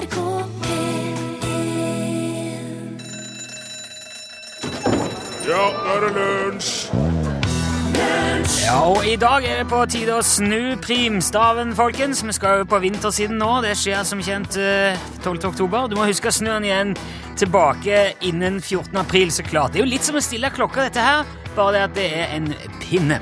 [0.00, 0.16] NRK
[0.64, 1.16] P1
[5.48, 6.88] Ja, nå er det lunsj!
[8.64, 12.22] Ja, og I dag er det på tide å snu primstaven, folkens.
[12.24, 13.50] Vi skal jo på vintersiden nå.
[13.64, 15.50] Det skjer som kjent eh, 12.
[15.50, 15.90] oktober.
[15.90, 16.94] Du må huske å snu den igjen
[17.40, 18.96] tilbake innen 14.
[19.02, 19.74] april, så klart.
[19.74, 21.28] Det er jo litt som å stille klokka, dette her,
[21.58, 23.20] bare det at det er en pinne.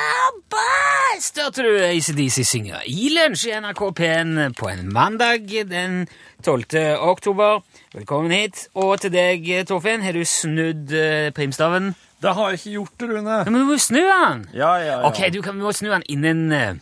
[0.00, 1.20] Rockabye!
[1.20, 6.06] Størte du ACDC synger i lunsj i NRK P1 på en mandag den
[6.44, 6.78] 12.
[7.04, 7.60] oktober.
[7.92, 8.68] Velkommen hit.
[8.80, 11.92] Og til deg, Torfinn, har du snudd eh, primstaven?
[12.20, 13.36] Det har jeg ikke gjort, Rune.
[13.42, 14.46] Ja, men du må jo snu den!
[14.56, 15.00] Ja, ja, ja.
[15.08, 16.78] Ok, du kan, vi må snu den innen eh,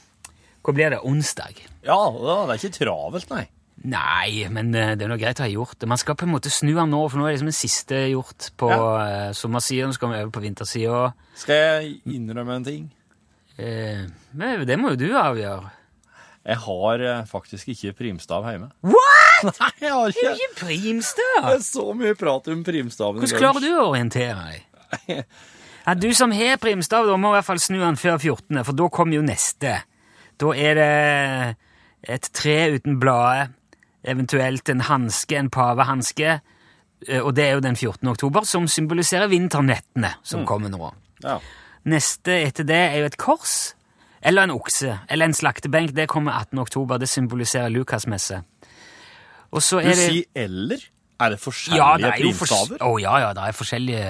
[0.62, 1.00] Hva blir det?
[1.06, 1.58] Onsdag?
[1.86, 3.46] Ja, da, det er ikke travelt, nei.
[3.88, 5.91] Nei, men eh, det er noe greit å ha gjort det.
[5.91, 8.05] Man skal på en måte snu den nå, for nå er det liksom den siste
[8.12, 9.32] gjort på ja.
[9.34, 9.91] sommersida.
[9.91, 11.02] Nå skal vi over på vintersida.
[11.38, 12.86] Skal jeg innrømme en ting?
[13.58, 14.06] Eh,
[14.38, 15.74] men det må jo du avgjøre.
[16.48, 18.70] Jeg har eh, faktisk ikke primstav hjemme.
[18.86, 19.52] What?!
[19.60, 20.32] Nei, jeg har ikke.
[20.34, 21.44] ikke primstav!
[21.44, 25.22] Det er så mye prat om primstaven Hvordan klarer du å orientere deg?
[25.88, 28.77] Ja, du som har primstav, da må i hvert fall snu den før 14., for
[28.77, 29.78] da kommer jo neste.
[30.36, 30.88] Da er det
[32.16, 33.55] et tre uten blader,
[34.08, 36.34] eventuelt en hanske, en pavehanske,
[37.08, 38.11] eh, og det er jo den 14.
[38.12, 40.92] oktober, som symboliserer vinternettene som kommer nå.
[41.24, 41.38] Ja.
[41.89, 43.56] Neste etter det er jo et kors,
[44.20, 45.95] eller en okse, eller en slaktebenk.
[45.97, 46.58] Det kommer 18.
[46.58, 48.42] oktober, det symboliserer Lukasmesse.
[49.55, 50.83] Og så Du det Du sier eller?
[51.19, 52.78] Er det forskjellige Ja, det er primstaver?
[52.84, 54.05] Å, ja, ja, det er forskjellige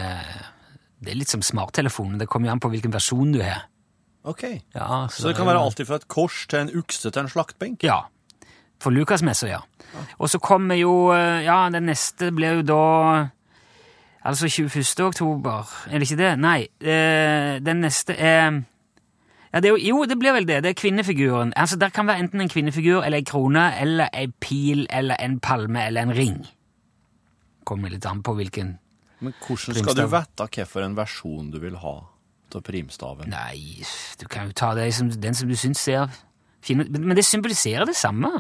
[1.01, 2.19] Det er litt som smarttelefonen.
[2.19, 3.69] Det kommer jo an på hvilken versjon du har.
[4.25, 4.43] Ok.
[4.75, 7.31] Ja, Så det er kan være alt fra et kors til en ukse til en
[7.31, 7.85] slaktbenk?
[7.87, 8.01] Ja.
[8.83, 9.61] For Lukasmessa, ja.
[10.19, 12.83] Og så kommer jo eh, Ja, den neste blir jo da
[14.29, 14.85] Altså 21.
[15.07, 16.33] oktober, er det ikke det?
[16.43, 16.67] Nei.
[16.85, 18.59] eh, den neste er
[19.49, 20.59] ja, det er jo, jo, det blir vel det.
[20.63, 21.55] Det er kvinnefiguren.
[21.57, 25.39] Altså, Der kan være enten en kvinnefigur eller en krone eller en pil eller en
[25.41, 26.43] palme eller en ring.
[27.65, 28.75] Kommer litt an på hvilken
[29.21, 30.13] Men hvordan skal du Primstav.
[30.13, 31.95] vite hvilken versjon du vil ha
[32.55, 33.29] av primstaven?
[33.33, 33.83] Nei,
[34.21, 36.09] du kan jo ta det som, den som du syns ser
[36.65, 36.91] fin ut.
[36.93, 38.31] Men men det symboliserer det samme.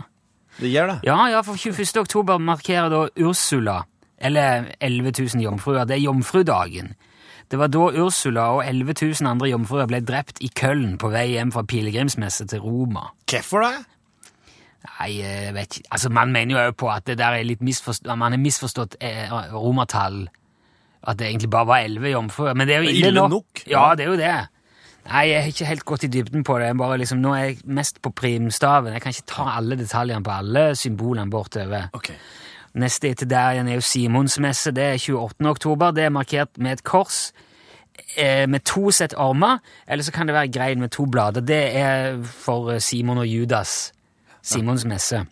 [0.61, 0.99] Det gjør det.
[1.05, 2.01] Ja, ja, for 21.
[2.05, 3.83] oktober markerer da Ursula,
[4.21, 5.85] eller 11 000 jomfruer.
[5.85, 6.95] Det er jomfrudagen.
[7.49, 11.31] Det var da Ursula og 11 000 andre jomfruer ble drept i Køln på vei
[11.33, 13.07] hjem fra pilegrimsmesse til Roma.
[13.31, 13.87] Hvorfor det?
[14.89, 15.89] Nei, jeg vet ikke.
[15.97, 18.99] Altså, man mener jo òg på at det der er litt misforstått, man har misforstått
[19.01, 20.27] eh, romertall.
[21.09, 22.55] At det egentlig bare var 11 jomfruer.
[22.55, 24.37] Men det er jo ille, ille nok, Ja, det er jo det.
[25.09, 26.69] Nei, jeg har ikke helt gått i dybden på det.
[26.77, 28.93] Bare liksom, nå er jeg mest på primstaven.
[28.93, 31.89] Jeg kan ikke ta alle detaljene på alle symbolene bortover.
[31.97, 32.11] Ok.
[32.75, 34.71] Neste etter der igjen er jo Simonsmesse.
[34.77, 35.49] Det er 28.
[35.51, 35.91] oktober.
[35.97, 37.33] Det er markert med et kors
[38.17, 41.41] eh, med to sett armer, eller så kan det være grein med to blader.
[41.41, 43.93] Det er for eh, Simon og Judas.
[44.43, 45.25] Simons messe.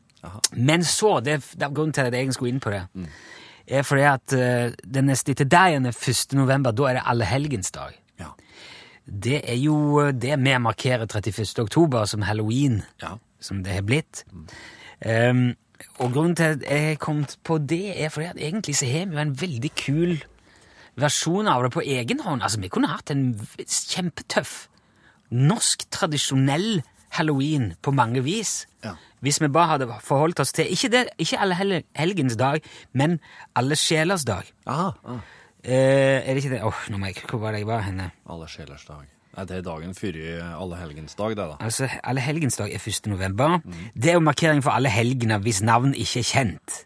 [0.52, 2.82] Men så, det, det er grunnen til at jeg skulle inn på det,
[3.66, 6.34] er fordi at eh, den neste etter der igjen er 1.
[6.38, 6.74] november.
[6.74, 7.94] Da er det allehelgensdag.
[8.20, 8.32] Ja.
[9.06, 11.46] Det er jo eh, det vi markerer 31.
[11.62, 13.16] oktober som halloween Ja.
[13.40, 14.24] som det har blitt.
[15.06, 15.52] Um,
[15.98, 19.06] og grunnen til at jeg har kommet på det, er fordi at egentlig så har
[19.06, 20.16] vi jo en veldig kul
[20.96, 22.42] versjon av det på egen hånd.
[22.42, 23.28] Altså, vi kunne hatt en
[23.64, 24.66] kjempetøff
[25.30, 26.82] norsk, tradisjonell
[27.16, 28.66] halloween på mange vis.
[28.84, 28.94] Ja.
[29.24, 32.60] Hvis vi bare hadde forholdt oss til ikke, det, ikke alle hel helgens dag,
[32.92, 33.18] men
[33.56, 34.48] alle sjelers dag.
[34.66, 34.92] Aha.
[35.04, 35.24] Ah.
[35.64, 36.62] Eh, er det ikke det?
[36.62, 38.10] Åh, nå må jeg, Hvor var det jeg var henne?
[38.30, 39.08] Alle sjelers dag.
[39.36, 40.16] Nei, det er dagen før
[40.56, 41.56] alle helgens dag, det, da.
[41.60, 43.06] Altså, Alle helgensdag er 1.
[43.12, 43.58] november.
[43.94, 46.78] Det er jo markering for alle helgener hvis navn ikke er kjent.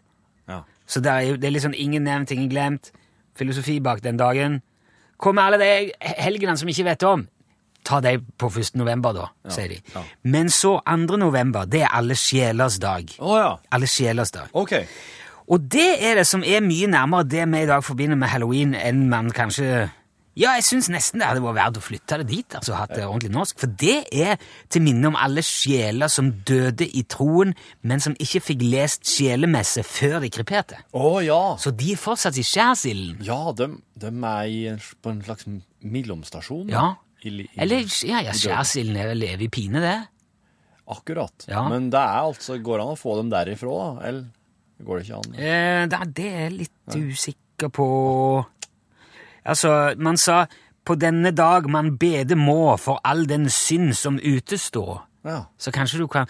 [0.51, 0.61] Ja.
[0.85, 2.91] Så det er jo det er liksom ingen nevnt, ingen glemt.
[3.39, 4.59] Filosofi bak den dagen.
[5.21, 7.23] Hva med alle de helgene som ikke vet om?
[7.87, 8.75] Ta dem på 1.
[8.77, 9.79] november, da, sier de.
[9.95, 10.03] ja.
[10.23, 11.17] Men så 2.
[11.17, 13.15] november, det er alle sjelers dag.
[13.17, 13.55] Å ja.
[13.71, 14.51] Alle sjelers dag.
[14.53, 14.75] Ok.
[15.51, 18.75] Og det er det som er mye nærmere det vi i dag forbinder med halloween,
[18.75, 19.89] enn man kanskje
[20.39, 23.03] Ja, jeg syns nesten det hadde vært verdt å flytte det dit, altså hatt det
[23.03, 23.57] ordentlig norsk.
[23.59, 24.37] For det er
[24.71, 27.51] til minne om alle sjeler som døde i troen,
[27.83, 30.79] men som ikke fikk lest sjelemesse før de kreperte.
[30.95, 31.41] Å ja.
[31.59, 33.19] Så de er fortsatt i skjærsilden.
[33.27, 33.67] Ja, de,
[33.99, 35.49] de er i, en- på en slags
[35.83, 36.71] mellomstasjon.
[36.71, 36.93] Ja.
[37.27, 39.97] I, li- i, Eller ja, ja skjærsilden er vel evig pine, det.
[40.91, 41.45] Akkurat.
[41.47, 41.65] Ja.
[41.69, 44.07] Men det er altså, går det an å få dem derifra, da?
[44.09, 45.35] Eller går det ikke an?
[45.37, 47.85] Eh, da, det er jeg litt usikker på
[49.45, 50.45] Altså, man sa
[50.85, 55.03] på denne dag man bede må for all den synd som utestår.
[55.25, 55.43] Ja.
[55.61, 56.27] Så kanskje du kan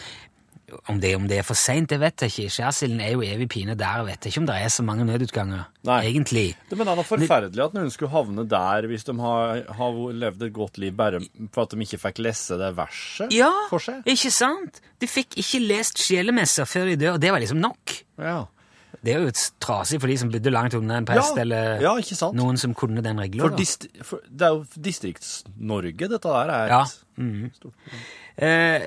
[0.87, 2.51] om det, om det er for seint, det vet jeg ikke.
[2.55, 4.01] Skjærsilden er jo evig pine der.
[4.01, 5.97] Jeg vet ikke om det er så mange nødutganger, Nei.
[6.07, 6.45] egentlig.
[6.69, 9.99] Det men det er noe forferdelig at noen skulle havne der hvis de har, har
[10.23, 11.19] levd et godt liv bare
[11.51, 14.01] for at de ikke fikk lese det verset Ja, for seg.
[14.05, 14.81] Ja, ikke sant?
[15.01, 17.97] De fikk ikke lest sjelemesser før de dør, og det var liksom nok.
[18.21, 18.39] Ja.
[19.03, 19.31] Det er jo
[19.63, 21.93] trasig for de som bodde langt unna en prest, Ja, eller ja,
[22.38, 23.47] noen som kunne den regla.
[23.57, 26.81] Det er jo Distrikts-Norge, dette der er Ja.
[26.83, 27.73] et stort
[28.41, 28.81] Eh,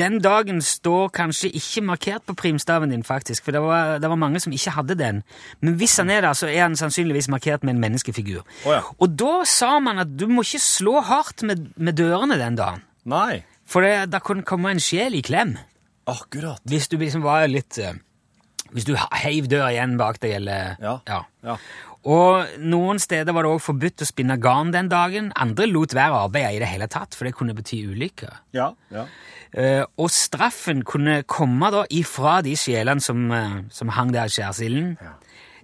[0.00, 4.16] den dagen står kanskje ikke markert på primstaven din, faktisk, for det var, det var
[4.18, 5.22] mange som ikke hadde den.
[5.60, 8.40] Men hvis han er der, så er han sannsynligvis markert med en menneskefigur.
[8.64, 8.80] Oh, ja.
[8.98, 12.82] Og da sa man at du må ikke slå hardt med, med dørene den dagen,
[13.04, 13.44] Nei.
[13.68, 15.58] for det, da kunne komme en sjel i klem.
[16.08, 16.58] Akkurat.
[16.66, 17.92] Hvis du liksom var litt eh,
[18.72, 20.98] Hvis du heiv døra igjen bak deg, eller Ja.
[21.08, 21.24] ja.
[21.44, 21.56] Ja.
[22.02, 25.30] Og noen steder var det også forbudt å spinne garn den dagen.
[25.38, 28.40] Andre lot være å arbeide i det hele tatt, for det kunne bety ulykker.
[28.56, 28.72] Ja.
[28.90, 29.06] ja.
[29.52, 34.34] Uh, og straffen kunne komme da ifra de sjelene som, uh, som hang der i
[34.34, 34.96] skjærsilden.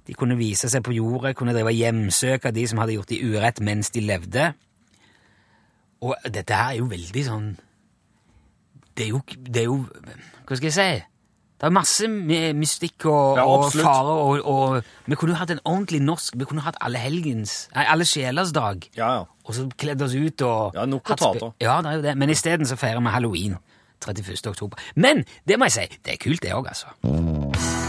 [0.07, 3.19] De kunne vise seg på jordet, kunne drive hjemsøk av de som hadde gjort de
[3.25, 4.53] urett mens de levde.
[6.07, 7.47] Og dette her er jo veldig sånn
[8.95, 9.81] Det er jo, det er jo
[10.47, 10.91] Hva skal jeg si?
[11.59, 12.07] Det er masse
[12.55, 16.47] mystikk og, Ja, og fare, og, og vi kunne jo hatt en ordentlig norsk Vi
[16.47, 18.87] kunne hatt Alle helgens Nei, Alle sjelers dag.
[18.95, 19.25] Ja, ja.
[19.49, 21.51] Og så kledd oss ut og Ja, nok å ta av.
[21.59, 22.17] Ja, det er jo det.
[22.21, 23.59] Men isteden så feirer vi halloween
[24.07, 24.47] 31.
[24.53, 24.79] oktober.
[24.95, 27.88] Men det må jeg si, det er kult, det òg, altså.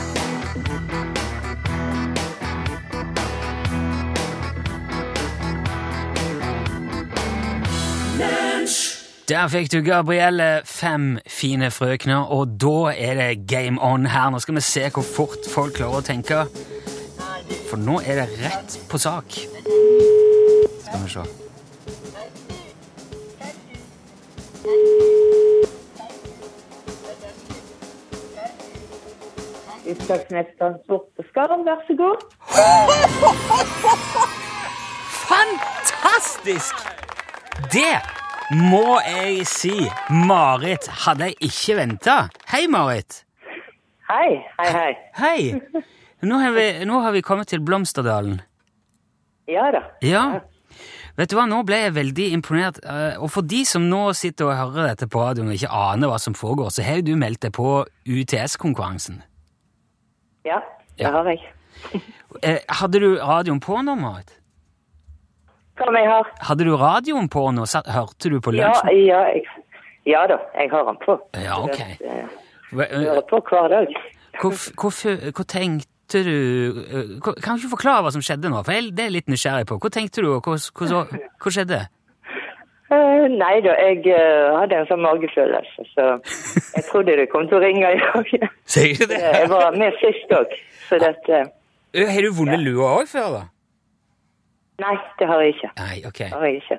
[9.30, 14.30] Der fikk du Gabrielle fem fine frøkner, og da er det game on her.
[14.30, 16.40] Nå skal vi se hvor fort folk klarer å tenke.
[17.70, 19.38] For nå er det rett på sak.
[20.82, 21.28] Skal vi se.
[29.94, 32.26] Utslagsmesteren Sorte Skarv, vær så god.
[35.30, 36.74] Fantastisk!
[37.70, 38.19] Det
[38.56, 39.74] må jeg si.
[40.10, 42.18] Marit hadde jeg ikke venta.
[42.52, 43.24] Hei, Marit.
[44.10, 44.94] Hei, hei, hei.
[45.20, 45.84] Hei.
[46.26, 48.40] Nå har, vi, nå har vi kommet til Blomsterdalen.
[49.50, 49.84] Ja da.
[50.06, 50.24] Ja.
[51.20, 52.80] Vet du hva, nå ble jeg veldig imponert.
[52.84, 56.08] eh, Og for de som nå sitter og hører dette på radioen og ikke aner
[56.12, 59.22] hva som foregår, så har jo du meldt deg på UTS-konkurransen.
[60.48, 60.62] Ja,
[60.98, 61.42] det har jeg.
[62.44, 64.32] Eh, Hadde du radioen på nå, Marit?
[65.80, 66.30] Hva om jeg har?
[66.50, 67.66] Hadde du radioen på nå?
[67.88, 69.04] Hørte du på Ja, lunsjen?
[69.08, 69.46] ja, jeg,
[70.12, 71.16] ja da, jeg har den på.
[71.40, 71.78] Ja, ok.
[72.00, 72.10] Det-
[72.72, 73.88] Jeg eh, hører på hver dag.
[74.42, 74.94] Hvor, hvor,
[75.36, 76.36] hvor tenkte du
[76.86, 78.62] eh, Kan du ikke forklare hva som skjedde nå?
[78.64, 79.80] For jeg, Det er litt nysgjerrig på.
[79.82, 81.02] Hvor tenkte du, og hva, hva,
[81.42, 81.80] hva skjedde?
[82.90, 86.06] Uh, nei da, jeg uh, hadde en sånn magefølelse, så
[86.74, 88.48] jeg trodde det kom til å ringe i dag.
[88.66, 89.20] Sier du det?
[89.22, 90.56] jeg var med sist òg,
[90.88, 91.44] så dette
[91.94, 93.44] Har du vunnet lua òg før, da?
[94.80, 95.72] Nei, det har jeg ikke.
[95.80, 96.20] Nei, ok.
[96.24, 96.78] Det har jeg ikke.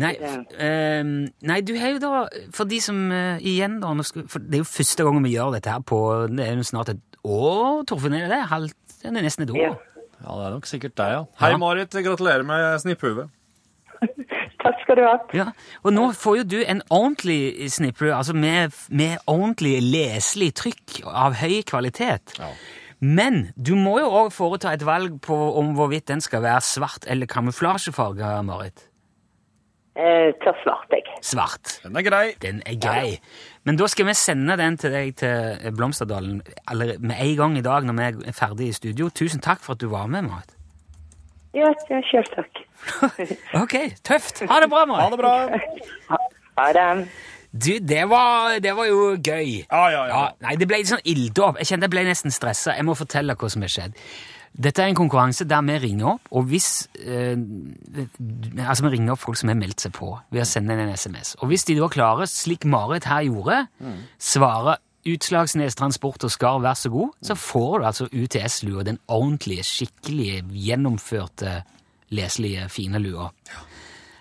[0.00, 1.12] Nei, f- ehm,
[1.50, 2.20] nei, du har jo da
[2.54, 5.32] For de som uh, igjen, da nå skal, For det er jo første gangen vi
[5.34, 5.98] gjør dette her på
[6.30, 8.14] Det er jo snart et år, Torfinn?
[8.16, 8.38] Er det det?
[8.52, 9.58] Halvt, det er nesten et år.
[9.60, 9.74] Ja.
[10.20, 11.20] Ja, det er nok sikkert deg, ja.
[11.42, 11.94] Hei, Marit.
[12.06, 13.28] Gratulerer med snipphuet.
[14.62, 15.14] Takk skal du ha.
[15.36, 15.46] Ja,
[15.82, 21.36] og nå får jo du en ordentlig snipphue, altså med, med ordentlig leselig trykk av
[21.40, 22.34] høy kvalitet.
[22.38, 22.50] Ja.
[23.00, 27.06] Men du må jo òg foreta et valg på om hvorvidt den skal være svart
[27.08, 28.86] eller kamuflasjefarga, Marit.
[29.96, 30.32] Eh,
[30.62, 31.02] svart, jeg.
[31.24, 31.80] Svart.
[31.82, 32.26] Den er grei.
[32.40, 33.18] Den er grei.
[33.64, 37.64] Men da skal vi sende den til deg til Blomsterdalen eller med en gang i
[37.64, 39.08] dag når vi er ferdig i studio.
[39.10, 40.54] Tusen takk for at du var med, Marit.
[41.56, 42.62] Ja, ja sjøl takk.
[43.62, 43.74] Ok,
[44.06, 44.44] tøft.
[44.48, 45.02] Ha det bra, Marit.
[45.02, 45.34] Ha det bra.
[46.12, 46.22] Ha,
[46.60, 47.08] ha det.
[47.50, 49.64] Du, det var, det var jo gøy.
[49.66, 50.10] Ja, ja, ja.
[50.10, 51.58] Ja, nei, det ble litt sånn ilddåp.
[51.58, 52.76] Jeg kjente jeg ble nesten stressa.
[52.78, 53.96] Jeg må fortelle hva som har skjedd.
[54.50, 59.22] Dette er en konkurranse der vi ringer opp, og hvis eh, Altså, vi ringer opp
[59.22, 61.36] folk som har meldt seg på ved å sende en SMS.
[61.40, 63.60] Og hvis de da klarer, slik Marit her gjorde,
[64.18, 64.78] svare
[65.10, 70.42] Utslagsnes Transport og Skar, vær så god, så får du altså UTS-lua, den ordentlige, skikkelige,
[70.66, 71.54] gjennomførte,
[72.12, 73.30] leselige, fine lua.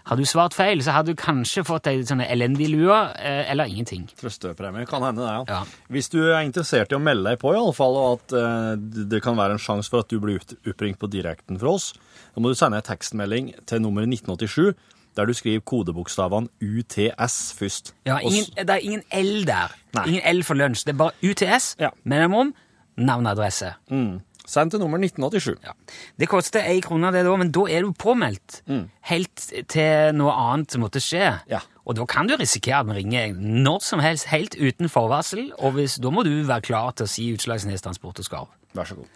[0.09, 3.69] Hadde du svart feil, så hadde du kanskje fått ei sånn elendig lue, eh, eller
[3.69, 4.07] ingenting.
[4.17, 5.43] Trøstepremie kan hende, det, ja.
[5.59, 5.63] Ja.
[5.93, 9.03] Hvis du er interessert i å melde deg på, i alle fall, og at eh,
[9.13, 11.91] det kan være en sjanse for at du blir oppringt på direkten fra oss,
[12.33, 14.73] da må du sende en tekstmelding til nummer 1987,
[15.17, 17.93] der du skriver kodebokstavene UTS først.
[18.07, 19.73] Ja, ingen, det er ingen L der.
[19.97, 20.07] Nei.
[20.15, 20.85] Ingen L for lunsj.
[20.87, 21.89] Det er bare UTS, Ja.
[22.03, 22.53] minimum,
[22.97, 23.73] navn og adresse.
[23.91, 24.21] mm.
[24.49, 25.59] Send til nummer 1987.
[25.65, 25.75] Ja.
[26.19, 28.61] Det koster ei krone, det da, men da er du påmeldt.
[28.69, 28.87] Mm.
[29.11, 31.35] Helt til noe annet måtte skje.
[31.51, 31.61] Ja.
[31.85, 35.77] Og da kan du risikere at vi ringer når som helst, helt uten forvarsel, og
[35.77, 38.51] hvis, da må du være klar til å si Utslagsnes Transport og Skarv.
[38.77, 39.07] Vær så god.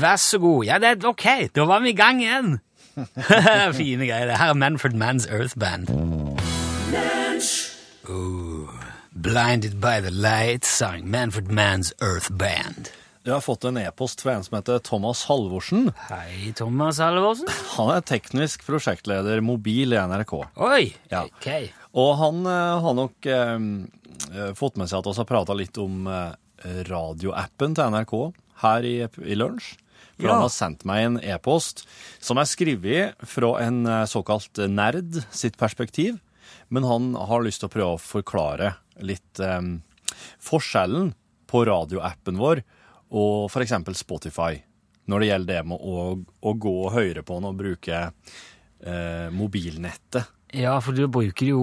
[0.00, 0.64] Vær så god.
[0.66, 2.56] Ja, det er ok, da var vi i gang igjen.
[3.78, 4.26] Fine greier.
[4.26, 4.38] det.
[4.38, 5.90] Her er Manfred Manns Earth Band.
[8.08, 8.68] Oh,
[9.14, 12.90] blinded by the light, sang Manfred Manns Earth Band.
[13.20, 15.90] Jeg har fått en e-post fra en som heter Thomas Halvorsen.
[16.08, 17.50] Hei, Thomas Halvorsen.
[17.76, 20.32] Han er teknisk prosjektleder mobil i NRK.
[20.56, 21.26] Oi, Ja.
[21.28, 21.48] ok.
[22.00, 23.52] Og han eh, har nok eh,
[24.32, 26.32] eh, fått med seg at vi har prata litt om eh,
[26.88, 28.14] radioappen til NRK
[28.64, 29.74] her i, i lunsj.
[30.16, 30.32] For Ja.
[30.38, 31.84] han har sendt meg en e-post
[32.24, 36.16] som er skrevet fra en eh, såkalt nerd sitt perspektiv.
[36.72, 38.74] Men han har lyst til å prøve å forklare
[39.04, 39.60] litt eh,
[40.40, 41.12] forskjellen
[41.50, 42.64] på radioappen vår
[43.10, 43.72] og f.eks.
[43.98, 44.60] Spotify.
[45.10, 46.02] Når det gjelder det med å,
[46.46, 48.02] å gå og høre på den og bruke
[48.84, 50.28] eh, mobilnettet.
[50.54, 51.62] Ja, for du bruker jo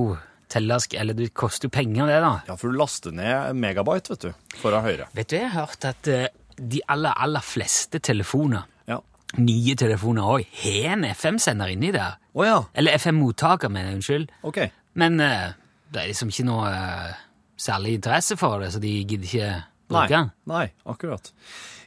[0.51, 2.33] tellersk, eller det koster jo penger det da.
[2.47, 5.07] Ja, for du laster ned megabyte, vet du, for å høre.
[5.15, 6.27] Vet du, jeg har hørt at eh,
[6.57, 8.99] de aller, aller fleste telefoner, Ja.
[9.37, 10.45] nye telefoner òg.
[10.63, 12.15] har en FM-sender inni der.
[12.33, 14.31] Oh, ja, Eller FM-mottaker, mener jeg, unnskyld.
[14.43, 14.71] Okay.
[14.95, 15.51] Men eh,
[15.91, 17.11] det er liksom ikke noe eh,
[17.59, 19.51] særlig interesse for det, så de gidder ikke
[19.93, 20.07] Nei,
[20.49, 21.31] nei, akkurat.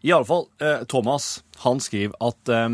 [0.00, 2.68] I alle fall, eh, Thomas, han skriver at eh,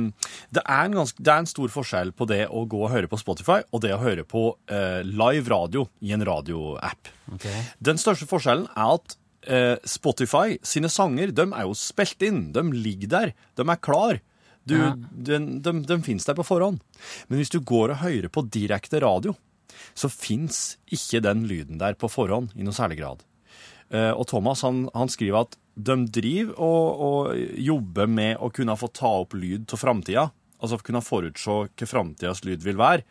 [0.54, 3.10] det, er en ganske, det er en stor forskjell på det å gå og høre
[3.10, 7.10] på Spotify og det å høre på eh, live radio i en radioapp.
[7.34, 7.64] Okay.
[7.82, 9.18] Den største forskjellen er at
[9.50, 14.22] eh, Spotify sine sanger, de er jo spilt inn, de ligger der, de er klar.
[14.66, 14.94] Du, Ja.
[15.10, 16.80] De, de, de finnes der på forhånd.
[17.30, 19.34] Men hvis du går og hører på direkte radio,
[19.94, 23.22] så finnes ikke den lyden der på forhånd i noe særlig grad.
[23.94, 28.76] Eh, og Thomas han, han skriver at de driver og, og jobber med å kunne
[28.80, 30.28] få ta opp lyd til framtida.
[30.56, 33.04] Altså kunne forutse hva framtidas lyd vil være,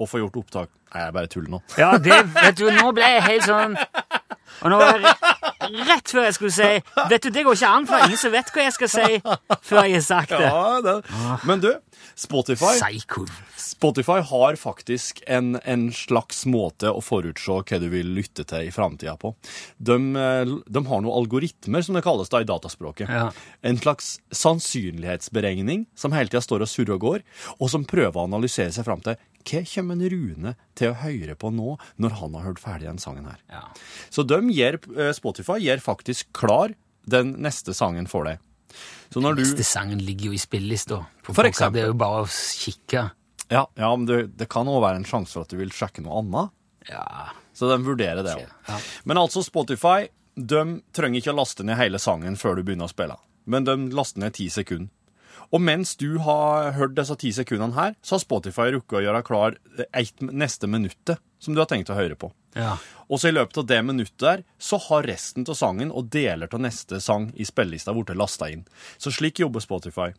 [0.00, 1.58] og få gjort opptak Nei, jeg bare tuller nå.
[1.78, 3.76] Ja, det, vet du, nå ble jeg helt sånn
[4.60, 5.14] Og nå var det
[5.88, 6.70] rett før jeg skulle si
[7.10, 9.20] Vet du, det går ikke an, for ingen som vet hva jeg skal si
[9.68, 10.48] før jeg har sagt det.
[10.48, 10.96] Ja, det.
[11.48, 11.70] Men du,
[12.18, 13.24] Spotify Psycho.
[13.56, 18.74] Spotify har faktisk en, en slags måte å forutse hva du vil lytte til i
[18.74, 19.32] framtida på.
[19.78, 23.08] De, eh, de har noen algoritmer, som det kalles da i dataspråket.
[23.08, 23.30] Ja.
[23.64, 27.26] En slags sannsynlighetsberegning som hele tida står og surrer og går,
[27.58, 31.34] og som prøver å analysere seg fram til hva kommer en Rune til å høre
[31.38, 33.40] på nå, når han har hørt ferdig den sangen her.
[33.48, 33.62] Ja.
[34.12, 36.72] Så de gir, eh, Spotify gir faktisk klar
[37.10, 38.40] den neste sangen for deg.
[39.10, 41.00] Så når den Neste sangen ligger jo i spillelista.
[41.26, 41.74] For eksempel.
[41.74, 43.10] Det er jo bare å kikke.
[43.50, 46.04] Ja, ja men det, det kan òg være en sjanse for at du vil sjekke
[46.04, 46.54] noe annet.
[46.88, 47.04] Ja.
[47.52, 48.46] Så de vurderer det òg.
[48.70, 48.78] Ja.
[49.04, 50.06] Men altså, Spotify
[50.38, 50.62] de
[50.94, 53.18] trenger ikke å laste ned hele sangen før du begynner å spille.
[53.50, 54.92] Men de laster ned ti sekunder.
[55.52, 59.22] Og mens du har hørt disse ti sekundene her, så har Spotify rukket å gjøre
[59.26, 59.56] klar
[59.92, 62.30] et neste minuttet som du har tenkt å høre på.
[62.54, 62.76] ja.
[63.10, 66.46] Og så i løpet av det minuttet der, så har resten av sangen og deler
[66.54, 68.62] av neste sang i spillelista blitt lasta inn.
[69.02, 70.12] Så slik jobber Spotify.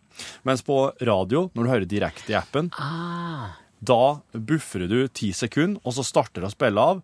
[0.43, 3.53] Mens på radio, når du hører direkte i appen, Ah.
[3.81, 7.01] da buffrer du ti sekunder, og så starter det å spille av.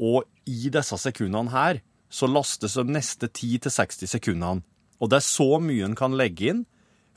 [0.00, 4.62] Og i disse sekundene her, så lastes de neste 10-60 sekundene.
[4.98, 6.64] Og det er så mye en kan legge inn,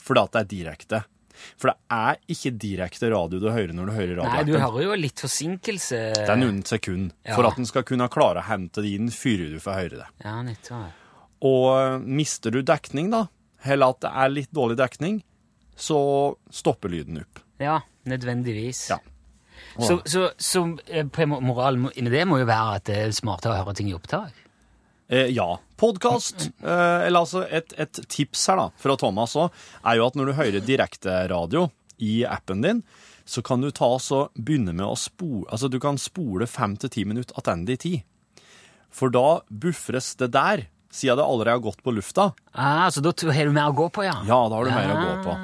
[0.01, 1.01] fordi at det er direkte.
[1.57, 4.97] For det er ikke direkte radio du hører når du hører Nei, du hører jo
[4.99, 6.01] litt forsinkelse.
[6.19, 7.35] Det er noen sekunder Ja.
[7.37, 10.09] for at en skal kunne klare å hente det inn før du får høre det.
[10.25, 10.99] Ja, nettopp.
[11.41, 13.23] Og eh, mister du dekning, da,
[13.65, 15.21] eller at det er litt dårlig dekning,
[15.73, 15.97] så
[16.53, 17.41] stopper lyden opp.
[17.61, 18.83] Ja, nødvendigvis.
[18.91, 18.99] Ja.
[19.79, 23.63] Så, så, så eh, moralen inni det må jo være at det er smartere å
[23.63, 24.35] høre ting i opptak.
[25.11, 25.59] Eh, ja.
[25.75, 29.49] Podkast, eh, eller altså et, et tips her da, fra Thomas òg,
[29.83, 31.65] er jo at når du hører direkteradio
[31.99, 32.79] i appen din,
[33.27, 36.93] så kan du ta og begynne med å spole Altså, du kan spole fem til
[36.95, 38.45] ti minutter tilbake i tid.
[38.87, 42.33] For da buffres det der, siden det allerede har gått på lufta.
[42.53, 44.13] Ah, så da har du mer å gå på, ja?
[44.27, 45.35] Ja, da har du mer å gå på.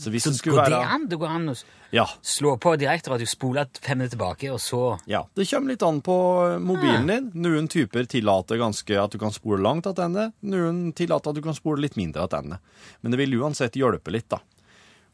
[0.00, 1.06] Så hvis Så det skulle går det være an?
[1.10, 1.56] Det går an å
[1.92, 2.06] Ja.
[2.22, 5.82] slå på direkte at du spoler fem minutter tilbake, og så Ja, det kommer litt
[5.82, 7.30] an på mobilen din.
[7.34, 11.54] Noen typer tillater ganske at du kan spole langt tilbake, noen tillater at du kan
[11.54, 12.58] spole litt mindre tilbake.
[13.02, 14.38] Men det vil uansett hjelpe litt, da.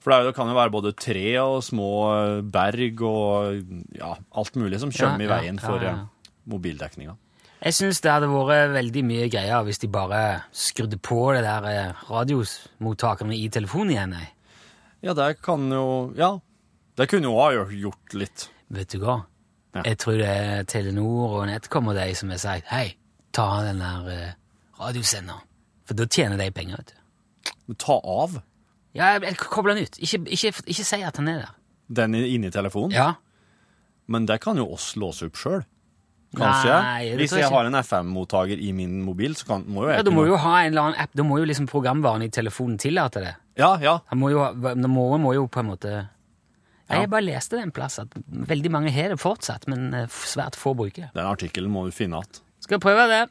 [0.01, 3.63] For det det kan jo være både tre og små berg og
[3.95, 5.91] ja, alt mulig som kommer Ja, i veien for ja.
[5.91, 6.07] eh,
[6.49, 7.17] mobildekninga.
[7.63, 11.67] Jeg syns det hadde vært veldig mye greier hvis de bare skrudde på det der
[12.09, 14.15] radiosmottakerne radiomottakerne i telefonen igjen.
[14.19, 14.33] Jeg.
[15.07, 15.85] Ja, det kan jo
[16.19, 16.33] Ja,
[16.99, 18.49] det kunne jo ha gjort litt.
[18.73, 19.21] Vet du hva?
[19.77, 19.83] Ja.
[19.87, 22.97] Jeg tror det er Telenor og NetCom og de som har sagt hei,
[23.33, 24.35] ta den der eh,
[24.81, 25.47] radiosenderen.
[25.89, 27.53] For da tjener de penger, vet du.
[27.69, 28.41] Men Ta av
[28.95, 29.97] Ja, kobler den ut.
[30.03, 31.55] Ikke, ikke, ikke si at den er der.
[31.89, 32.93] den inni telefonen.
[32.93, 33.15] Ja.
[34.07, 35.63] Men det kan jo oss låse opp sjøl.
[36.33, 36.77] Kanskje.
[36.83, 37.55] Nei, Hvis jeg jeg ikke.
[37.59, 40.37] har en FM-mottaker i min mobil, så kan, må jo jeg Ja, Du må jo
[40.41, 43.35] ha en eller annen app, da må jo liksom programvaren i telefonen tillate det.
[43.61, 43.99] Ja, ja.
[44.09, 44.41] Han må jo,
[44.89, 45.93] må, må jo på en måte
[46.89, 47.01] Ja.
[47.03, 50.57] Jeg bare leste det en plass at veldig mange har det fortsatt, men eh, svært
[50.57, 51.13] få bruker det.
[51.15, 52.43] Den artikkelen må du finne igjen.
[52.65, 53.23] Skal prøve det.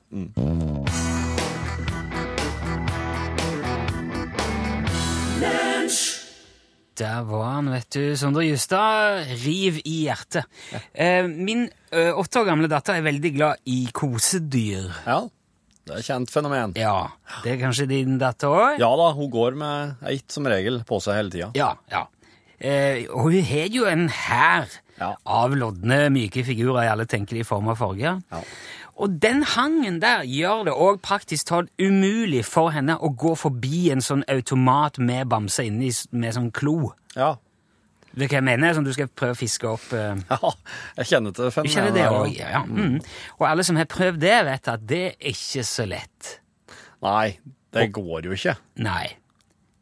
[7.01, 8.01] Der var han, vet du.
[8.19, 10.45] Sondre Justad, riv i hjertet.
[10.93, 14.91] Eh, min eh, åtte år gamle datter er veldig glad i kosedyr.
[15.07, 15.21] Ja.
[15.81, 16.75] Det er et kjent fenomen.
[16.77, 17.07] Ja,
[17.41, 18.77] det er kanskje din datter òg?
[18.79, 21.49] Ja da, hun går med eitt som regel på seg hele tida.
[21.57, 22.03] Ja, ja.
[22.61, 24.69] Eh, og hun har jo en hær
[25.01, 25.15] Ja.
[25.25, 28.19] av lodne, myke figurer i alle tenkelige former og farger.
[28.29, 28.43] Ja.
[29.01, 33.87] Og den hangen der gjør det òg praktisk talt umulig for henne å gå forbi
[33.93, 36.91] en sånn automat med bamse inni med sånn klo.
[37.15, 37.33] Ja.
[38.11, 38.75] Det er hva jeg mener?
[38.75, 40.19] Som du skal prøve å fiske opp eh.
[40.29, 40.51] ja.
[40.99, 42.51] Jeg kjenner til Du kjenner det også, ja.
[42.59, 42.61] Ja.
[42.67, 42.99] Mm.
[43.39, 46.35] Og alle som har prøvd det, vet at det er ikke så lett.
[47.01, 47.39] Nei,
[47.73, 48.57] det går jo ikke.
[48.83, 49.07] Nei.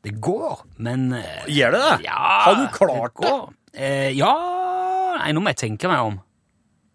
[0.06, 1.96] Det går, men eh, Gjør det det?
[2.06, 3.34] Ja, Har du klart det?
[3.34, 3.84] det?
[3.84, 4.32] Eh, ja
[5.20, 6.22] Nei, nå må jeg tenke meg om.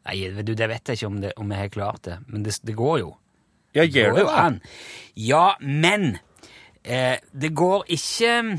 [0.05, 2.59] Nei, du, Det vet jeg ikke om, det, om jeg har klart det, men det,
[2.63, 3.11] det går jo.
[3.75, 4.61] Ja, gjør det an.
[5.19, 6.19] Ja, men
[6.85, 8.59] eh, det går ikke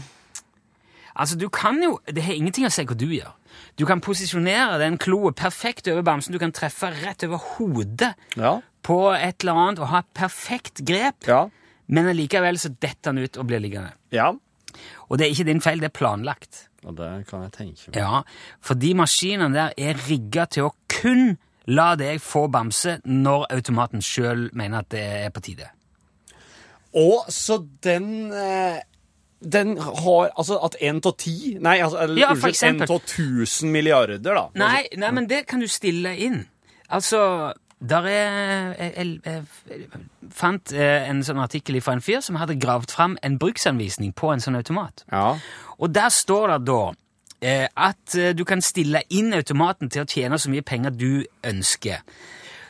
[1.16, 3.32] Altså, du kan jo Det har ingenting å si hva du gjør.
[3.80, 6.34] Du kan posisjonere den kloa perfekt over bamsen.
[6.36, 8.58] Du kan treffe rett over hodet Ja.
[8.84, 11.48] på et eller annet og ha et perfekt grep, Ja.
[11.88, 13.94] men allikevel så detter den ut og blir liggende.
[14.12, 14.34] Ja.
[15.10, 16.68] Og det er ikke din feil, det er planlagt.
[16.86, 17.98] Og det kan jeg tenke meg.
[17.98, 18.22] Ja,
[18.62, 24.04] for de maskinene der er rigga til å kun la deg få bamse når automaten
[24.06, 25.72] sjøl mener at det er på tide.
[26.96, 28.84] Og så den eh,
[29.44, 33.72] Den har altså at én av ti Nei, altså, eller Ja, unnskyld, én av 1000
[33.74, 34.46] milliarder, da.
[34.56, 36.46] Nei, nei, men det kan du stille inn.
[36.88, 37.20] Altså,
[37.80, 39.88] der er Jeg, jeg, jeg
[40.32, 44.32] fant eh, en sånn artikkel fra en fyr som hadde gravd fram en bruksanvisning på
[44.34, 45.04] en sånn automat.
[45.12, 45.36] Ja.
[45.78, 46.82] Og der står det da
[47.42, 51.26] eh, at eh, du kan stille inn automaten til å tjene så mye penger du
[51.44, 52.02] ønsker.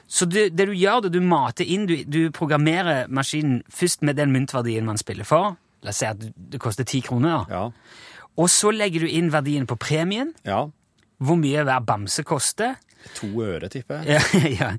[0.08, 4.20] Så du, det du gjør, det du mater inn, du, du programmerer maskinen først med
[4.20, 5.56] den myntverdien man spiller for.
[5.86, 7.46] La oss si at det koster ti kroner.
[7.50, 7.70] Ja.
[8.36, 10.66] Og så legger du inn verdien på premien, ja.
[11.18, 12.76] hvor mye hver bamse koster.
[13.20, 14.20] To øre, tipper jeg.
[14.20, 14.70] Ja, ja.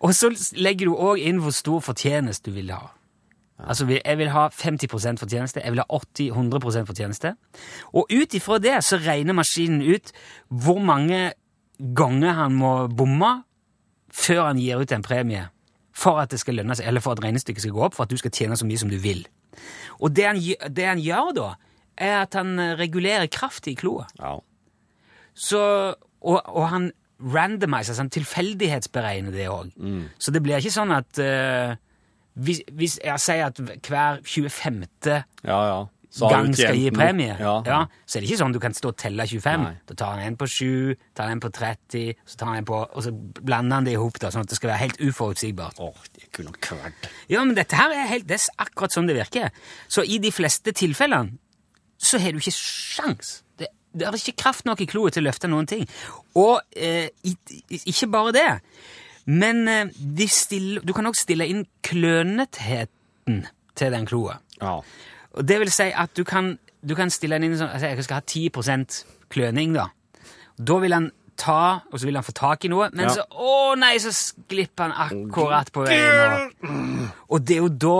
[0.00, 2.92] Og så legger du òg inn hvor stor fortjeneste du vil ha.
[3.56, 7.34] Altså, Jeg vil ha 50% fortjeneste, jeg vil ha 80-100 fortjeneste.
[7.92, 10.12] Og ut ifra det så regner maskinen ut
[10.48, 11.32] hvor mange
[11.96, 13.42] ganger han må bomme
[14.12, 15.48] før han gir ut en premie
[15.96, 18.12] for at det skal lønne seg, eller for at regnestykket skal gå opp, for at
[18.12, 19.24] du skal tjene så mye som du vil.
[20.04, 20.40] Og det han,
[20.76, 21.46] det han gjør da,
[21.96, 24.04] er at han eh, regulerer kraft i kloa.
[24.20, 24.34] Ja.
[25.32, 25.62] Så,
[26.20, 29.72] og, og han randomiser, altså tilfeldighetsberegne det òg.
[30.18, 31.76] Så det blir ikke sånn at uh,
[32.36, 34.82] hvis, hvis jeg sier at hver 25.
[35.08, 35.84] Ja, ja.
[36.16, 38.96] Så gang skal gi premie, Ja, så er det ikke sånn du kan stå og
[39.00, 39.64] telle 25.
[39.66, 39.72] Nei.
[39.88, 42.68] Da tar han en på 7, tar han en på 30, så tar han en
[42.68, 45.82] på, og så blander han det i hop, sånn at det skal være helt uforutsigbart.
[45.82, 47.10] Åh, det kunne kvart.
[47.32, 49.52] Ja, men dette her er, helt, det er akkurat sånn det virker.
[49.92, 51.36] Så i de fleste tilfellene
[52.00, 53.40] så har du ikke sjans.
[53.96, 55.86] Det, er ikke kraft nok i kloet til å løfte noen ting.
[56.36, 57.08] Og eh,
[57.72, 58.46] ikke bare det,
[59.26, 63.44] men eh, de stille, du kan også stille inn klønetheten
[63.76, 64.38] til den kloa.
[64.60, 64.78] Ja.
[65.36, 68.04] Og det vil si at du kan, du kan stille den inn sånn, altså jeg
[68.06, 69.00] skal ha 10%
[69.32, 69.88] kløning da.
[70.56, 73.18] Da vil han ta, og så vil han få tak i noe, men Ja.
[73.18, 74.12] så, å nei, så
[74.48, 77.10] glipper han akkurat på veien.
[77.28, 77.98] Og det er jo da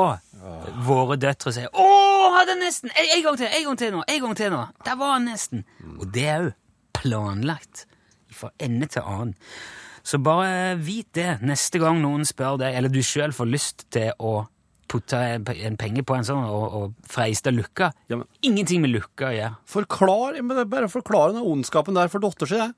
[0.86, 1.88] våre døtre sier, å,
[2.36, 4.62] hadde nesten, en, gang til, en gang til nå, en gang til nå.
[4.86, 5.64] Der var han nesten.
[5.96, 6.54] Og det er jo
[6.96, 7.86] planlagt
[8.32, 9.34] fra ende til annen.
[10.06, 14.12] Så bare vit det neste gang noen spør deg, eller du selv får lyst til
[14.22, 14.44] å
[14.86, 17.90] putte en en penge på en sånn og, og freiste lukka.
[18.06, 19.54] Ja, Ingenting med lukka å gjøre.
[19.66, 22.70] Forklar, bare forklare den ondskapen der for datter si, det.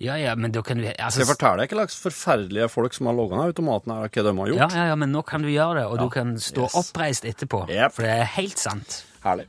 [0.00, 3.18] Ja, ja, men da kan du altså, Jeg forteller ikke slags forferdelige folk som har
[3.18, 4.60] logga ned automaten, her, hva de har gjort.
[4.62, 6.04] ja, ja, ja, men nå kan du gjøre det, og Ja.
[6.04, 6.74] du kan stå Yes.
[6.74, 7.66] oppreist etterpå.
[7.68, 7.92] Yep.
[7.92, 9.04] For det er helt sant.
[9.22, 9.46] Herlig.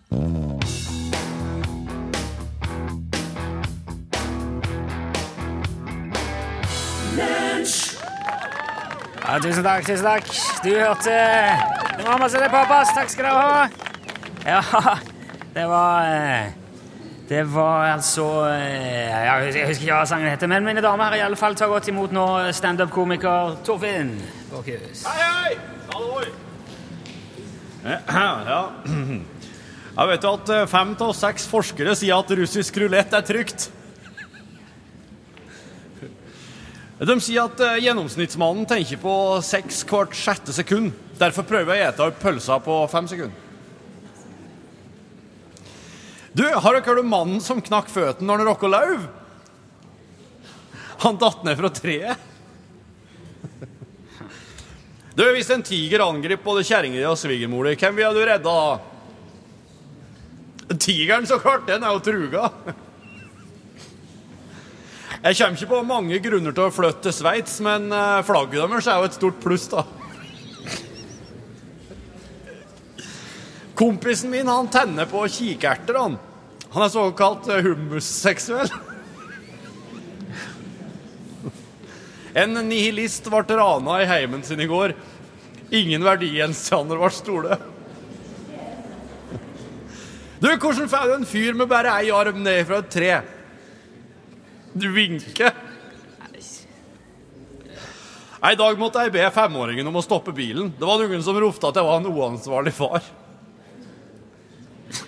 [9.21, 10.29] Ja, tusen takk, tusen takk.
[10.65, 11.15] Du hørte
[12.07, 12.89] Mamma sier det pappas.
[12.97, 13.67] Takk skal dere ha.
[14.47, 14.61] Ja,
[15.55, 16.47] det var eh,
[17.32, 21.24] Det var altså eh, Jeg husker ikke hva sangen heter, men mine damer her i
[21.24, 24.17] alle fall tar godt imot nå standup-komiker Torfinn
[24.50, 25.06] Borchhus.
[25.08, 25.54] Hei, hei!
[25.94, 26.26] Hallo!
[27.88, 28.65] Ja.
[29.96, 33.70] Jeg vet jo at eh, fem av seks forskere sier at russisk rulett er trygt.
[37.00, 39.15] De sier at eh, gjennomsnittsmannen tenker på
[39.48, 40.91] seks hvert sjette sekund.
[41.22, 43.40] Derfor prøver jeg å ete opp pølsa på fem sekunder.
[46.32, 49.08] Du, har dere hørt om mannen som knakk føttene når han råkka lauv?
[51.02, 52.28] Han datt ned fra treet.
[55.17, 58.54] Du, Hvis en tiger angriper både kjerringa di og svigermor di, hvem ville du redda
[58.56, 58.80] da?
[60.80, 61.67] Tigeren, så klart.
[61.67, 62.48] Den er jo truga.
[65.22, 68.88] Jeg kommer ikke på mange grunner til å flytte til Sveits, men eh, flagget deres
[68.88, 69.84] er jo et stort pluss, da.
[73.82, 76.17] Kompisen min han tenner på kikerter, han.
[76.70, 78.70] Han er såkalt eh, hummusseksuell.
[82.38, 84.94] En nihilist ble rana i heimen sin i går.
[85.74, 87.58] Ingen verdigjenstander ble stole.
[90.38, 93.15] Du, hvordan får du en fyr med bare ei arm ned fra et tre?
[94.78, 95.58] Du vinker.
[98.46, 100.70] En dag måtte jeg be femåringen om å stoppe bilen.
[100.78, 103.10] Det var noen som ropte at jeg var en uansvarlig far.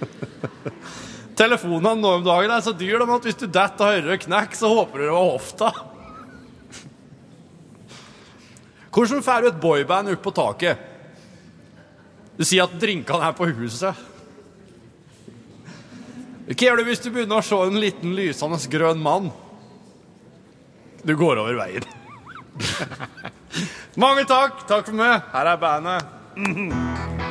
[1.39, 4.69] Telefonene nå om dagen er så dyre at hvis du detter og hører knekk, så
[4.69, 5.71] håper du det var hofta.
[8.93, 10.89] Hvordan får du et boyband opp på taket?
[12.37, 14.09] Du sier at drinkene er på huset.
[16.43, 19.31] Hva gjør du hvis du begynner å se en liten lysende grønn mann?
[21.03, 21.87] Du går over veien.
[24.03, 24.63] Mange takk.
[24.69, 25.29] Takk for meg.
[25.33, 27.21] Her er bandet.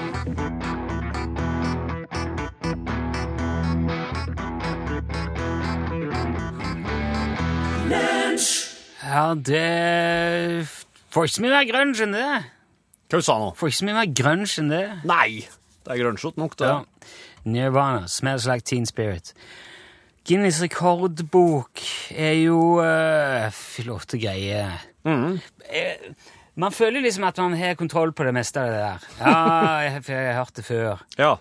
[9.13, 10.69] Ja, det
[11.13, 12.29] Får ikke så mye mer grunge enn det.
[13.13, 13.51] Hva du sa du nå?
[13.59, 14.85] Får ikke så mye mer grunge enn det.
[15.05, 15.43] Nei.
[15.83, 16.71] Det er grønnskjott nok, det.
[16.71, 17.11] Ja.
[17.45, 19.35] Nirvana, Smells Like Teen Spirit.
[20.25, 21.83] Guinness rekordbok
[22.15, 24.79] er jo uh, flotte greier.
[25.05, 25.41] Mm.
[26.55, 29.07] man føler liksom at man har kontroll på det meste av det der.
[29.19, 29.35] Ja,
[29.83, 31.05] jeg, jeg har hørt det før.
[31.19, 31.35] Ja.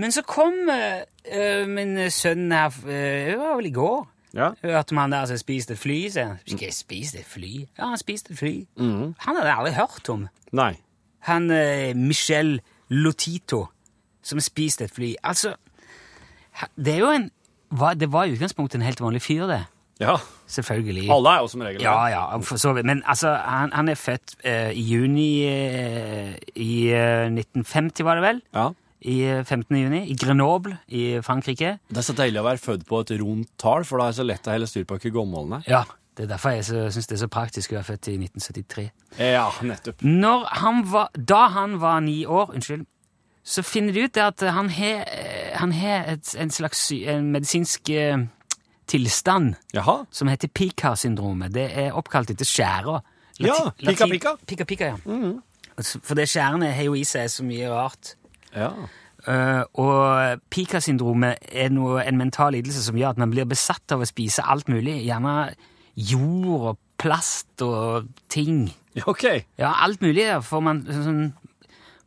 [0.00, 4.02] Men så kom eh, eh, min sønn her uh, Det var vel i går.
[4.36, 4.50] Ja.
[4.62, 6.00] Hørte om han der som spiste et fly.
[6.12, 6.40] sier han.
[6.44, 7.52] Skal jeg spise et fly?
[7.78, 8.54] Ja, han spiste et fly.
[8.78, 10.26] Han hadde jeg aldri hørt om.
[10.56, 10.74] Nei.
[11.26, 12.60] Han eh, Michel
[12.92, 13.64] Lotito
[14.26, 15.14] som spiste et fly.
[15.24, 15.54] Altså,
[16.76, 17.30] det er jo en
[18.00, 19.64] Det var i utgangspunktet en helt vanlig fyr, det.
[20.00, 20.14] Ja.
[20.46, 21.08] Selvfølgelig.
[21.10, 22.86] Alle er jo som regel Ja, ja, for så vidt.
[22.86, 28.22] Men altså, han, han er født eh, i juni eh, i eh, 1950, var det
[28.22, 28.42] vel?
[28.54, 28.68] Ja.
[29.00, 29.76] I eh, 15.
[29.76, 30.02] juni.
[30.10, 31.76] I Grenoble i Frankrike.
[31.88, 34.20] Det er så deilig å være født på et rundt tall, for da er det
[34.20, 35.70] så lett å holde styr på gåmålene er.
[35.70, 35.84] Ja,
[36.16, 38.86] Det er derfor jeg syns det er så praktisk å være født i 1973.
[39.20, 40.00] Ja, nettopp.
[40.00, 42.86] Når han var, da han var ni år, unnskyld,
[43.44, 45.04] så finner de ut det at han har,
[45.60, 48.24] han har et, en slags en medisinsk eh,
[48.90, 50.06] tilstand Jaha.
[50.10, 51.52] som heter Pika-syndromet.
[51.54, 53.02] Det er oppkalt etter skjæra.
[53.38, 54.36] Ja, Pika-Pika.
[54.46, 55.32] Pika, pika, ja.
[55.76, 58.14] Altså, For det skjærene har jo i seg så mye rart.
[58.56, 58.72] Ja.
[59.26, 64.04] Uh, og Pika-syndromet er noe, en mental lidelse som gjør at man blir besatt av
[64.04, 65.00] å spise alt mulig.
[65.06, 65.54] Gjerne
[65.96, 68.68] jord og plast og ting.
[69.04, 69.26] ok.
[69.58, 71.24] Ja, alt mulig får man sånn,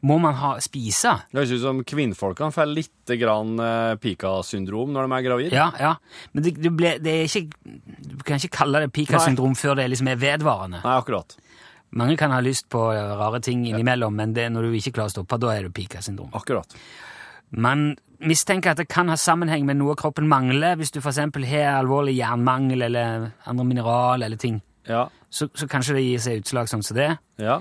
[0.05, 1.11] må man ha, spise.
[1.27, 5.55] Det høres ut som kvinnfolkene får litt grann eh, pika-syndrom når de er gravide.
[5.57, 5.93] Ja, ja.
[6.31, 10.11] Men det, det, ble, det ikke Du kan ikke kalle det Pika-syndrom før det liksom
[10.13, 10.79] er vedvarende.
[10.85, 11.35] Nei, akkurat.
[11.97, 15.15] Mange kan ha lyst på rare ting innimellom, men det, når du ikke klarer å
[15.17, 16.29] stoppe, da er det Pika-syndrom.
[16.37, 16.75] Akkurat.
[17.49, 21.21] Man mistenker at det kan ha sammenheng med noe kroppen mangler, hvis du f.eks.
[21.49, 24.61] har alvorlig jernmangel eller andre mineral eller ting.
[24.89, 25.07] Ja.
[25.29, 27.09] Så, så kanskje det gir seg utslag sånn som det.
[27.41, 27.59] Ja.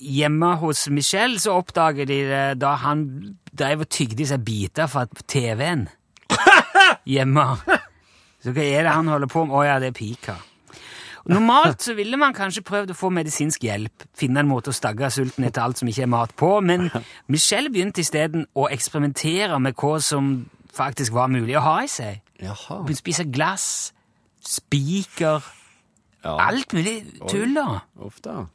[0.00, 3.06] Hjemme hos Michel så oppdager de det da han
[3.52, 5.86] drev og tygde i seg biter fra TV-en.
[7.14, 7.46] Hjemme.
[8.40, 9.56] Så hva er det han holder på med?
[9.56, 10.36] Å ja, det er pika.
[11.28, 15.10] Normalt så ville man kanskje prøvd å få medisinsk hjelp, finne en måte å stagge
[15.12, 16.88] sulten etter alt som ikke er mat på, men
[17.28, 22.22] Michelle begynte isteden å eksperimentere med hva som faktisk var mulig å ha i seg.
[22.40, 22.80] Jaha.
[22.86, 23.66] Begynte å spise glass,
[24.40, 25.42] spiker,
[26.24, 26.36] Ja.
[26.48, 27.80] alt mulig tull da.
[27.98, 28.46] Ofte.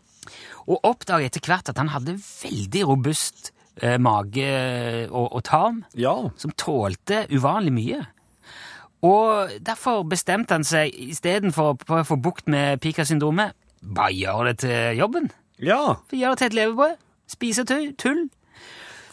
[0.68, 3.52] Og oppdaga etter hvert at han hadde veldig robust
[3.82, 6.30] eh, mage og, og tarm, Ja.
[6.38, 8.06] som tålte uvanlig mye.
[9.06, 13.54] Og derfor bestemte han seg, istedenfor å få bukt med Pika-syndromet,
[13.86, 15.30] bare gjøre det til jobben.
[15.62, 16.00] Ja.
[16.10, 17.02] For Gjøre det til et levebrød.
[17.32, 18.24] Spise tull.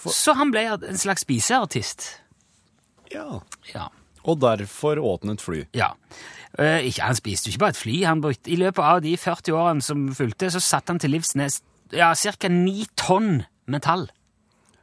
[0.00, 0.14] For...
[0.14, 2.06] Så han ble en slags spiseartist.
[3.12, 3.42] Ja.
[3.74, 3.90] Ja.
[4.22, 5.64] Og derfor åt han et fly.
[5.76, 5.94] ja.
[6.60, 7.94] Eh, ikke, han spiste jo ikke bare et fly.
[8.04, 11.32] Han brukte, I løpet av de 40 årene som fulgte, så satte han til livs
[11.92, 12.48] ja, ca.
[12.48, 14.10] 9 tonn metall.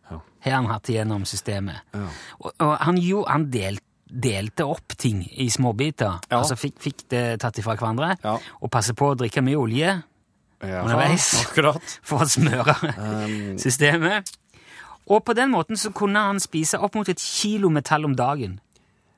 [0.10, 0.18] Ja.
[0.46, 1.84] har han hatt igjennom systemet.
[1.94, 2.08] Ja.
[2.40, 3.78] Og, og han, jo, han, del,
[4.10, 6.20] delte opp ting i småbiter.
[6.30, 6.40] Ja.
[6.42, 8.16] Altså fikk, fikk det tatt ifra hverandre.
[8.24, 8.38] Ja.
[8.62, 9.92] Og passe på å drikke mye olje
[10.60, 11.30] Ja, Underveis.
[11.46, 11.94] Akkurat.
[12.10, 14.34] for å smøre Um, systemet.
[15.10, 18.60] Og på den måten så kunne han spise opp mot et kilo metall om dagen.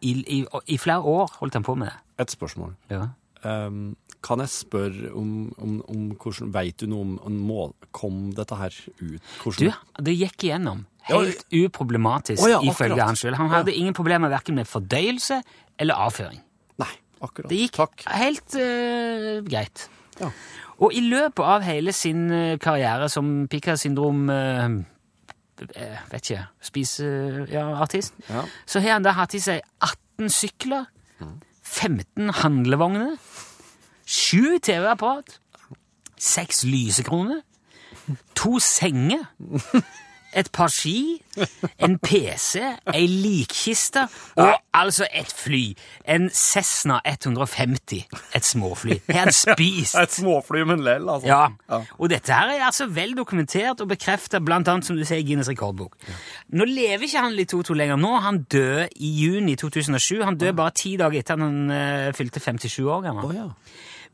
[0.02, 1.98] I, i, i flere år holdt han på med det.
[2.24, 2.76] et spørsmål.
[2.90, 3.08] Ja.
[3.44, 7.72] Um, kan jeg spørre om, om, om hvordan Veit du noe om, om mål?
[7.92, 9.32] Kom dette her ut?
[9.58, 9.72] Du,
[10.06, 10.86] det gikk igjennom.
[11.10, 13.36] Helt uproblematisk, oh, ja, ifølge han sjøl.
[13.40, 15.42] Han hadde ingen problemer verken med fordøyelse
[15.82, 16.40] eller avføring.
[16.82, 17.50] Nei, akkurat.
[17.50, 18.04] Det gikk Takk.
[18.22, 19.88] helt uh, greit.
[20.22, 20.30] Ja.
[20.82, 24.64] Og i løpet av hele sin eh, karriere som Pika-syndrom eh,
[25.78, 28.46] eh, Vet ikke Spiseartist, Ja.
[28.66, 30.88] så har han da hatt i seg 18 sykler,
[31.62, 33.14] 15 handlevogner,
[34.10, 35.38] 7 TV-apparat,
[36.18, 37.44] 6 lysekroner,
[38.36, 39.30] to senger,
[40.34, 41.22] et par ski,
[41.80, 42.62] en PC,
[42.94, 44.04] ei likkiste
[44.40, 45.62] og altså et fly.
[46.10, 49.00] En Cessna 150, et småfly.
[49.10, 49.98] Har han spist?
[50.00, 51.28] Et småfly, men lell, altså.
[51.28, 51.82] Ja.
[51.98, 55.28] Og dette her er altså vel dokumentert og bekreftet, blant annet som du sier i
[55.28, 55.98] Guinness rekordbok.
[56.56, 58.00] Nå lever ikke han Litoto lenger.
[58.02, 60.22] Nå han døde i juni 2007.
[60.24, 63.28] Han døde bare ti dager etter at han uh, fylte 57 år gammel.
[63.28, 63.50] Oh, ja.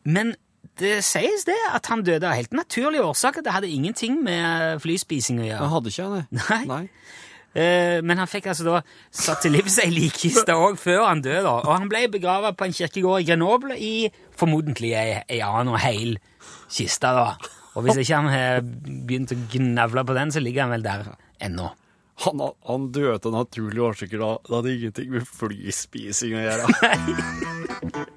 [0.07, 0.35] Men
[0.81, 3.43] det sies det at han døde av helt naturlige årsaker.
[3.45, 5.61] Det hadde ingenting med flyspising å gjøre.
[5.63, 6.23] Han hadde ikke det.
[6.69, 6.81] Nei.
[7.57, 11.47] Eh, Men han fikk altså da satt til livs ei likkiste òg før han døde.
[11.49, 13.93] Og han ble begrava på en kirkegård i Grenoble i
[14.37, 16.17] formodentlig ei, annen og heil
[16.69, 17.07] kiste.
[17.17, 17.31] da.
[17.77, 21.09] Og hvis ikke han har begynt å gnavle på den, så ligger han vel der
[21.45, 21.71] ennå.
[22.25, 24.17] Han, han døde av naturlige årsaker.
[24.21, 24.31] da.
[24.45, 26.65] Det hadde ingenting med flyspising å gjøre.
[27.87, 27.99] Du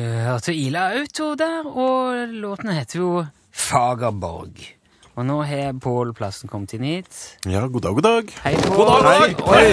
[0.00, 3.10] hørte Ila Auto der, og låten heter jo
[3.52, 4.76] Fagerborg.
[5.16, 7.38] Og nå har Pål Plassen kommet inn hit.
[7.48, 8.32] Ja, god dag, god dag.
[8.44, 8.90] Hei, Pål.
[9.06, 9.32] Hei.
[9.48, 9.66] Hei.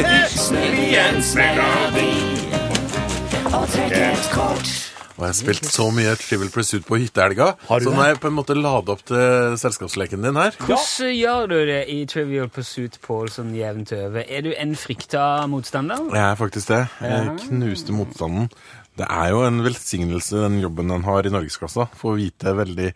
[5.14, 8.32] Og jeg har spilt så mye Trivial Pursuit på hyttehelga, så nå har jeg på
[8.32, 10.56] en måte lada opp til selskapsleken din her.
[10.64, 14.24] Hvordan gjør du det i Trivial Pursuit, Pål, sånn jevnt over?
[14.26, 16.08] Er du en frykta motstander?
[16.10, 16.82] Jeg er faktisk det.
[17.04, 18.50] Jeg knuste motstanden.
[18.94, 21.88] Det er jo en velsignelse, den jobben han har i norgesklassa.
[21.98, 22.92] Får vite veldig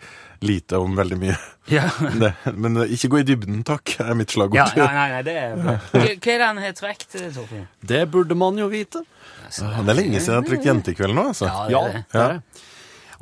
[0.45, 1.37] lite om veldig mye.
[1.67, 1.89] Ja.
[2.21, 4.55] Det, men eh, ikke gå i dybden, takk, er mitt slagord.
[4.55, 5.73] Ja, ja, nei, nei, det er bra.
[5.91, 7.65] Hva er det han har trukket, Torfinn?
[7.91, 9.01] Det burde man jo vite.
[9.51, 11.49] Det er lenge siden jeg har trukket jentekveld nå, altså.
[11.67, 12.63] Ja, det er det.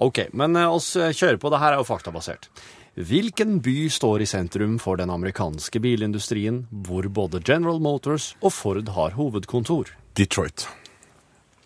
[0.05, 1.49] Ok, men eh, oss eh, kjører på.
[1.49, 2.51] Det her er jo faktabasert.
[2.95, 8.93] Hvilken by står i sentrum for den amerikanske bilindustrien, hvor både General Motors og Ford
[8.93, 9.89] har hovedkontor?
[10.15, 10.69] Detroit.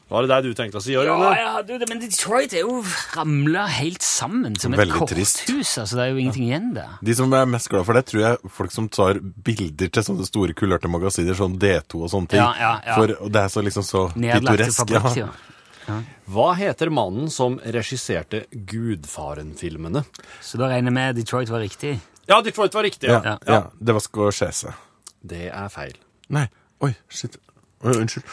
[0.09, 1.03] Var det det du tenkte å si, Ja,
[1.37, 2.79] ja, du, men Detroit er jo
[3.13, 5.35] ramla helt sammen som et Veldig korthus.
[5.45, 5.77] trist.
[5.77, 6.95] Altså, det er jo ingenting igjen der.
[7.05, 10.25] De som er mest glad for det, tror jeg folk som tar bilder til sånne
[10.25, 12.41] store kulørte magasiner, sånn D2 og sånne ting.
[12.41, 12.95] Ja, ja, ja.
[12.97, 15.17] For og det er så liksom så Nedlagte pittoresk.
[15.21, 15.29] Ja.
[15.89, 15.99] ja.
[16.29, 20.03] Hva heter mannen som regisserte Gudfaren-filmene?
[20.41, 21.99] Så da regner jeg med Detroit var riktig.
[22.29, 23.09] Ja, Detroit var riktig.
[23.09, 23.37] Ja, Ja.
[23.45, 23.61] ja.
[23.79, 24.73] Det var Scorsese.
[25.21, 25.93] Det er feil.
[26.29, 26.47] Nei,
[26.81, 27.37] oi, shit.
[27.83, 28.25] Oi, unnskyld.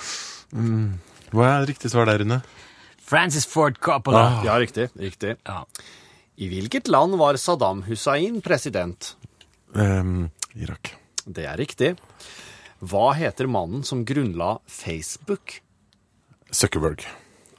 [1.36, 2.40] Hva er riktig svar der Rune?
[3.06, 4.42] Francis Ford Coppola.
[4.46, 4.88] Ja, riktig.
[4.98, 5.36] riktig.
[5.46, 5.60] Ja.
[6.36, 9.12] I hvilket land var Saddam Hussein president?
[9.76, 10.94] Um, Irak.
[11.26, 11.92] Det er riktig.
[12.80, 15.60] Hva heter mannen som grunnla Facebook?
[16.52, 17.04] Zuckerberg.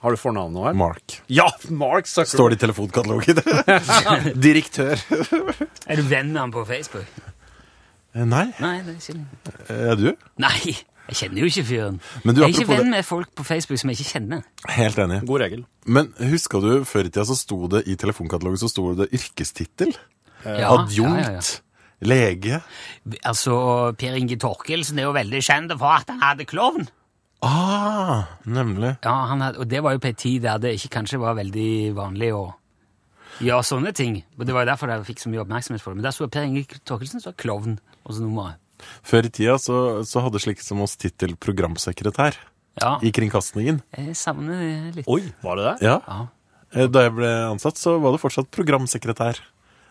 [0.04, 0.76] Har du fornavn nå her?
[0.78, 1.18] Mark.
[1.32, 2.36] Ja, Mark Zuckerberg.
[2.36, 3.42] Står det i telefonkatalogen?
[4.48, 5.02] Direktør.
[5.90, 7.08] Er du venn med han på Facebook?
[8.14, 9.80] Eh, Nei, Nei, det er ikke det.
[9.90, 10.08] er du?
[10.42, 10.76] Nei,
[11.08, 12.00] jeg kjenner jo ikke fyren.
[12.24, 14.44] Men du, jeg er ikke venn det- med folk på Facebook som jeg ikke kjenner.
[14.76, 15.22] Helt enig.
[15.28, 15.66] God regel.
[15.86, 19.96] Men husker du før i tida så sto det i telefonkatalogen så sto det yrkestittel?
[20.46, 21.24] Ja, Adjunkt?
[21.24, 21.64] ja, ja, ja.
[22.08, 22.60] Lege?
[23.26, 23.56] Altså,
[23.98, 26.88] Per Inge Torkelsen er jo veldig kjent for at han hadde klovn.
[27.42, 28.98] Ah, nemlig.
[29.06, 31.36] Ja, han hadde, og det var jo på en tid der det ikke kanskje var
[31.38, 32.44] veldig vanlig å
[33.42, 34.24] gjøre sånne ting.
[34.40, 35.98] Og det var jo derfor jeg fikk så mye oppmerksomhet for det.
[36.02, 38.58] Men der sto Per Inge Torkelsen, så var klovn og så nummeret.
[39.04, 42.36] Før i tida så, så hadde slik som oss tittel programsekretær
[42.82, 43.82] Ja, i kringkastingen.
[43.98, 45.08] jeg savner det litt.
[45.10, 45.76] Oi, var det det?
[45.88, 46.00] Ja.
[46.08, 46.28] Ja.
[46.76, 49.40] Eh, Da jeg ble ansatt, så var det fortsatt programsekretær.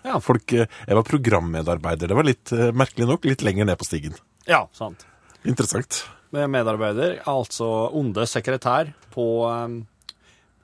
[0.07, 0.21] Ja.
[0.23, 2.07] Folk, eh, jeg var programmedarbeider.
[2.13, 4.15] Det var litt, eh, merkelig nok, litt lenger ned på stigen.
[4.47, 5.03] Ja, sant.
[5.45, 6.05] Interessant.
[6.33, 9.87] Med medarbeider, altså onde sekretær på um,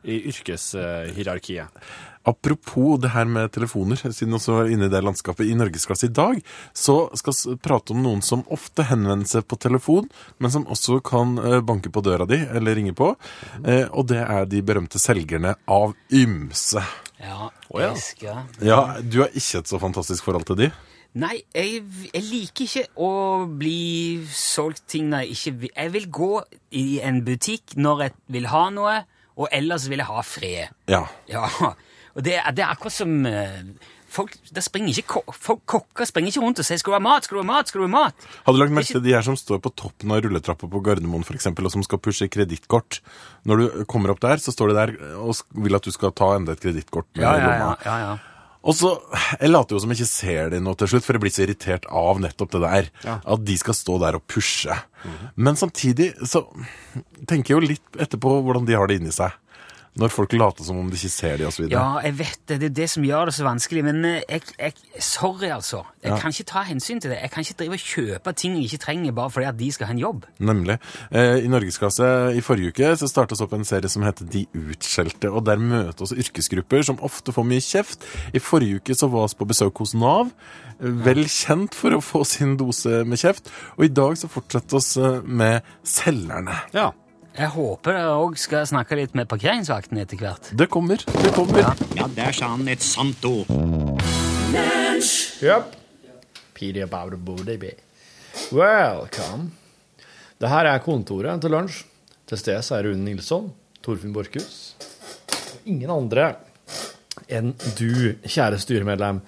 [0.05, 1.69] i yrkeshierarkiet.
[2.29, 6.07] Apropos det her med telefoner, siden vi også er inne i det landskapet i Norgesklasse
[6.07, 6.39] i dag,
[6.75, 10.07] så skal vi prate om noen som ofte henvender seg på telefon,
[10.39, 13.13] men som også kan eh, banke på døra di eller ringe på.
[13.67, 16.85] Eh, og det er de berømte selgerne av ymse.
[17.23, 17.91] Ja, ja.
[17.93, 18.43] esker.
[18.63, 20.73] Ja, Du har ikke et så fantastisk forhold til de?
[21.13, 23.11] Nei, jeg, jeg liker ikke å
[23.61, 25.73] bli solgt ting når jeg ikke vil.
[25.77, 26.31] Jeg vil gå
[26.81, 28.95] i en butikk når jeg vil ha noe,
[29.37, 30.73] og ellers vil jeg ha fred.
[30.89, 31.03] Ja.
[31.29, 31.45] Ja,
[32.17, 33.61] og det, det er akkurat som eh,
[34.13, 37.25] folk, det springer ikke, folk, Kokker springer ikke rundt og sier 'skal du ha mat',
[37.25, 38.27] 'skal du ha mat', 'skal du ha mat'?
[38.47, 41.25] Har du lagt merke til de her som står på toppen av rulletrappa på Gardermoen
[41.25, 43.01] for eksempel, og som skal pushe kredittkort?
[43.47, 46.37] Når du kommer opp der, så står de der og vil at du skal ta
[46.37, 47.77] enda et kredittkort med Ja, ja, ja.
[47.85, 48.19] ja, ja.
[48.63, 48.95] Og så,
[49.41, 51.43] Jeg later jo som jeg ikke ser det nå til slutt, for jeg blir så
[51.43, 52.91] irritert av nettopp det der.
[53.03, 53.19] Ja.
[53.27, 54.77] At de skal stå der og pushe.
[55.35, 56.45] Men samtidig så
[57.27, 59.35] tenker jeg jo litt etterpå hvordan de har det inni seg.
[60.01, 61.67] Når folk later som om de ikke ser de osv.
[61.69, 62.57] Ja, jeg vet det.
[62.63, 63.83] Det er det som gjør det så vanskelig.
[63.85, 64.73] Men eh, jeg, jeg,
[65.05, 65.83] sorry, altså.
[66.01, 67.19] Jeg kan ikke ta hensyn til det.
[67.21, 69.91] Jeg kan ikke drive og kjøpe ting jeg ikke trenger bare fordi at de skal
[69.91, 70.25] ha en jobb.
[70.41, 70.79] Nemlig.
[71.13, 75.29] Eh, I Norgesklasse i forrige uke så startes opp en serie som heter De utskjelte.
[75.29, 78.09] og Der møter oss yrkesgrupper som ofte får mye kjeft.
[78.33, 80.33] I forrige uke så var vi på besøk hos Nav.
[80.81, 83.53] eh, Vel kjent for å få sin dose med kjeft.
[83.77, 86.57] Og i dag så fortsetter oss eh, med selgerne.
[86.73, 86.95] Ja.
[87.33, 90.51] Jeg håper dere òg skal snakke litt med parkeringsvakten etter hvert.
[90.53, 91.01] Det kommer.
[91.01, 91.65] Det kommer.
[91.97, 93.49] Ja, der sa han et sant ord.
[95.41, 95.71] Yep.
[96.53, 97.79] Peter about a booty bee.
[98.53, 99.49] Welcome.
[100.37, 101.81] Det her er kontoret til lunsj.
[102.29, 103.49] Til stede er Rune Nilsson,
[103.81, 104.77] Torfinn Borchhus.
[105.65, 106.35] Ingen andre
[107.33, 109.23] enn du, kjære styremedlem.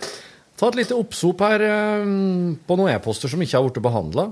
[0.60, 2.04] Ta et lite oppsop her eh,
[2.68, 4.28] på noen e-poster som ikke har blitt behandla.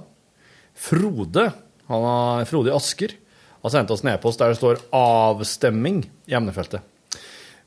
[0.76, 1.48] Frode,
[1.88, 3.16] han har, Frode Asker
[3.62, 6.81] har sendt oss en e-post der det står 'avstemming' i emnefeltet.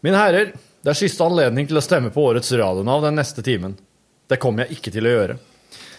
[0.01, 0.51] Mine herrer,
[0.84, 3.77] det er siste anledning til å stemme på årets radionav den neste timen.
[4.27, 5.38] Det kommer jeg ikke til å gjøre.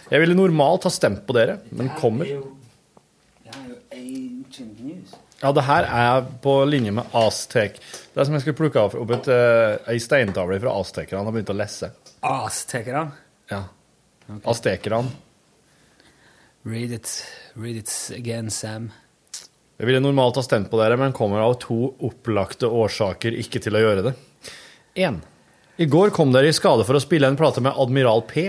[0.07, 2.29] Jeg ville normalt ha stemt på dere, men kommer
[5.37, 7.75] Ja, det her er på linje med Aztek.
[8.13, 11.51] Det er som jeg skulle plukke opp et, eh, ei steintavle fra aztekerne og begynt
[11.53, 11.91] å lese.
[12.23, 13.11] Aztekerne?
[13.51, 13.63] Ja.
[14.45, 15.11] Aztekerne.
[16.65, 17.25] Read it.
[17.55, 18.91] Read it again, Sam.
[19.77, 23.77] Jeg ville normalt ha stemt på dere, men kommer av to opplagte årsaker ikke til
[23.77, 24.13] å gjøre det.
[24.97, 25.19] 1.
[25.77, 28.47] I går kom dere i skade for å spille en plate med Admiral P,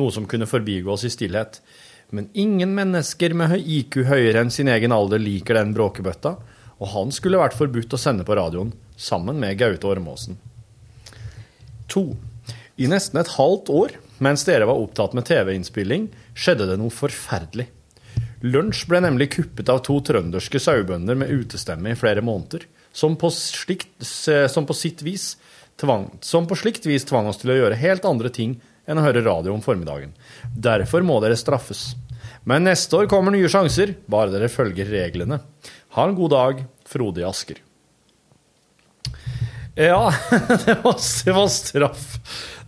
[0.00, 1.60] noe som kunne forbigås i stillhet.
[2.08, 6.38] Men ingen mennesker med IQ høyere enn sin egen alder liker den bråkebøtta,
[6.80, 10.40] og han skulle vært forbudt å sende på radioen, sammen med Gaute Ormåsen.
[11.92, 12.06] 2.
[12.80, 17.68] I nesten et halvt år, mens dere var opptatt med TV-innspilling, skjedde det noe forferdelig.
[18.42, 23.30] Lunsj ble nemlig kuppet av to trønderske sauebønder med utestemme i flere måneder, som på,
[23.30, 25.36] slikt, som på sitt vis
[25.80, 29.04] tvang, som på slikt vis tvang oss til å gjøre helt andre ting enn å
[29.04, 30.12] høre radio om formiddagen.
[30.58, 31.92] Derfor må dere straffes.
[32.42, 35.38] Men neste år kommer nye sjanser, bare dere følger reglene.
[35.94, 37.62] Ha en god dag, Frode i Asker.
[39.78, 40.10] Ja,
[40.66, 42.18] det var, det var straff.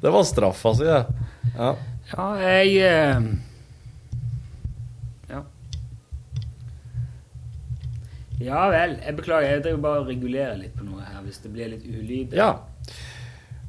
[0.00, 1.02] Det var straffa si, det.
[1.58, 1.74] Ja.
[2.14, 3.26] Ja, jeg eh,
[8.42, 8.96] Ja vel.
[9.04, 9.50] Jeg beklager.
[9.54, 12.34] Jeg driver bare og regulerer litt på noe her hvis det blir litt ulyd.
[12.34, 12.54] Ja.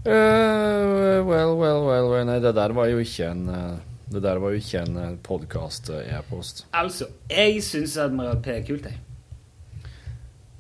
[0.06, 2.26] Uh, well, well, well, well.
[2.28, 3.78] Nei, det der var jo ikke en eh,
[4.14, 6.66] Det der var jo ikke en podkast-e-post.
[6.78, 9.02] Altså, jeg syns Admiral P er kult, jeg.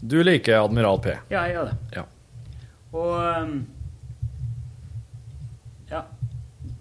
[0.01, 1.13] Du liker Admiral P.
[1.29, 1.75] Ja, jeg gjør det.
[1.93, 2.03] Ja.
[2.95, 3.13] Og
[3.43, 3.55] um,
[5.91, 6.01] Ja,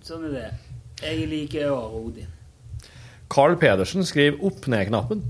[0.04, 0.48] sånn er det.
[1.04, 2.32] Jeg liker Åre Odin.
[3.32, 5.20] Carl Pedersen skriver opp-ned-knappen.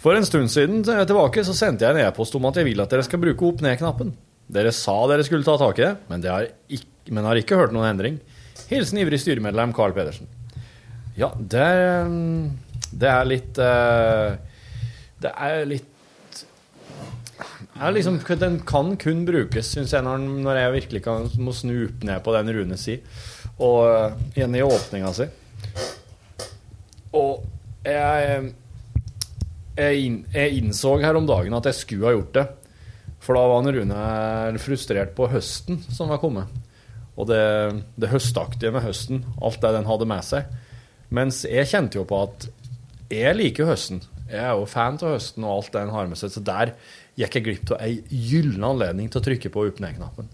[0.00, 2.92] For en stund siden tilbake så sendte jeg en e-post om at jeg vil at
[2.92, 4.14] dere skal bruke opp-ned-knappen.
[4.50, 7.58] Dere sa dere skulle ta tak i det, men, det har ikke, men har ikke
[7.60, 8.16] hørt noen endring.
[8.70, 10.30] Hilsen ivrig styremedlem Carl Pedersen.
[11.18, 11.68] Ja, det,
[12.96, 14.36] det er litt eh,
[15.20, 15.90] Det er litt
[17.80, 22.24] er liksom, Den kan kun brukes, syns jeg, når, jeg virkelig kan, må opp ned
[22.24, 22.98] på den Rune si,
[23.58, 25.28] og eh, igjen i åpninga si.
[27.16, 27.44] Og
[27.84, 28.52] jeg,
[29.76, 32.46] jeg, inn, jeg innså her om dagen at jeg skulle ha gjort det.
[33.20, 36.48] For da var Rune frustrert på høsten som var kommet.
[37.20, 37.42] Og det,
[38.00, 40.48] det høstaktige med høsten, alt det den hadde med seg.
[41.12, 42.48] Mens jeg kjente jo på at
[43.10, 44.00] jeg liker høsten.
[44.30, 46.32] Jeg er jo fan av høsten og alt det den har med seg.
[46.32, 46.72] Så der
[47.18, 50.30] gikk jeg glipp av ei gyllen anledning til å trykke på opp-ned-knappen.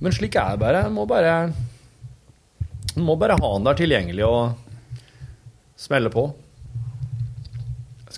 [0.00, 0.84] Men slik er det bare.
[0.86, 1.34] En må bare
[2.98, 4.54] må bare ha den der tilgjengelig og
[5.78, 6.28] smelle på.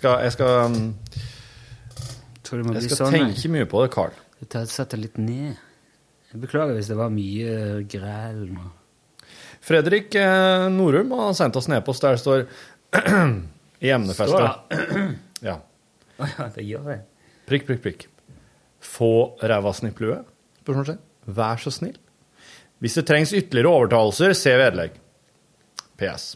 [0.02, 0.78] Skal, jeg skal,
[2.42, 3.14] Tror jeg skal sånn.
[3.14, 4.16] tenke mye på det, Carl.
[4.42, 5.60] Du setter litt ned.
[6.32, 7.52] Jeg beklager hvis det var mye
[7.86, 8.64] græl nå.
[9.62, 12.42] Fredrik eh, Norum har sendt oss en e-post der det står
[13.86, 14.74] i emnefestet.
[15.46, 15.56] Ja.
[16.18, 17.00] Å ja, det gjør jeg.
[17.50, 18.04] Prikk, prikk, prikk.
[18.82, 20.20] Få ræva snipplue?
[20.64, 21.00] Spørsmålstegn.
[21.38, 21.96] Vær så snill.
[22.82, 24.98] Hvis det trengs ytterligere overtalelser, se vedlegg.
[25.98, 26.32] PS.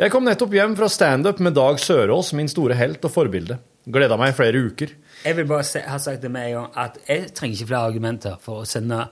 [0.00, 3.58] Jeg kom nettopp hjem fra standup med Dag Sørås, min store helt og forbilde.
[3.92, 4.94] Gleda meg i flere uker.
[5.26, 7.90] Jeg vil bare se, ha sagt det med en gang at jeg trenger ikke flere
[7.90, 9.02] argumenter for å sende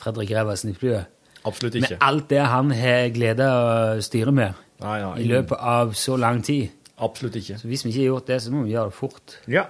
[0.00, 1.10] Fredrik Reversen i flyet.
[1.44, 2.00] Absolutt Med ikke.
[2.00, 6.40] alt det han har gleda å styre med Nei, nei, i løpet av så lang
[6.46, 6.72] tid.
[7.04, 7.58] Absolutt ikke.
[7.60, 9.36] Så hvis vi ikke har gjort det, så må vi gjøre det fort.
[9.50, 9.66] Ja.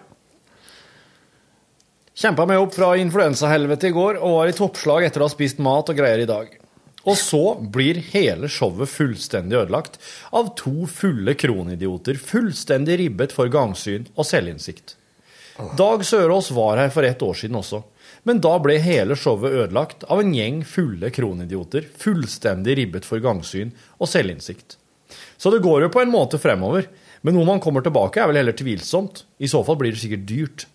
[2.15, 5.59] Kjempa meg opp fra influensahelvete i går og var i toppslag etter å ha spist
[5.63, 6.53] mat og greier i dag.
[7.05, 9.99] Og så blir hele showet fullstendig ødelagt
[10.33, 14.97] av to fulle kronidioter, fullstendig ribbet for gangsyn og selvinnsikt.
[15.79, 17.83] Dag Sørås var her for ett år siden også,
[18.25, 23.71] men da ble hele showet ødelagt av en gjeng fulle kronidioter, fullstendig ribbet for gangsyn
[24.01, 24.79] og selvinnsikt.
[25.37, 26.89] Så det går jo på en måte fremover,
[27.25, 29.23] men om man kommer tilbake er vel heller tvilsomt.
[29.39, 30.67] I så fall blir det sikkert dyrt.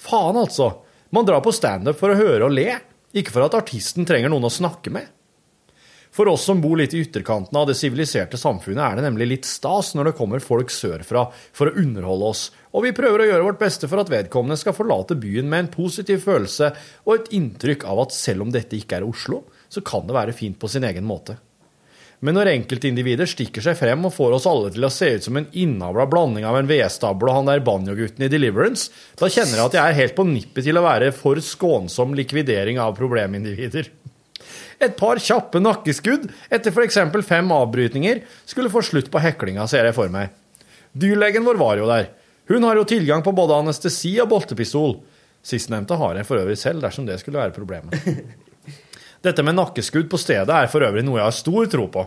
[0.00, 0.72] Faen, altså.
[1.12, 2.68] Man drar på standup for å høre og le,
[3.16, 5.08] ikke for at artisten trenger noen å snakke med.
[6.10, 9.46] For oss som bor litt i ytterkanten av det siviliserte samfunnet, er det nemlig litt
[9.46, 13.46] stas når det kommer folk sørfra for å underholde oss, og vi prøver å gjøre
[13.46, 16.72] vårt beste for at vedkommende skal forlate byen med en positiv følelse
[17.06, 20.34] og et inntrykk av at selv om dette ikke er Oslo, så kan det være
[20.34, 21.38] fint på sin egen måte.
[22.20, 25.38] Men når enkeltindivider stikker seg frem og får oss alle til å se ut som
[25.40, 29.70] en innavla blanding av en vedstable og han der banjogutten i Deliverance, da kjenner jeg
[29.70, 33.88] at jeg er helt på nippet til å være for skånsom likvidering av problemindivider.
[34.80, 36.98] Et par kjappe nakkeskudd etter f.eks.
[37.26, 40.32] fem avbrytninger skulle få slutt på heklinga, ser jeg for meg.
[40.96, 42.08] Dyrlegen vår var jo der.
[42.50, 44.96] Hun har jo tilgang på både anestesi og boltepistol.
[45.44, 47.94] Sistnevnte har jeg for øvrig selv, dersom det skulle være problemet.
[49.24, 52.06] Dette med nakkeskudd på stedet er for øvrig noe jeg har stor tro på.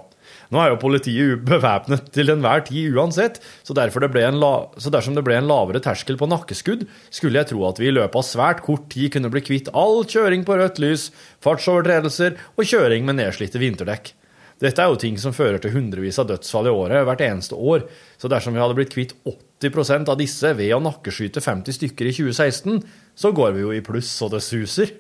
[0.54, 3.89] Nå er jo politiet bevæpnet til enhver tid uansett, så, det
[4.38, 7.89] la så dersom det ble en lavere terskel på nakkeskudd, skulle jeg tro at vi
[7.89, 11.10] i løpet av svært kort tid kunne bli kvitt all kjøring på rødt lys,
[11.43, 14.14] fartsovertredelser og kjøring med nedslitte vinterdekk.
[14.62, 17.88] Dette er jo ting som fører til hundrevis av dødsfall i året hvert eneste år,
[18.22, 22.14] så dersom vi hadde blitt kvitt 80% av disse ved å nakkeskyte 50 stykker i
[22.16, 22.84] 2016,
[23.18, 24.93] så går vi jo i pluss så det suser.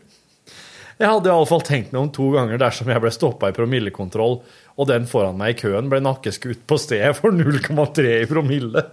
[0.99, 4.39] Jeg hadde iallfall tenkt meg om to ganger dersom jeg ble stoppa i promillekontroll,
[4.77, 8.83] og den foran meg i køen ble nakkeskutt på stedet for 0,3 i promille.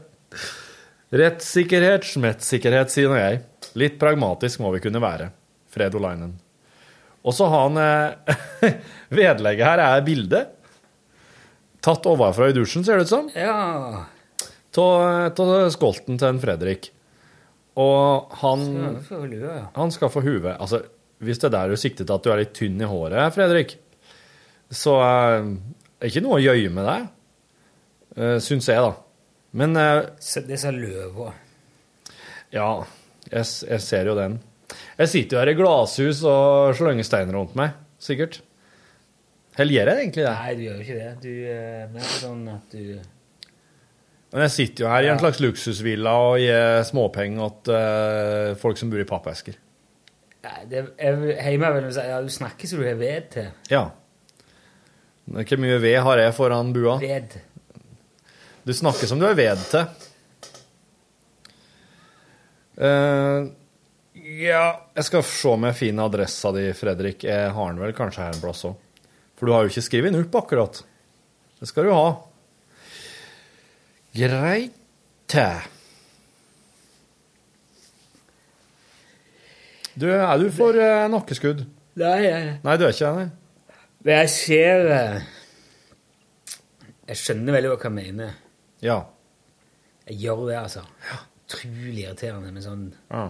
[1.10, 3.42] Rettssikkerhet, smettsikkerhet, sier nå jeg.
[3.80, 5.32] Litt pragmatisk må vi kunne være.
[5.70, 6.36] Fred Olainen.
[7.26, 8.76] Og så har han eh,
[9.20, 10.44] Vedlegget her er bilde.
[11.84, 13.28] Tatt ovenfra i dusjen, ser det ut som.
[13.34, 14.06] Ja
[14.80, 16.90] Av skolten til en Fredrik.
[17.80, 18.64] Og han
[19.74, 20.54] han skal få huet.
[20.56, 20.82] Altså,
[21.20, 23.76] hvis det er der du sikter til at du er litt tynn i håret, Fredrik,
[24.70, 27.08] så eh, er det ikke noe å gjøye med deg,
[28.16, 28.94] uh, syns jeg, da.
[29.60, 31.32] Men eh, disse Det løva.
[32.54, 32.68] ja,
[33.28, 34.38] jeg, jeg ser jo den.
[35.00, 38.40] Jeg sitter jo her i glashus og slenger steiner rundt meg, sikkert.
[39.58, 40.34] Eller gjør jeg egentlig det?
[40.38, 41.14] Nei, du gjør jo ikke det.
[41.24, 42.84] Du er sånn at du
[44.30, 48.78] Men jeg sitter jo her i en slags luksusvilla og gir småpenger til eh, folk
[48.78, 49.58] som bor i pappesker.
[50.40, 51.18] Nei, det er,
[51.50, 53.50] Hjemme vil jeg si ja, du snakker så du har ved til.
[53.72, 53.84] Ja.
[55.30, 56.96] Hvor mye ved har jeg foran bua?
[57.02, 57.36] Ved.
[58.64, 59.84] Du snakker som du er ved til.
[62.80, 63.50] Uh,
[64.40, 64.64] ja,
[64.96, 67.26] jeg skal se om jeg finner adressa di, Fredrik.
[67.28, 68.78] Jeg har den vel kanskje her en plass òg.
[69.36, 70.82] For du har jo ikke skrevet den opp, akkurat.
[71.60, 72.08] Det skal du ha.
[74.16, 74.76] Greit.
[79.98, 81.64] Du, er du for uh, nakkeskudd?
[82.00, 83.28] Nei, jeg, Nei, du er ikke det?
[84.00, 85.16] Men jeg ser eh,
[87.10, 88.36] Jeg skjønner veldig hva jeg mener.
[88.84, 89.00] Ja.
[90.08, 90.84] Jeg gjør det, altså.
[91.50, 93.24] Utrolig irriterende med sånn ja.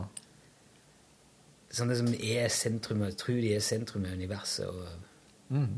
[1.71, 4.69] Sånne som er sentrum Jeg tror de er sentrum i universet.
[4.69, 5.73] Og mm.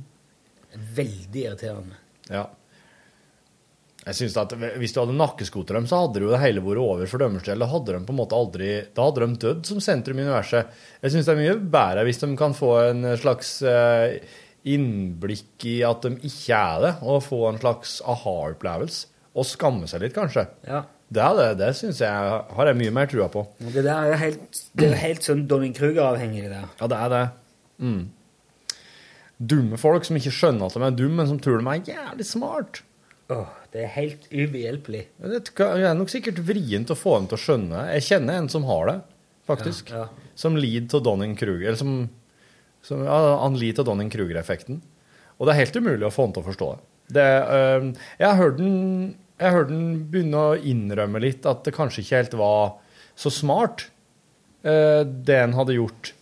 [0.98, 2.00] Veldig irriterende.
[2.28, 2.46] Ja.
[4.02, 7.10] Jeg synes at Hvis du hadde nakkeskutt dem, så hadde jo det hele vært over
[7.10, 7.62] for deres del.
[7.62, 10.72] Da hadde de på en måte aldri, da hadde de dødd som sentrum i universet.
[11.04, 14.18] Jeg syns det er mye bedre hvis de kan få en slags eh,
[14.66, 19.06] innblikk i at de ikke er det, og få en slags aha-opplevelse.
[19.38, 20.44] Og skamme seg litt, kanskje.
[20.66, 20.82] Ja.
[21.12, 23.44] Det, det, det syns jeg har jeg mye mer trua på.
[23.60, 26.70] Det er jo helt, det er helt sånn Donning Kruger-avhengig, det der.
[26.80, 27.24] Ja, det er det.
[27.82, 28.02] Mm.
[29.52, 32.26] Dumme folk som ikke skjønner at de er dumme, men som tror de er jævlig
[32.28, 32.82] smart.
[33.32, 35.02] Åh, det er helt ubehjelpelig.
[35.18, 37.84] Det er nok sikkert vrient å få dem til å skjønne.
[37.96, 38.96] Jeg kjenner en som har det,
[39.48, 39.92] faktisk.
[39.94, 40.30] Ja, ja.
[40.38, 41.70] Som lider av Donning-Kruger.
[41.70, 41.94] Eller som,
[42.84, 44.82] som ja, Han lider av Donning-Kruger-effekten.
[45.38, 46.82] Og det er helt umulig å få han til å forstå det.
[47.16, 47.88] det øh,
[48.20, 48.76] jeg har hørt den
[49.42, 52.76] den begynne å innrømme litt at det kanskje ikke helt var
[53.18, 53.88] så smart,
[54.62, 56.12] øh, det en hadde gjort.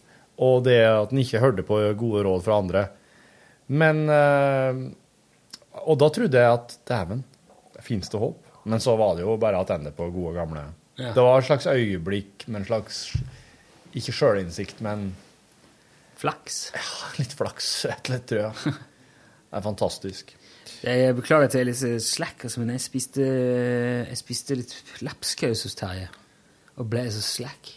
[0.40, 2.86] og det at en ikke hørte på gode råd fra andre.
[3.68, 4.08] Men
[5.86, 7.24] Og da trodde jeg at dæven,
[7.84, 8.46] fins det håp?
[8.70, 10.66] Men så var det jo bare tilbake på gode, gamle
[11.00, 11.14] Ja.
[11.16, 13.16] Det var et slags øyeblikk med en slags
[13.96, 15.14] Ikke sjølinnsikt, men
[16.20, 16.72] Flaks.
[16.76, 18.74] Ja, litt flaks, Et eller annet, tror jeg.
[19.50, 20.34] Det er fantastisk.
[20.84, 25.64] Jeg beklager at jeg er litt slack, altså, men jeg spiste, jeg spiste litt lapskaus
[25.64, 26.10] hos Terje.
[26.76, 27.72] Og ble så slack.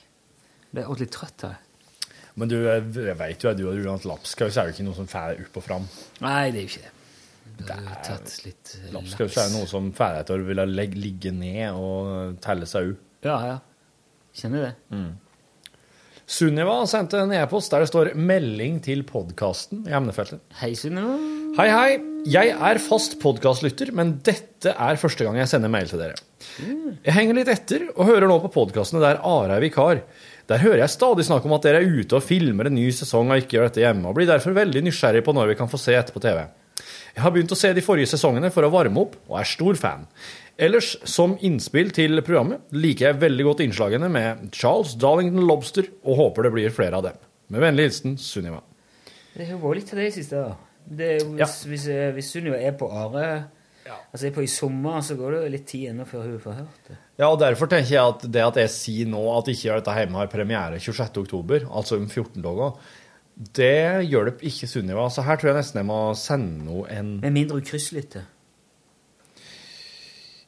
[0.74, 2.02] Ble ordentlig trøtt av det.
[2.36, 5.10] Men du, jeg vet jo at du har at lapskaus er jo ikke noe som
[5.10, 5.88] fer opp og fram.
[6.26, 6.94] Nei, det er jo ikke det.
[7.58, 7.76] Det
[8.06, 13.04] tatt litt eh, Lapskaus er noe som å ville ligge ned og telle seg ut.
[13.24, 13.60] Ja, ja.
[14.34, 14.74] Kjenner det.
[16.34, 20.42] Sunniva sendte en e-post der det står 'melding til podkasten' i emnefeltet.
[20.62, 21.18] Hei, Sunniva.
[21.58, 22.02] Hei, hei.
[22.26, 26.16] Jeg er fast podkastlytter, men dette er første gang jeg sender mail til dere.
[27.04, 30.02] Jeg henger litt etter og hører nå på podkastene der Are er vikar.
[30.48, 33.30] Der hører jeg stadig snakk om at dere er ute og filmer en ny sesong
[33.32, 35.78] og ikke gjør dette hjemme, og blir derfor veldig nysgjerrig på når vi kan få
[35.78, 36.48] se etter på TV.
[37.14, 39.78] Jeg har begynt å se de forrige sesongene for å varme opp, og er stor
[39.80, 40.08] fan.
[40.62, 46.20] Ellers, som innspill til programmet, liker jeg veldig godt innslagene med Charles Darlington Lobster, og
[46.20, 47.18] håper det blir flere av dem.
[47.54, 48.62] Med vennlig hilsen Sunniva.
[49.34, 50.46] Det har vært litt til det i siste.
[50.84, 51.50] Det hvis, ja.
[51.70, 53.28] hvis, hvis, eh, Sunniva er på Are
[54.14, 56.58] Altså er på i sommer, så går det jo litt tid ennå før hun får
[56.60, 56.98] hørt det.
[57.20, 60.22] Ja, og derfor tenker jeg at det at jeg sier nå at ikke dette hjemme
[60.22, 61.20] har premiere 26.
[61.24, 62.78] oktober, altså om 14 dager,
[63.34, 65.08] det hjelper ikke Sunniva.
[65.10, 68.26] Så her tror jeg nesten jeg må sende henne en Med mindre hun krysslytter.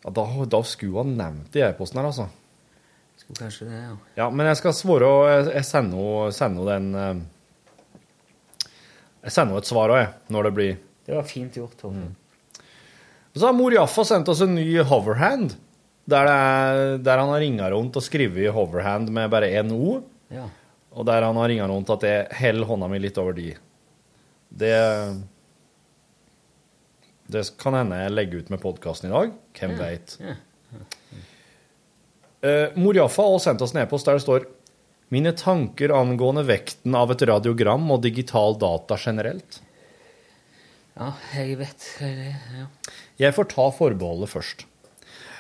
[0.06, 2.28] ja, da, da skulle hun ha nevnt det i e-posten her, altså.
[3.18, 3.96] Skulle kanskje det, ja.
[4.20, 7.16] Ja, men jeg skal svare og jeg, sender henne den eh,
[9.24, 10.76] Jeg sender henne et svar òg, jeg, når det blir
[11.08, 12.12] Det var fint gjort, Torfinn.
[12.12, 12.62] Mm.
[13.36, 15.56] så har mor Jaffa sendt oss en ny hoverhand,
[16.06, 20.04] der, er, der han har ringa rundt og skrevet hoverhand med bare én O.
[20.30, 20.46] Ja.
[20.96, 23.50] Og der han har ringa rundt at jeg holder hånda mi litt over de.
[24.50, 24.76] Det
[27.28, 29.32] Det kan hende jeg legger ut med podkasten i dag.
[29.60, 30.18] Hvem veit.
[30.22, 30.36] ja.
[32.46, 34.43] Uh, Mor Jaffa har sendt oss en e-post der det står
[35.14, 39.60] Mine tanker angående vekten av et radiogram og digital data generelt.
[40.98, 42.39] ja, jeg vet hva det er.
[42.60, 42.66] Ja.
[43.22, 44.66] Jeg får ta forbeholdet først.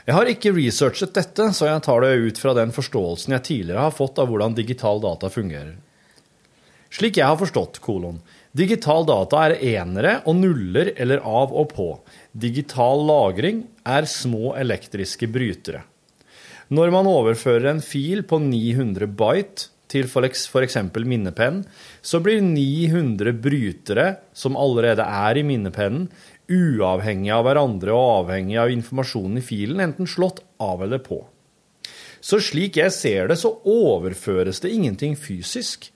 [0.05, 3.87] Jeg har ikke researchet dette, så jeg tar det ut fra den forståelsen jeg tidligere
[3.87, 5.73] har fått av hvordan digital data fungerer.
[6.93, 8.19] Slik jeg har forstått, kolon,
[8.55, 11.87] digital data er enere og nuller eller av og på.
[12.31, 15.81] Digital lagring er små elektriske brytere.
[16.69, 20.77] Når man overfører en fil på 900 byte til f.eks.
[21.05, 21.63] minnepenn,
[22.01, 26.07] så blir 900 brytere, som allerede er i minnepennen,
[26.51, 31.23] uavhengig av hverandre og avhengig av informasjonen i filen, enten slått av eller på.
[32.25, 35.91] Så slik jeg ser det, så overføres det ingenting fysisk.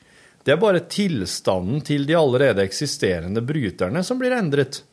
[0.45, 4.83] Det er bare tilstanden til de allerede eksisterende bryterne som blir endret.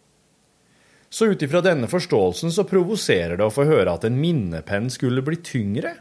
[1.09, 5.25] Så ut ifra denne forståelsen så provoserer det å få høre at en minnepenn skulle
[5.25, 5.95] bli tyngre.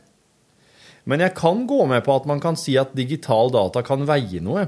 [1.06, 4.42] Men jeg kan gå med på at man kan si at digital data kan veie
[4.42, 4.66] noe.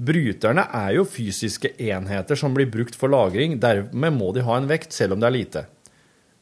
[0.00, 4.68] Bryterne er jo fysiske enheter som blir brukt for lagring, dermed må de ha en
[4.70, 5.64] vekt selv om det er lite.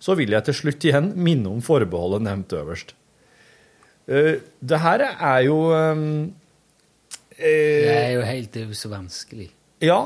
[0.01, 2.95] Så vil jeg til slutt igjen minne om forbeholdet nevnt øverst.
[4.09, 6.33] Eh, det her er jo ehm,
[7.37, 9.51] Det eh, er jo helt det er jo så vanskelig.
[9.85, 10.01] Ja.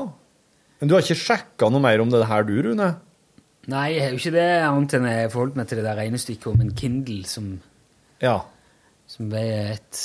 [0.79, 2.89] Men du har ikke sjekka noe mer om det her, du, Rune?
[3.71, 6.51] Nei, jeg har jo ikke det, annet enn jeg forholdt meg til det der regnestykket
[6.51, 7.47] om en Kindle som,
[8.21, 8.41] Ja.
[9.09, 10.01] som veier et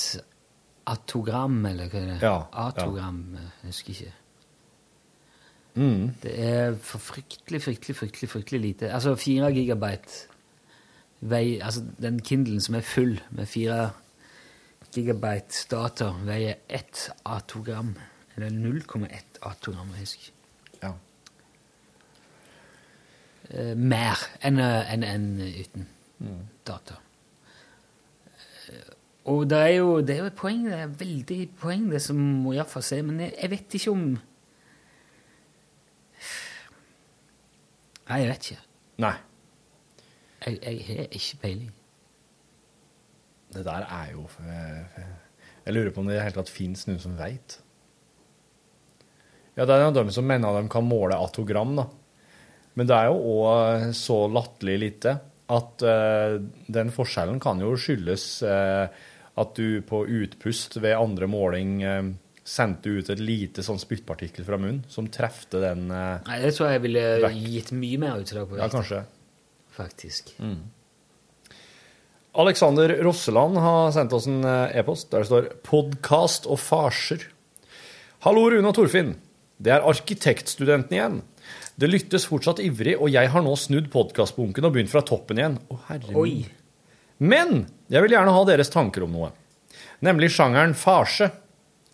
[0.87, 2.19] atogram, eller hva er det?
[2.23, 4.13] Ja, Atogram, jeg husker ikke.
[5.75, 6.15] Mm.
[6.23, 8.91] Det er for fryktelig, fryktelig, fryktelig, fryktelig lite.
[8.93, 10.27] Altså fire gigabyte
[11.21, 13.91] vei, altså den Kindlen som er full med fire
[14.95, 17.95] gigabyte data, veier ett atogram.
[18.37, 20.33] Eller 0,1 atogram, jeg husker.
[20.83, 20.93] Ja.
[23.51, 25.87] Eh, mer enn en, enn- en uten
[26.21, 26.49] Mm.
[26.67, 26.95] data.
[29.31, 32.19] Og det er, jo, det er jo et poeng, det er veldig poeng, det som
[32.19, 34.05] må iallfall si, men jeg, jeg vet ikke om
[38.11, 38.63] Nei, jeg vet ikke.
[39.05, 39.13] Nei.
[40.43, 41.69] Jeg, jeg har ikke peiling.
[43.55, 44.99] Det der er jo eh,
[45.67, 47.61] Jeg lurer på om det i det hele tatt fins noen som veit.
[49.55, 51.87] Ja, det er jo de som mener de kan måle atogram, da.
[52.79, 55.15] Men det er jo òg så latterlig lite
[55.51, 56.37] at uh,
[56.71, 58.87] den forskjellen kan jo skyldes eh,
[59.39, 62.03] at du på utpust ved andre måling eh,
[62.45, 66.73] sendte ut et lite sånn spyttpartikkel fra munnen som trefte den eh, Nei, Det tror
[66.73, 67.41] jeg ville Vekk.
[67.55, 68.59] gitt mye mer utslag på.
[68.59, 69.05] Ja, kanskje.
[69.77, 70.33] Faktisk.
[72.41, 77.27] Alexander Rosseland har sendt oss en eh, e-post der det står 'podkast og farser'.
[78.27, 79.15] Hallo, Rune og Torfinn.
[79.61, 81.21] Det er arkitektstudenten igjen.
[81.81, 85.57] Det lyttes fortsatt ivrig, og jeg har nå snudd podkastbunken og begynt fra toppen igjen.
[85.73, 86.45] Å, herre min.
[87.21, 89.31] Men jeg vil gjerne ha deres tanker om noe.
[90.05, 91.29] Nemlig sjangeren farse.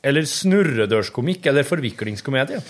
[0.06, 2.60] Eller snurredørskomikk eller forviklingskomedie.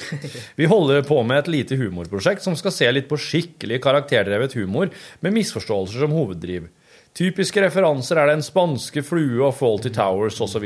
[0.57, 4.89] Vi holder på med et lite humorprosjekt som skal se litt på skikkelig karakterdrevet humor
[5.21, 6.71] med misforståelser som hoveddriv.
[7.17, 10.65] Typiske referanser er Den spanske flue og Faulty Towers osv.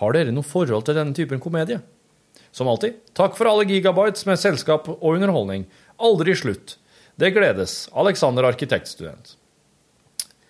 [0.00, 1.82] Har dere noe forhold til denne typen komedie?
[2.52, 5.68] Som alltid, takk for alle gigabytes med selskap og underholdning.
[6.00, 6.78] Aldri slutt.
[7.20, 7.90] Det gledes.
[7.92, 9.36] Alexander arkitektstudent.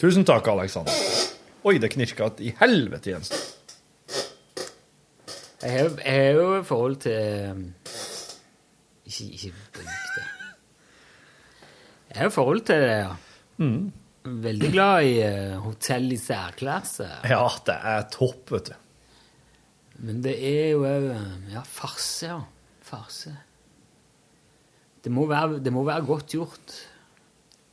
[0.01, 0.94] Tusen takk, Alexander.
[1.68, 3.40] Oi, det knirka i helvete, Jensen.
[5.61, 7.66] Jeg har, jeg har jo forhold til um,
[9.05, 10.22] Ikke, ikke bruk det.
[12.09, 13.11] Jeg har et forhold til det, ja.
[13.61, 13.92] Mm.
[14.46, 17.11] Veldig glad i uh, hotell i særklasse.
[17.28, 18.78] Ja, det er topp, vet du.
[20.01, 21.11] Men det er jo òg
[21.53, 22.40] Ja, farse, ja.
[22.88, 23.34] Farse.
[25.05, 26.80] Det må, være, det må være godt gjort.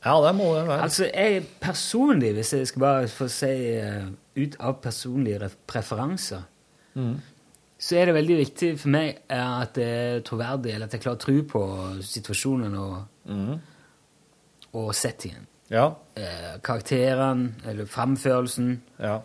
[0.04, 0.82] Ja, det må det være.
[0.82, 4.06] Altså, jeg personlig, hvis jeg skal bare få si eh,
[4.38, 6.46] ut av personlige preferanser,
[6.98, 7.18] preferanser,
[7.78, 11.02] så er det veldig viktig for meg eh, at det er troverdig, eller at jeg
[11.02, 11.64] klarer å tro på
[12.02, 12.96] situasjonen og,
[14.72, 15.46] og settingen.
[15.68, 18.70] Ja, karakteren, karakterene, eller framførelsen,
[19.02, 19.18] ja.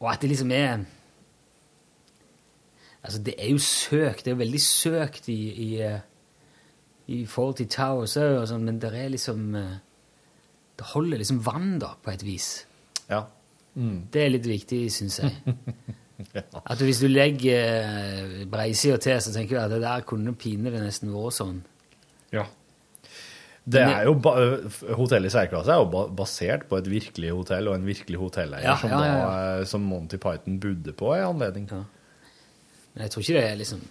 [0.00, 0.84] og at det liksom er
[3.02, 4.24] Altså, det er jo søkt.
[4.24, 6.02] Det er jo veldig søkt i, i, eh,
[7.08, 9.78] i forhold til Towers òg, og sånn, men det er liksom eh,
[10.78, 12.66] Det holder liksom vann, da, på et vis.
[13.08, 13.24] ja.
[13.74, 15.32] Det er litt viktig, syns jeg.
[16.70, 20.74] At hvis du legger eh, breisida til, så tenker du at det der kunne pinlig
[20.76, 21.62] nesten vært sånn.
[22.32, 22.44] ja.
[23.64, 24.32] Det er jo ba
[24.98, 28.66] Hotellet i særklasse er jo ba basert på et virkelig hotell og en virkelig hotelleier
[28.66, 31.68] Ja, som, ja, ja, da, eh, som Monty Python bodde på en anledning.
[31.70, 31.84] Ja.
[32.92, 33.84] Men jeg tror ikke det er liksom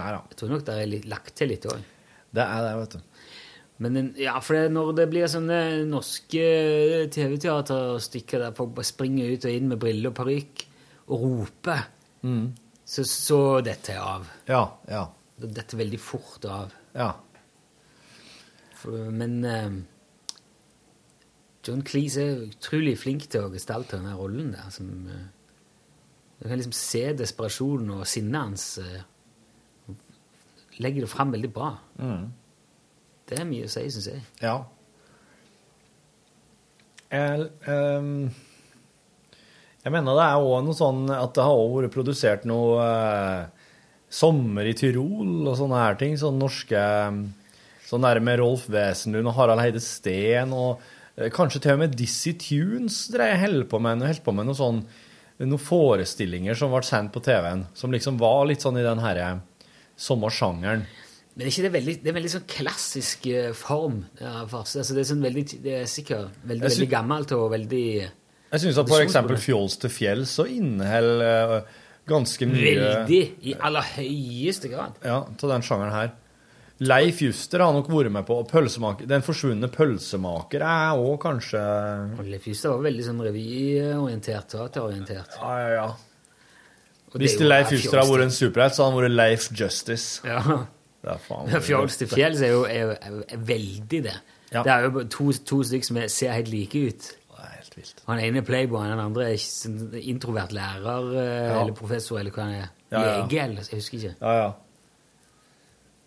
[0.00, 0.18] Nei da.
[0.32, 1.84] Jeg tror nok det er litt, lagt til litt òg.
[2.32, 3.24] Det er det, vet du.
[3.82, 5.58] Men ja, for det, når det blir sånne
[5.90, 6.44] norske
[7.12, 10.62] TV-teaterstykker der folk bare springer ut og inn med briller og parykk
[11.08, 11.82] og roper,
[12.22, 14.30] så, så detter jeg av.
[14.48, 15.02] Ja, ja,
[15.42, 16.74] Det detter veldig fort av.
[16.94, 17.12] ja.
[18.82, 19.74] For, men uh,
[21.62, 24.70] John Cleese er utrolig flink til å gestalte denne rollen der.
[24.74, 25.28] Som, uh,
[26.40, 28.64] du kan liksom se desperasjonen og sinnet hans.
[28.82, 29.04] Eh,
[30.80, 31.74] legger det fram veldig bra.
[33.28, 34.22] Det er mye å si, syns jeg.
[34.44, 34.60] ja.
[37.12, 38.30] Jeg, um,
[39.82, 43.68] jeg mener det er òg noe sånn at det har også vært produsert noe eh,
[44.12, 46.16] Sommer i Tyrol og sånne her ting.
[46.20, 46.82] Sånne norske
[47.92, 50.80] Sånn der med Rolf Wesenlund og Harald Heide Steen og
[51.18, 54.78] eh, kanskje til og med Dizzie Tunes holdt på med, holdt på med noe sånn,
[55.42, 59.34] noen forestillinger som ble sendt på TV-en, som liksom var litt sånn i den herre
[59.98, 60.84] samme sjangeren.
[61.32, 64.82] Men er ikke det veldig, det er en veldig sånn klassisk eh, form av farse?
[64.82, 68.64] Altså det, er sånn veldig, det er sikkert veldig, synes, veldig gammelt og veldig Jeg
[68.64, 71.78] syns at eksempel Fjols til fjells så inneholder eh,
[72.12, 75.00] ganske mye Veldig, i aller høyeste grad.
[75.06, 76.12] Ja, til den sjangeren her.
[76.82, 79.06] Leif Juster har nok vært med på og pølsemaker.
[79.08, 81.60] Den forsvunne pølsemaker er òg kanskje
[82.26, 85.38] Leif Juster var veldig sånn revyorientert, teaterorientert.
[85.38, 85.90] Ja, ja, ja.
[87.20, 90.22] Hvis Leif Juster hadde vært en superhelt, så hadde han vært Leif Justice.
[90.26, 90.42] Ja.
[91.02, 94.14] Det er faen Fjols til fjells er jo er, er, er veldig det.
[94.52, 94.62] Ja.
[94.62, 97.08] Det er jo to, to stykker som er, ser helt like ut.
[97.32, 98.02] Det er helt vilt.
[98.06, 101.56] Han ene er playboy, den andre er sånn introvert lærer eh, Ja.
[101.64, 102.68] eller professor eller hva han er.
[102.92, 103.00] Ja.
[103.02, 104.14] Lege eller jeg husker ikke.
[104.20, 104.50] Ja, ja.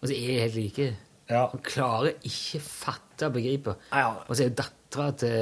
[0.01, 0.87] Og så er de helt like.
[1.29, 1.45] Ja.
[1.51, 3.75] Han klarer ikke fatte og begripe.
[3.91, 4.11] Ja.
[4.27, 5.35] Og så er jo dattera til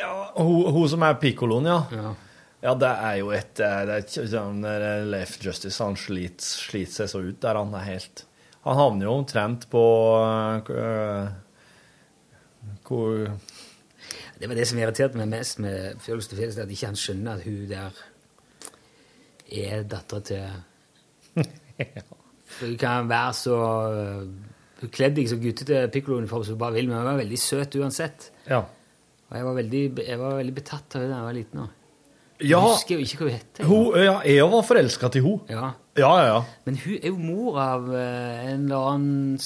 [0.00, 1.78] ja hun, hun som er pikkoloen, ja.
[1.94, 2.12] ja.
[2.60, 4.60] Ja, det er jo et det er sånn
[5.08, 8.24] Leif Justice, han sliter, sliter seg så ut der, han er helt
[8.66, 9.84] Han havner jo omtrent på
[10.68, 11.30] øh,
[12.84, 13.30] Hvor
[14.36, 17.40] Det var det som irriterte meg mest med Fjols til fjells, at ikke han skjønner
[17.40, 18.04] at hun der
[19.50, 21.48] er dattera til
[21.80, 22.04] ja.
[22.60, 23.56] Hun kan være så
[23.88, 24.28] øh,
[24.80, 27.76] Hun kledde ikke så guttete pikkolouniform som hun bare vil, men hun var veldig søt
[27.76, 28.30] uansett.
[28.48, 28.62] Ja.
[29.28, 31.60] Og jeg var veldig, jeg var veldig betatt av henne da jeg var liten.
[31.64, 31.79] også.
[32.40, 33.64] Ja, Jeg husker jo ikke hva hun heter.
[33.68, 35.40] hun, ja jeg var forelska til hun.
[35.50, 35.72] Ja.
[35.98, 36.38] Ja, ja, ja.
[36.64, 39.40] Men hun er jo mor av eh, en eller annen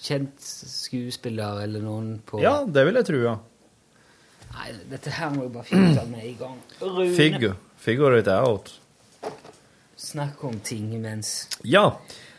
[0.00, 3.36] kjent skuespiller eller noen på Ja, det vil jeg tro, ja.
[4.50, 6.56] Nei, dette her må jo bare finne ut av med i gang.
[6.82, 7.54] Rune, Figure.
[7.80, 8.72] Figure it out.
[10.00, 11.48] snakk om ting imens.
[11.64, 11.90] Ja.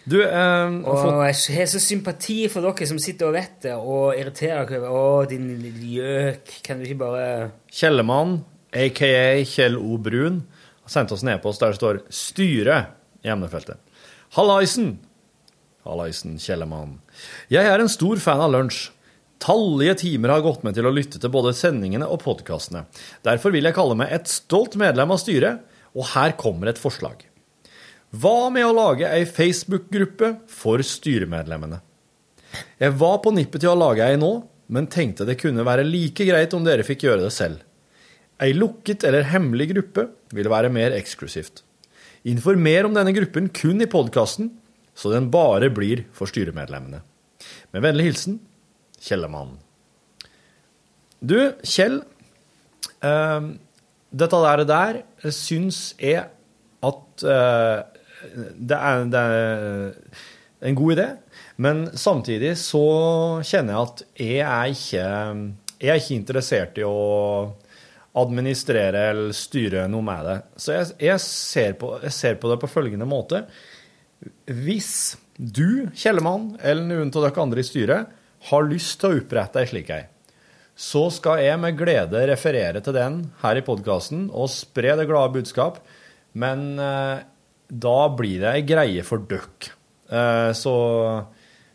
[0.04, 4.16] Du, eh, Og jeg har så sympati for dere som sitter og vet det, og
[4.18, 8.40] irriterer dere over Å, din lille gjøk, kan du ikke bare Kjellemann,
[8.72, 9.98] aka Kjell O.
[9.98, 10.42] Brun,
[10.82, 12.86] har sendt oss en e-post der det står 'styre'
[13.24, 13.78] i emnefeltet.
[14.38, 15.00] Hallaisen!
[15.84, 17.00] Hallaisen, Kjellemann.
[17.50, 18.92] Jeg er en stor fan av lunsj.
[19.42, 22.86] Tallige timer har gått med til å lytte til både sendingene og podkastene.
[23.26, 25.64] Derfor vil jeg kalle meg et stolt medlem av styret,
[25.98, 27.26] og her kommer et forslag.
[28.12, 31.82] Hva med å lage ei Facebook-gruppe for styremedlemmene?
[32.78, 34.32] Jeg var på nippet til å lage ei nå,
[34.72, 37.64] men tenkte det kunne være like greit om dere fikk gjøre det selv.
[38.42, 41.62] Ei lukket eller hemmelig gruppe vil være mer eksklusivt.
[42.30, 44.52] Informer om denne gruppen kun i podkasten,
[44.98, 47.02] så den bare blir for styremedlemmene.
[47.74, 48.40] Med vennlig hilsen
[49.02, 49.56] Kjellemann.
[51.22, 52.02] Du, Kjell.
[53.02, 53.48] eh,
[54.12, 56.26] dette der, der syns jeg
[56.82, 57.82] at eh,
[58.58, 61.08] det, er, det er en god idé.
[61.62, 62.86] Men samtidig så
[63.46, 65.06] kjenner jeg at jeg er ikke,
[65.82, 66.98] jeg er ikke interessert i å
[68.18, 70.38] administrere eller styre noe med det.
[70.60, 73.46] Så jeg, jeg, ser på, jeg ser på det på følgende måte.
[74.46, 78.18] Hvis du, Kjellemann, eller noen av dere andre i styret,
[78.50, 80.04] har lyst til å opprette ei slik ei,
[80.82, 85.36] så skal jeg med glede referere til den her i podkasten og spre det glade
[85.36, 85.78] budskap.
[86.34, 87.22] Men eh,
[87.72, 89.70] da blir det ei greie for døkk.
[90.10, 90.76] Eh, så,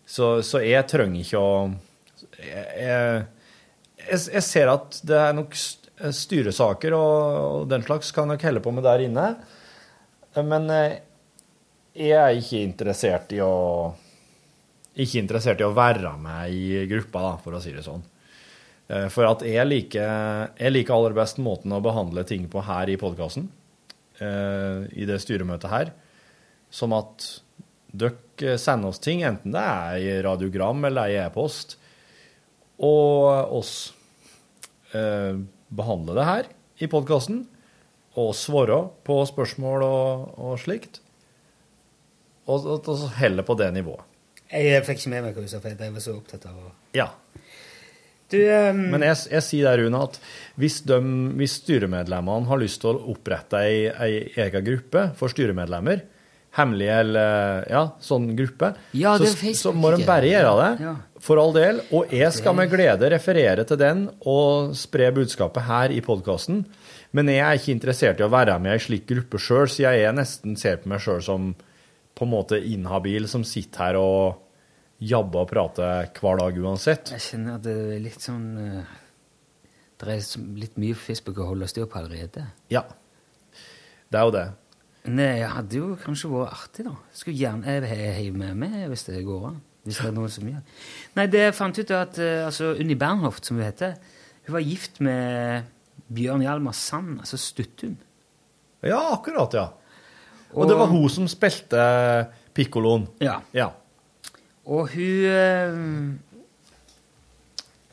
[0.04, 1.52] så, så jeg trenger ikke å
[2.36, 5.54] jeg, jeg, jeg ser at det er nok
[5.96, 9.28] styresaker og, den slags kan dere helle på med der inne.
[10.36, 10.98] Men eh,
[11.96, 13.54] jeg er ikke interessert i å
[14.96, 18.04] ikke interessert i å være med i gruppa, da, for å si det sånn.
[18.88, 22.92] Eh, For at jeg liker, jeg liker aller best måten å behandle ting på her
[22.92, 23.50] i podkasten,
[24.16, 25.90] i det styremøtet her,
[26.72, 27.26] som at
[27.92, 31.74] dere sender oss ting, enten det er i radiogram eller i e-post,
[32.80, 33.74] og oss
[35.66, 36.50] eh, behandler det her
[36.80, 37.44] i podkasten,
[38.16, 41.00] og svare på spørsmål og, og slikt,
[42.46, 44.04] og, og, og heller på det nivået.
[44.46, 46.74] Jeg fikk ikke med meg hva du sa, for jeg var så opptatt av å
[46.96, 47.10] Ja.
[48.30, 48.80] Du, um...
[48.90, 50.16] Men jeg, jeg sier der, Rune, at
[50.58, 50.98] hvis, de,
[51.38, 56.02] hvis styremedlemmene har lyst til å opprette ei, ei egen gruppe for styremedlemmer,
[56.56, 60.96] hemmelig eller ja, sånn gruppe, Ja, så, så må de bare gjøre det, Ja.
[61.22, 61.80] For all del.
[61.96, 66.64] Og jeg skal med glede referere til den og spre budskapet her i podkasten.
[67.16, 69.86] Men jeg er ikke interessert i å være med i ei slik gruppe sjøl, så
[69.94, 71.54] jeg nesten ser på meg sjøl som
[72.16, 74.42] på en måte inhabil som sitter her og
[75.04, 77.12] jabber og prater hver dag uansett.
[77.12, 78.94] Jeg kjenner at det er litt sånn eh,
[80.00, 82.46] Det er litt mye Facebook å holde styr på allerede.
[82.72, 82.84] Ja.
[84.08, 84.46] Det er jo det.
[85.06, 86.96] Nei, det hadde jo kanskje vært artig, da.
[87.14, 89.60] Skulle gjerne jeg med meg hvis det går an.
[89.86, 90.62] Hvis det er noen som gjør
[91.16, 93.94] Nei, det fant ut, at eh, altså, Unni Bernhoft, som hun heter,
[94.46, 95.72] hun var gift med
[96.12, 97.96] Bjørn Hjalmar Sand, altså Stuttum.
[98.84, 99.66] Ja, akkurat, ja.
[100.54, 101.80] Og det var hun som spilte
[102.54, 103.08] pikkoloen.
[103.22, 103.40] Ja.
[103.56, 103.70] Ja.
[104.66, 105.78] Og hun eh,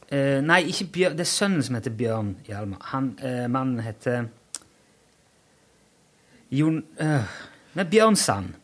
[0.09, 2.81] eh, Nei, ikke Bjørn, det er sønnen som heter Bjørn Hjalmar.
[2.91, 4.27] Han, eh, mannen heter
[6.53, 7.39] Jon eh,
[7.77, 8.59] Nei, Bjørn Sand.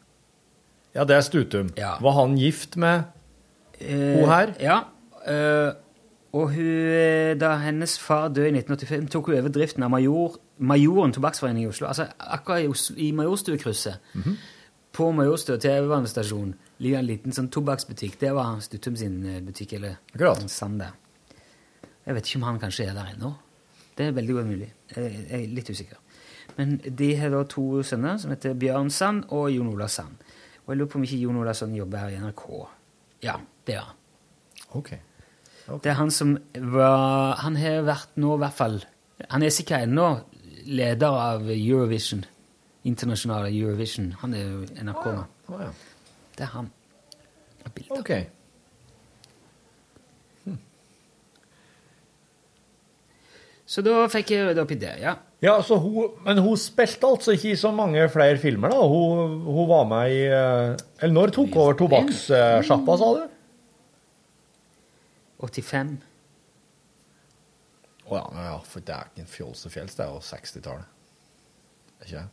[0.97, 1.71] Ja, det er Stutum.
[1.77, 1.95] Ja.
[2.01, 3.18] Var han gift med Eh,
[3.79, 4.53] Hun her?
[4.59, 4.79] Ja.
[5.25, 5.73] eh,
[6.31, 10.37] og hun, eh, da hennes far døde i 1985, tok hun over driften av Major,
[10.59, 11.87] Majoren tobakksforening i Oslo.
[11.87, 13.97] Altså akkurat i, i Majorstuekrysset.
[14.13, 14.35] Mm -hmm.
[14.91, 18.19] På Majorstua TV-banestasjon ligger en liten sånn tobakksbutikk.
[18.19, 20.41] Det var Stuttum sin eh, butikk, eller Akkurat.
[20.41, 20.91] en Sand der.
[22.05, 23.33] Jeg vet ikke om han kanskje er der ennå.
[23.97, 24.73] Det er veldig godt mulig.
[24.95, 25.97] Jeg er litt usikker.
[26.57, 30.15] Men de har da to sønner som heter Bjørn Sand og Jon Olav Sand.
[30.65, 32.67] Og jeg lurer på om ikke Jon Olav Sand jobber her i NRK.
[33.23, 33.35] Ja,
[33.69, 34.01] det gjør han.
[34.79, 34.89] Ok.
[35.69, 36.31] Det er han som
[36.73, 38.79] var Han har vært nå, i hvert fall
[39.29, 40.07] Han er sikkert ennå
[40.69, 42.23] leder av Eurovision.
[42.89, 44.11] Internasjonale Eurovision.
[44.21, 45.23] Han er jo NRK nå.
[45.49, 45.69] Å, ja.
[46.35, 46.67] Det er han.
[47.65, 47.97] Et bilde.
[47.97, 48.11] Ok.
[53.69, 55.15] Så da fikk jeg rydda opp i det, ja.
[55.45, 58.81] Ja, så hun, Men hun spilte altså ikke i så mange flere filmer, da?
[58.81, 63.21] Hun, hun var med i eh, Eller når tok over tobakkssjappa, sa du?
[65.43, 65.93] 85.
[68.09, 70.95] Å ja, ja, for det er ikke en fjols og fjells, det er jo 60-tallet.
[71.99, 72.27] Er ikke det?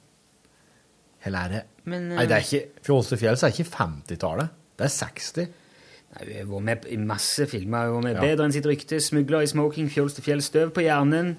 [1.27, 4.53] Eller er det Men uh, Nei, det er ikke Fjols og fjells er ikke 50-tallet.
[4.79, 5.49] Det er 60.
[6.15, 7.89] Nei, Vi har vært med i masse filmer.
[7.89, 8.23] Vi har vært med Ja.
[8.23, 11.35] Bedre enn sitt rykte, Smugler i smoking, Fjols til fjells, Støv på hjernen,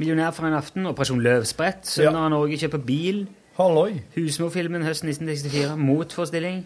[0.00, 2.24] Millionær for en aften, Operasjon Løvsprett, Sønner Ja.
[2.26, 4.00] av Norge kjøper bil, Halloi.
[4.16, 6.64] Husmorfilmen høsten 1964, Motforestilling.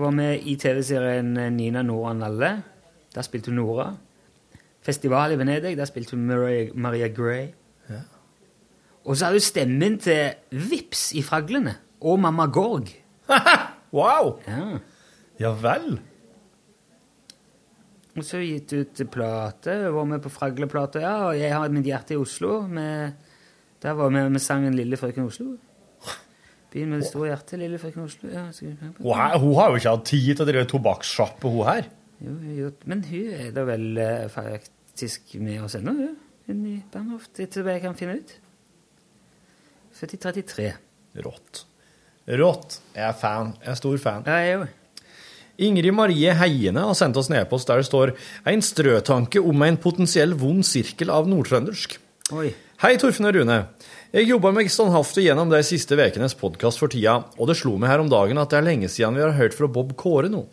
[0.00, 2.52] Var med i TV-serien Nina Noran Nalle.
[3.14, 3.90] Der spilte hun Nora.
[4.82, 7.52] Festival i Venedig, der spilte hun Maria, Maria Gray.
[9.04, 11.74] Og så har hun stemmen til Vips i Fraglene.
[12.00, 12.88] Og Mamma Gorg.
[13.92, 14.38] Wow!
[14.48, 14.78] Ja.
[15.40, 15.98] Ja vel.
[18.16, 19.74] Og så har hun gitt ut plate.
[19.92, 21.12] Var med på Fragleplata, ja.
[21.26, 22.62] Og jeg har mitt hjerte i Oslo.
[22.68, 23.12] Med,
[23.82, 25.58] der var vi med sangen 'Lille frøken Oslo'.
[26.72, 28.30] Begynn med det store hjertet, Lille frøken Oslo.
[28.32, 28.46] Ja,
[28.98, 31.90] Hun, er, hun har jo ikke hatt tid til å drive tobakkssjappe, hun her.
[32.22, 36.14] Jo, jo, men hun er da vel eh, faktisk med oss ennå, hun.
[36.46, 38.36] Hun i Bernhoft, etter hva jeg kan finne ut.
[39.98, 40.68] Født i 33.
[41.22, 41.64] Rått.
[42.40, 42.78] Rått.
[42.94, 43.52] Jeg er fan.
[43.62, 44.24] Jeg er stor fan.
[44.26, 44.78] Ja, jeg òg.
[45.62, 48.14] Ingrid Marie Heiene har sendt oss en e-post der det står
[48.48, 51.98] en strøtanke om en potensiell vond sirkel av nordtrøndersk.
[52.32, 52.48] Oi.
[52.82, 53.58] Hei, Torfinn og Rune.
[54.12, 57.92] Jeg jobba meg standhaftig gjennom de siste ukenes podkast for tida, og det slo meg
[57.92, 60.46] her om dagen at det er lenge siden vi har hørt fra Bob Kåre nå.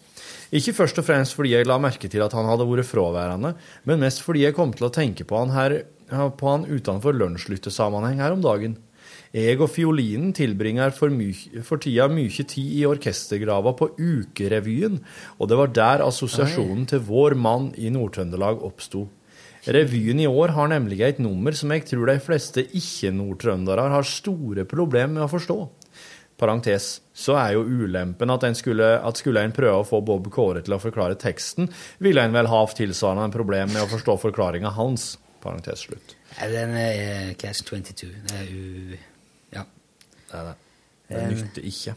[0.55, 3.53] Ikke først og fremst fordi jeg la merke til at han hadde vært fraværende,
[3.85, 5.75] men mest fordi jeg kom til å tenke på han, her,
[6.09, 8.77] på han utenfor lunsjlyttesammenheng her om dagen.
[9.29, 14.97] Jeg og fiolinen tilbringer for, my- for tida mye tid i orkestergrava på Ukerevyen,
[15.37, 19.05] og det var der assosiasjonen til vår mann i Nord-Trøndelag oppsto.
[19.69, 24.65] Revyen i år har nemlig et nummer som jeg tror de fleste ikke-nordtrøndere har store
[24.65, 25.57] problemer med å forstå.
[26.39, 30.29] Parentes, så er jo ulempen at, en skulle, at skulle en prøve å få Bob
[30.33, 31.69] Kåre til å forklare teksten,
[32.03, 35.13] ville en vel ha tilsvarende en problem med å forstå forklaringa hans.
[35.39, 36.17] Parentes slutt.
[36.35, 38.11] Ja, den er Cash 22.
[38.27, 38.97] Det er u...
[39.55, 39.63] Ja.
[40.29, 40.57] Det er det.
[41.09, 41.95] Det nytter ikke.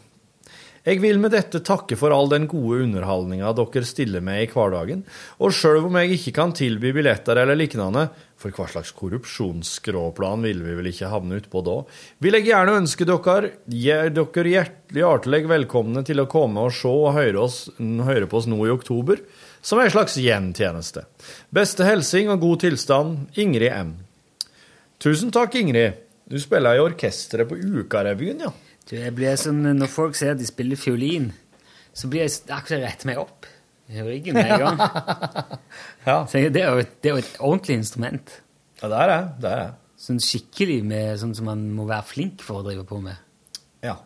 [0.82, 5.04] Jeg vil med dette takke for all den gode underholdninga dere stiller med i hverdagen,
[5.38, 8.08] og sjøl om jeg ikke kan tilby billetter eller lignende,
[8.42, 11.78] for hva slags korrupsjonsskråplan vil vi vel ikke havne utpå da,
[12.22, 17.14] vil jeg gjerne ønske dere, dere hjertelig hjertelig velkomne til å komme og se og
[17.16, 19.22] høre, oss, høre på oss nå i oktober,
[19.62, 21.06] som en slags gjentjeneste.
[21.54, 23.94] Beste helsing og god tilstand, Ingrid M.
[25.02, 26.02] Tusen takk, Ingrid.
[26.26, 28.52] Du spiller i orkesteret på Ukarevyen, ja.
[28.88, 31.30] Du, jeg blir sånn, Når folk sier at de spiller fiolin,
[31.94, 33.46] så blir jeg akkurat rett meg opp
[33.94, 34.78] i ryggen med en gang.
[36.06, 38.34] Ja, Så det, er jo, et- det er jo et ordentlig instrument.
[38.82, 39.20] ja det er det.
[39.42, 39.70] Det er det.
[40.02, 43.16] Sånn skikkelig med sånn som man må være flink for å drive på med.
[43.84, 43.96] Ja.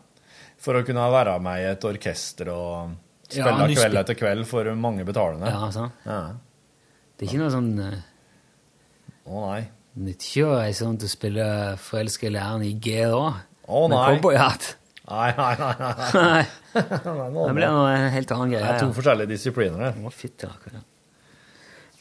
[0.61, 2.91] For å kunne være med i et orkester og
[3.29, 5.49] spille ja, kveld etter kveld for mange betalende.
[5.49, 5.91] Ja, sånn.
[6.05, 6.19] Ja.
[7.17, 7.97] Det er ikke noe sånn uh,
[9.27, 9.63] Å nei.
[9.97, 11.47] nytter ikke å reise rundt og spille
[11.81, 13.23] forelska i læreren i G da.
[13.67, 14.75] Å Med nei.
[15.07, 15.75] Nei, nei, nei.
[15.79, 15.93] nei.
[16.13, 16.45] Nei.
[16.77, 18.63] Det noe en helt annen greie.
[18.63, 19.91] Det er to forskjellige disipliner Det.
[20.03, 20.49] Å, fitte.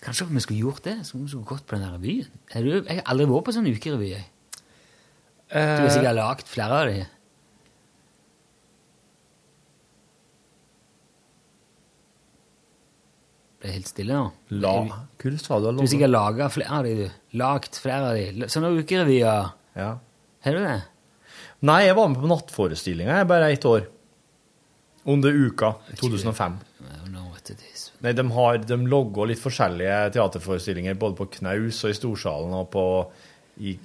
[0.02, 0.96] Kanskje vi skulle gjort det?
[1.07, 2.26] Så vi skulle gått på den revyen.
[2.54, 4.11] Er jeg har aldri vært på sånn ukerevy.
[4.14, 4.26] jeg.
[5.46, 7.04] Du har Eh, sikkert lagd flere av de.
[13.62, 14.26] Ble helt stille nå.
[14.62, 17.38] La Hvor sa du Du har sikkert laga flere av dem, du.
[17.40, 18.44] Lagt flere av dem.
[18.52, 19.52] Sånne ukerevyer.
[19.78, 19.88] Ja.
[20.44, 20.76] Har du det?
[21.66, 23.86] Nei, jeg var med på nattforestillinga, i bare ett år.
[25.06, 25.72] Under uka.
[25.98, 26.56] 2005.
[26.80, 27.88] I don't know what it is.
[28.04, 32.68] Nei, de, har, de logger litt forskjellige teaterforestillinger både på Knaus og i Storsalen og
[32.74, 32.84] på
[33.64, 33.76] i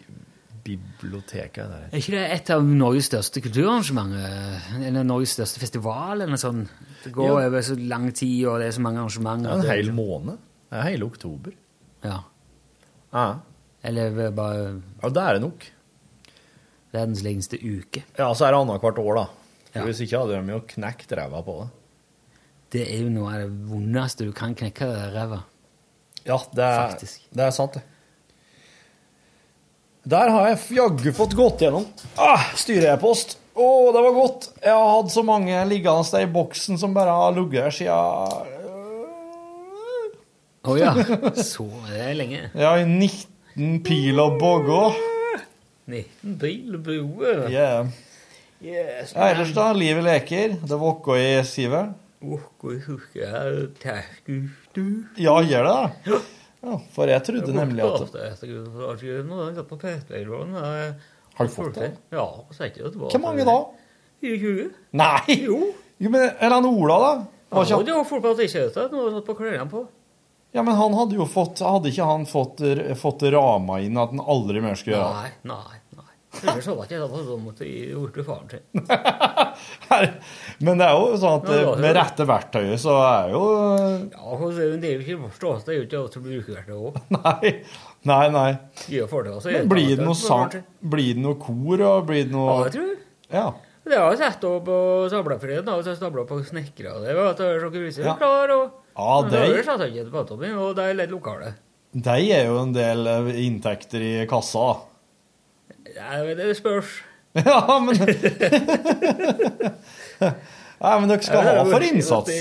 [0.65, 1.63] biblioteket.
[1.71, 1.85] Der.
[1.91, 4.83] Er ikke det et av Norges største kulturarrangementer?
[4.89, 6.21] Eller Norges største festival?
[6.25, 6.69] eller sånt?
[7.03, 7.47] Det går Ja.
[7.47, 9.49] over så lang tid, og det er så mange arrangementer.
[9.61, 10.37] Det er en hel måned.
[10.69, 11.51] Det er hele oktober.
[12.03, 12.19] Ja.
[13.13, 13.39] Ja,
[13.83, 15.65] Eller bare ja det er det nok.
[16.91, 18.03] Verdens lengste uke.
[18.17, 19.27] Ja, så er det annethvert år, da.
[19.71, 19.85] Ja.
[19.87, 21.69] Hvis ikke hadde de jo knekt ræva på det.
[22.71, 25.41] Det er jo noe av det vondeste du kan knekke ræva.
[26.23, 27.23] Ja, det er, Faktisk.
[27.33, 27.83] det er sant, det.
[30.11, 31.83] Der har jeg jaggu fått gått gjennom
[32.17, 33.37] ah, styre-e-post.
[33.53, 34.47] Å, det var godt.
[34.63, 38.57] Jeg har hatt så mange liggende der i boksen som bare har ligget her siden
[40.61, 40.93] Å ja.
[41.37, 42.43] Så det er lenge.
[42.57, 44.97] Ja, i 19 pil og bogger.
[45.91, 47.43] 19 bil og broer.
[47.51, 47.91] Yeah.
[48.61, 50.57] Yes, Ja, ellers da, livet leker.
[50.69, 51.95] Det våkker i sivet.
[55.17, 56.19] Ja, gjør det da?
[56.61, 58.11] Ja, for jeg trodde nemlig at
[61.39, 61.91] Har du fått det?
[62.13, 62.27] Ja.
[63.09, 63.57] Hvor mange da?
[64.21, 64.67] 24.
[64.93, 65.39] Nei!
[65.41, 65.57] Jo.
[66.01, 67.13] Jo, men Eller Ola, da?
[67.51, 68.35] Var ikke han- det var folk på
[69.01, 69.87] har jeg satt på klærne på.
[70.53, 72.61] Ja, men han hadde jo fått Hadde ikke han fått,
[72.99, 75.31] fått rama inn at han aldri mer skulle gjøre det?
[75.47, 75.80] Nei, nei.
[76.31, 78.63] Ellers hadde jeg ikke hatt sånn måte gjort det faren sin.
[80.63, 83.41] Men det er jo sånn at Ja, med rette verktøyet så er jo
[84.13, 85.65] Ja, så er jo en del ikke forstås.
[85.65, 87.01] Det er jo ikke alt som bruker hvert òg.
[87.17, 87.51] Nei,
[88.07, 88.27] nei.
[88.33, 88.51] nei.
[88.87, 89.51] Det, altså.
[89.51, 90.55] Men blir det noe sang?
[90.93, 92.47] Blir det noe kor, og blir det noe...
[92.55, 92.93] Ja, jeg tror.
[93.31, 93.45] Ja.
[93.91, 94.77] Det har jeg sett opp på
[95.11, 96.93] Sablafreden, og så stabla på snekkere.
[96.95, 98.15] og Det det er så gruser Ja.
[98.17, 101.11] klar, og Ja, Men de, Ellers satt jeg ikke på Tommy, og det er litt
[101.11, 101.53] lokale.
[101.93, 104.90] de er jo en del eh, inntekter i kassa.
[105.95, 106.99] Ja, det spørs.
[107.45, 107.95] Ja, men
[110.81, 112.39] Nei, men dere skal ha for innsats.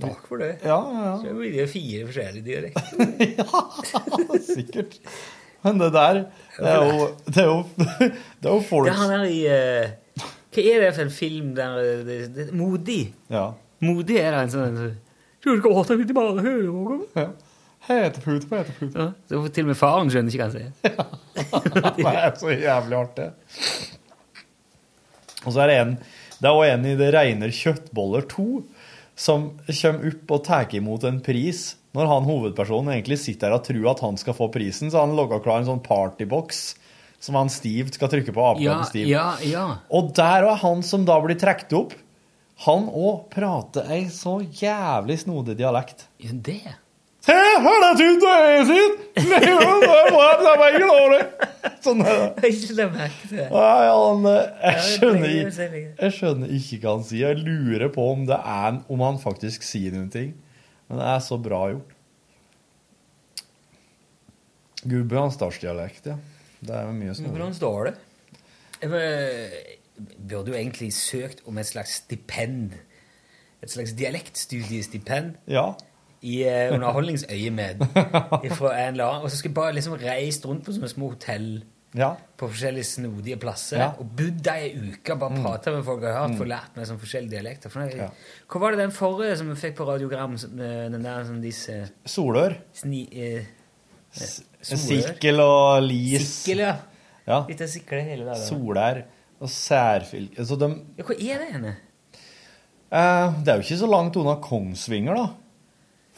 [0.00, 0.52] Takk for det.
[0.62, 2.84] Ja, ja, Så blir det fire forskjellige dialekter.
[3.40, 3.60] ja.
[4.46, 4.94] Sikkert.
[5.64, 6.22] Men det der,
[6.56, 7.58] det er jo Det er jo,
[8.40, 10.22] det er jo folk Det han er i uh,
[10.54, 11.74] Hva er det for en film der
[12.06, 13.02] det, det, Modig.
[13.28, 13.50] Ja.
[13.84, 14.88] Modig er det en sånn så,
[15.44, 17.02] Du skal åtte litt bare høre noe.
[17.18, 17.28] ja.
[17.90, 19.06] Hetefut på hetepute.
[19.06, 20.70] Ja, så til og med faren skjønner ikke hva han sier.
[21.98, 23.28] Det er så jævlig artig.
[25.40, 25.96] Og så er det en
[26.40, 28.46] Det er òg en i Det regner kjøttboller 2
[29.20, 33.64] som kommer opp og tar imot en pris når han hovedpersonen egentlig sitter der og
[33.66, 36.60] tror at han skal få prisen, så han logger klar en sånn partybox
[37.20, 38.44] som han stivt skal trykke på.
[38.62, 39.10] Ja, Steve.
[39.10, 39.64] ja, ja.
[39.92, 41.96] Og der er han som da blir trukket opp.
[42.66, 46.06] Han òg prater ei så jævlig snodig dialekt.
[46.22, 46.76] Ja, det.
[47.20, 49.00] Se, her det tynt og sitt?
[51.84, 52.28] Sånn er det.
[53.52, 55.32] Nei, han, eh, jeg, skjønner,
[56.00, 57.34] jeg skjønner ikke hva han sier.
[57.34, 60.32] Jeg lurer på om, det er, om han faktisk sier noen ting.
[60.88, 61.96] Men det er så bra gjort.
[64.90, 66.16] Gudbrandsdalsdialekt, ja.
[66.60, 67.28] Det er mye sånn.
[67.32, 67.94] hvordan står det?
[68.80, 68.90] Jeg
[70.16, 72.76] burde jo egentlig søkt om et slags stipend.
[73.60, 75.74] Et slags dialektstudiestipend Ja.
[76.22, 77.84] I uh, underholdningsøyemed.
[78.60, 79.00] Fra annen.
[79.00, 81.62] Og så skulle jeg bare liksom reist rundt på sånne små hotell
[81.96, 82.10] ja.
[82.38, 83.80] på forskjellige snodige plasser.
[83.80, 83.88] Ja.
[83.94, 84.02] Mm.
[84.02, 86.88] Og bodd ei uke og bare prata med folk jeg har hørt, for lært meg
[86.90, 87.72] sånn forskjellige dialekter.
[87.72, 88.10] For jeg, Ja.
[88.50, 90.36] Hva var det den forrige som vi fikk på radiogram?
[90.38, 92.56] som, eh, Den der sånn disse Solør.
[92.74, 93.06] sni...
[93.12, 93.44] Eh,
[94.12, 95.06] Solør?
[95.14, 96.28] Sikkel og lis.
[96.42, 96.76] Sikkel, ja.
[97.26, 97.44] Ja.
[97.48, 98.42] Litt av sikkel hele dagen.
[98.46, 99.04] Solær
[99.40, 100.44] og særfylke.
[100.44, 100.68] Så de,
[100.98, 101.76] Ja, hva er det henne?
[102.90, 105.28] eh, det er jo ikke så langt unna Kongsvinger, da.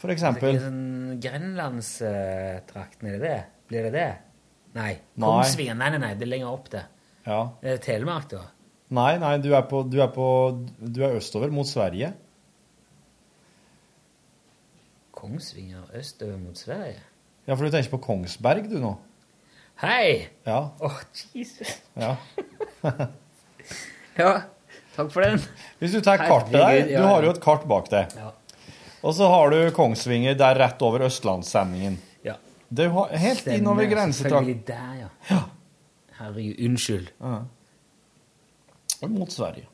[0.02, 0.56] For Det er eksempel.
[0.58, 3.36] sånn Grenlandstrakten, er det det?
[3.70, 4.06] Blir det det?
[4.74, 4.96] Nei.
[5.14, 5.76] Kongsvinger?
[5.78, 6.80] Nei, nei, nei, det er lenger opp det.
[7.22, 7.36] Ja.
[7.62, 8.40] Det er Telemark, da.
[8.98, 10.26] Nei, nei, du er, på, du, er på,
[10.82, 12.10] du er østover mot Sverige.
[15.14, 16.98] Kongsvinger østover mot Sverige?
[17.46, 18.96] Ja, for du tenker på Kongsberg, du nå?
[19.84, 20.28] Hei!
[20.46, 20.58] Ja.
[20.82, 20.98] Åh,
[21.36, 21.78] Jesus.
[21.94, 22.16] ja.
[24.18, 24.42] Ja,
[24.92, 25.38] takk for den.
[25.80, 28.10] Hvis du tar kartet der, du har jo et kart bak deg.
[28.18, 28.32] Ja.
[29.02, 31.98] Og så har du Kongsvinger der rett over Østlandssendingen.
[32.24, 32.36] ja.
[32.72, 34.46] Det er helt innover Stemmer, grensetrakt.
[34.46, 35.08] Selvfølgelig der, ja.
[35.28, 35.40] ja.
[36.20, 37.10] Herregud, unnskyld.
[37.20, 37.40] Ja.
[39.12, 39.66] Mot Sverige.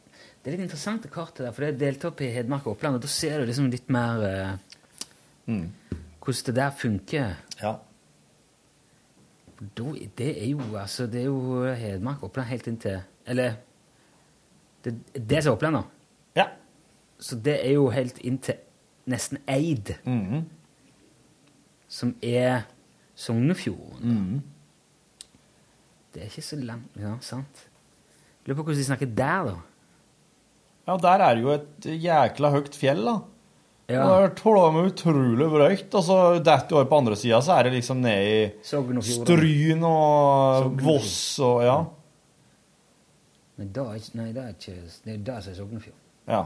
[0.42, 2.72] Det er litt interessant det kartet der, for det er delt opp i Hedmark og
[2.76, 4.56] Oppland, og da ser du liksom litt mer uh,
[5.48, 5.70] Mm.
[6.20, 7.36] hvordan det der funker.
[7.62, 7.74] Ja.
[9.58, 9.84] Da,
[10.18, 13.54] det er jo altså, det er jo Hedmark og Oppland helt inntil Eller
[14.84, 15.82] det, det som er Oppland, da.
[16.36, 16.44] Ja.
[17.18, 18.60] Så det er jo helt inntil
[19.08, 20.42] nesten Eid, mm.
[21.88, 22.66] som er
[23.18, 24.12] Sognefjorden.
[24.12, 24.42] Mm.
[26.14, 27.64] Det er ikke så langt Ja, sant.
[28.46, 29.56] Lurer på hvordan de snakker der, da.
[30.88, 33.18] ja, der er det jo et jækla høyt fjell, da.
[33.88, 34.02] Ja.
[34.04, 37.38] Og det er tåler meg utrolig brøyt, og så detter du over på andre sida,
[37.44, 38.40] så er det liksom ned i.
[38.64, 41.78] Stryn og Voss og Ja.
[43.58, 46.02] Men da er ikke Nei, det er ikke Det er der som er Sognefjorden.
[46.28, 46.44] ja.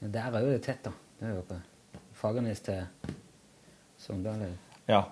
[0.00, 0.90] Der er jo det tett, da.
[1.20, 1.60] Det er jo ikke
[2.16, 2.86] Fagernes til
[3.98, 4.46] Sogndal.
[4.88, 5.02] ja.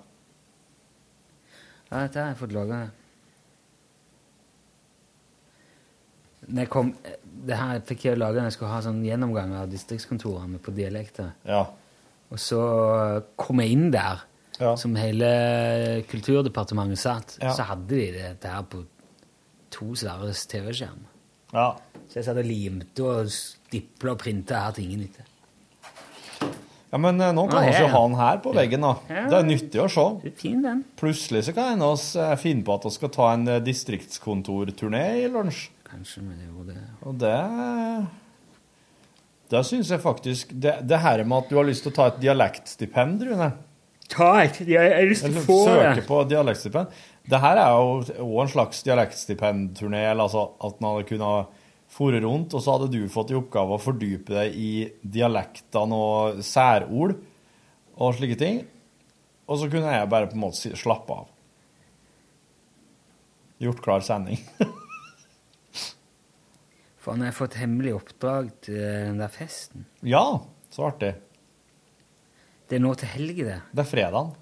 [1.91, 2.79] Ja, dette har jeg fått laga.
[6.49, 6.91] Når jeg kom,
[7.49, 11.31] det her fikk jeg laga når jeg skulle ha sånn gjennomgang av distriktskontorene på dialekter.
[11.49, 11.63] Ja.
[12.29, 12.61] Og så
[13.41, 14.25] kom jeg inn der,
[14.61, 14.75] Ja.
[14.77, 17.37] som hele Kulturdepartementet satt.
[17.41, 17.53] Ja.
[17.55, 18.85] Så hadde de dette her på
[19.71, 21.09] to svære TV-skjermer.
[21.53, 21.71] Ja.
[22.09, 25.27] Så jeg satt og limte og stipla og printa her til ingen nytte.
[26.89, 27.91] Ja, men eh, nå kan vi jo ja.
[27.93, 28.95] ha den her på veggen, da.
[29.13, 29.25] Ja.
[29.29, 30.07] Det er nyttig å se.
[30.23, 30.81] Det er fin, den.
[31.01, 35.05] Plutselig så kan hende oss eh, finne på at vi skal ta en eh, distriktskontorturné
[35.21, 35.67] i lunsj.
[35.89, 36.81] Kanskje, men det er jo det.
[37.09, 37.37] Og det
[39.49, 42.09] Da syns jeg faktisk det, det her med at du har lyst til å ta
[42.11, 43.53] et dialektstipend, Rune
[44.09, 44.61] Ta et!
[44.65, 45.73] Jeg har lyst til å få det.
[45.77, 47.01] søke på dialektstipend.
[47.29, 51.57] Det her er jo òg en slags dialektstipendturné, altså at man hadde kunnet
[51.93, 54.73] fore rundt, og så hadde du fått i oppgave å fordype deg i
[55.03, 57.17] dialektene og særord
[57.99, 58.63] og slike ting.
[59.49, 61.29] Og så kunne jeg bare på en måte slappe av.
[63.65, 64.41] Gjort klar sending.
[67.03, 69.87] For han har fått hemmelig oppdrag til den der festen.
[70.05, 70.25] ja,
[70.71, 71.15] så artig.
[72.69, 73.61] Det er nå til helga, det.
[73.73, 74.35] Det er fredagen.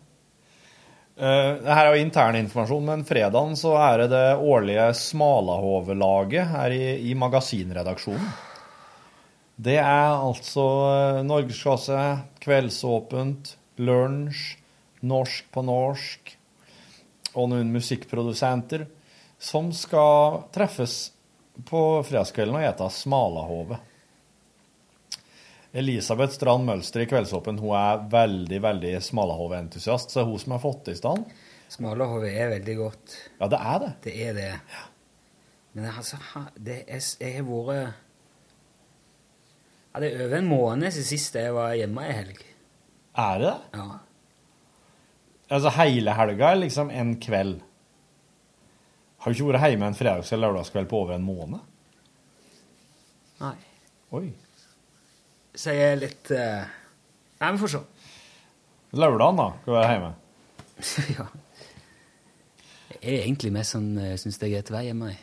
[1.16, 6.74] Uh, her er jo intern informasjon, men fredagen så er det det årlige Smalahove-laget her
[6.76, 8.28] i, i magasinredaksjonen.
[9.56, 12.02] Det er altså uh, norgesklasse,
[12.44, 14.58] kveldsåpent, lunsj,
[15.08, 16.36] norsk på norsk
[17.36, 18.86] og noen musikkprodusenter
[19.40, 20.98] som skal treffes
[21.68, 23.78] på fredagskvelden og ete smalahove.
[25.76, 30.54] Elisabeth Strand Mølster i Kveldsåpen hun er veldig veldig smalahove-entusiast, så det er hun som
[30.56, 31.26] har fått det i stand.
[31.68, 33.16] Smalahove er veldig godt.
[33.40, 33.92] Ja, det er det.
[34.06, 34.50] Det er det.
[35.76, 36.16] Men altså,
[36.56, 37.94] det er, jeg har vært
[39.92, 42.40] ja, Det er over en måned siden sist jeg var hjemme i helg.
[43.16, 43.80] Er det det?
[43.80, 44.00] Ja.
[45.56, 47.60] Altså hele helga er liksom en kveld.
[49.20, 51.60] Har du ikke vært hjemme en fredags- eller lørdagskveld på over en måned?
[53.42, 53.56] Nei.
[54.16, 54.26] Oi.
[55.56, 56.64] Så jeg er litt eh,
[57.40, 57.80] Nei, vi får se.
[58.96, 60.10] Lørdagen, da, skal du være hjemme.
[61.16, 61.26] ja.
[62.96, 65.10] Jeg er egentlig mest sånn Jeg syns det er greit å være hjemme.
[65.12, 65.22] jeg.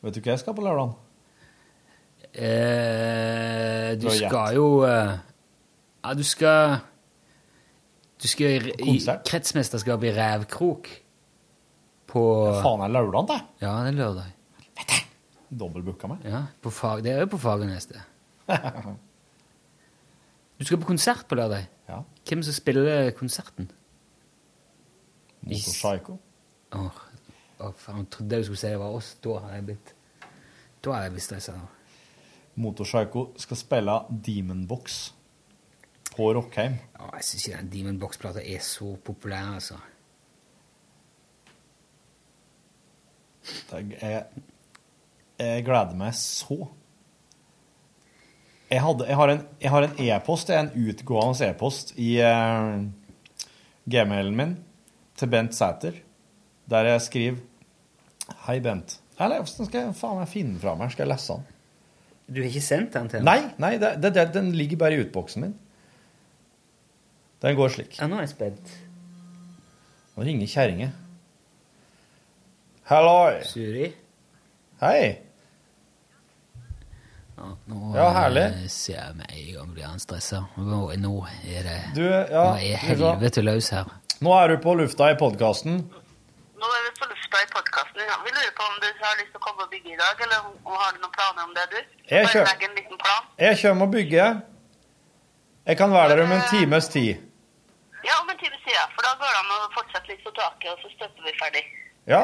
[0.00, 0.94] Vet du hva jeg skal på lørdagen?
[2.30, 5.16] Eh, du skal jo eh,
[6.04, 6.76] Ja, du skal
[8.22, 8.94] Du skal i, i
[9.26, 10.90] kretsmesterskap i rævkrok
[12.10, 12.22] på
[12.62, 13.38] Faen, er lørdagen, det?
[13.62, 14.30] Ja, det er lørdag.
[15.50, 16.24] Dobbeltbooka meg.
[16.26, 18.02] Ja, på fag, det er jo på Fagernes, det.
[20.60, 21.68] Du skal på konsert på lørdag?
[21.88, 22.02] Ja.
[22.28, 23.70] Hvem som spiller konserten?
[25.40, 26.18] Motorpsycho.
[26.72, 26.98] Åh,
[27.58, 29.14] oh, faen, jeg trodde jeg skulle si det var oss.
[29.24, 29.94] Da har jeg blitt
[30.84, 31.54] Da har jeg blitt stressa.
[32.60, 33.94] Motorpsycho skal spille
[34.26, 34.98] Demon Box
[36.16, 36.76] på Rockheim.
[36.98, 39.78] Ja, jeg syns ikke den Demon Box-plata er så populær, altså.
[43.72, 44.24] Jeg,
[45.38, 46.68] jeg gleder meg så.
[48.70, 52.84] Jeg, hadde, jeg har en en e-post, det er en utgående e-post i eh,
[53.90, 54.52] gmailen min
[55.18, 55.96] til Bent Sæter,
[56.70, 57.40] der jeg skriver
[58.46, 59.00] Hei, Bent.
[59.18, 60.92] Eller hvordan skal jeg faen meg finne den fra meg?
[60.94, 61.56] Skal jeg lese den?
[62.30, 65.02] Du har ikke sendt den til Nei, nei det, det, det, den ligger bare i
[65.02, 65.56] utboksen min.
[67.42, 67.98] Den går slik.
[67.98, 68.70] Ja, nå er jeg spent.
[70.14, 70.92] Nå ringer kjerringa.
[72.90, 73.42] Halloi.
[73.48, 73.90] Suri?
[74.80, 75.29] Hei.
[77.40, 78.42] Ja, nå Ja, herlig.
[78.52, 80.42] eh, ser jeg med en gang blir han stressa.
[80.56, 81.12] Nå, nå
[81.48, 83.88] er det Du, ja, Nå er helvete løs her.
[84.20, 85.78] Nå er du på lufta i podkasten.
[86.60, 88.02] Nå er vi på lufta i podkasten.
[88.04, 88.18] Ja.
[88.26, 90.38] Vi lurer på om du har lyst til å komme og bygge i dag, eller
[90.44, 91.78] om, om har du noen planer om det, du?
[92.12, 93.22] Jeg Bare legg en liten plan.
[93.40, 94.40] Jeg kommer og bygger.
[95.70, 97.16] Jeg kan være der om en times tid.
[98.04, 98.84] Ja, om en times tid, ja.
[98.92, 101.64] For da går det an å fortsette litt på taket, og så støtter vi ferdig.
[102.12, 102.22] Ja.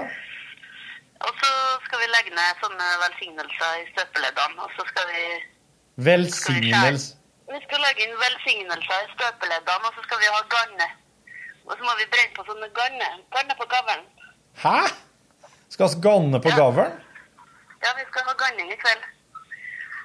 [1.25, 1.51] Og så
[1.87, 5.23] skal vi legge ned sånne velsignelser i støpeleddene, og så skal vi
[5.97, 7.15] Velsignelse.
[7.49, 10.89] Vi skal legge inn velsignelser i støpeleddene, og så skal vi ha ganne.
[11.67, 13.09] Og så må vi brenne på sånne ganne.
[13.35, 14.03] Ganne på gavlen.
[14.61, 14.77] Hæ?
[15.73, 16.99] Skal vi ganne på gavlen?
[17.85, 19.09] Ja, vi skal ha ganning i kveld.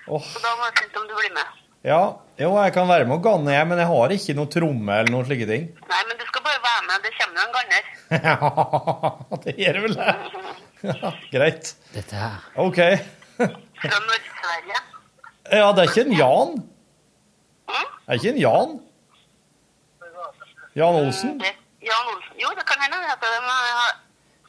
[0.08, 0.24] Oh.
[0.24, 1.60] Så da må jeg finne ut om du blir med.
[1.82, 2.02] Ja,
[2.38, 5.14] jo, jeg kan være med og ganne, jeg, men jeg har ikke noe tromme eller
[5.14, 5.70] noen slike ting.
[5.92, 7.06] Nei, men du skal bare være med.
[7.06, 7.90] Det kommer jo en ganner.
[8.12, 10.16] Ja, det gjør vel det.
[10.84, 11.76] Ja, greit.
[11.94, 12.38] Dette her.
[12.62, 12.80] OK.
[13.38, 14.80] Fra Nord-Sverige.
[15.52, 16.54] Ja, det er ikke en Jan.
[17.72, 18.72] Det er ikke en Jan.
[20.80, 21.34] Jan Olsen?
[21.42, 21.52] Det,
[21.84, 22.36] Jan Olsen.
[22.42, 23.94] Jo, det kan hende det heter det, men jeg har,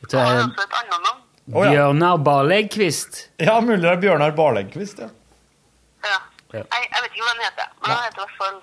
[0.02, 1.22] jeg har også et annet navn.
[1.52, 1.70] Ja.
[1.72, 3.18] Bjørnar Barleggkvist.
[3.42, 5.08] Ja, mulig det er Bjørnar Barlegkvist, ja.
[6.06, 6.18] Ja.
[6.52, 8.60] Jeg, jeg vet ikke hva han heter, men han heter i hvert fall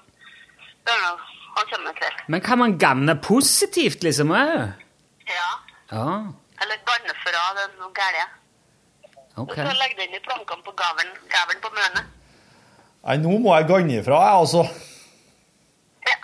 [0.87, 1.25] Bjørnar.
[1.57, 2.19] Han kommer til.
[2.31, 4.31] Men kan man ganne positivt, liksom?
[4.31, 4.69] eh?
[5.27, 5.49] Ja.
[5.91, 6.05] Ja,
[6.61, 8.33] Eller ganne fra det er noe gærent.
[9.37, 9.47] ok.
[9.49, 12.05] Du skal legge i plankene på gaven, gaven på mønet.
[13.05, 14.63] Nei, nå må jeg ganne ifra, jeg, altså.
[16.09, 16.17] Ja.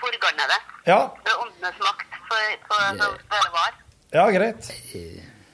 [0.00, 0.60] Forganne det.
[0.88, 3.72] Ja, Det er åndenes makt for, for det bare var.
[4.16, 4.70] ja greit.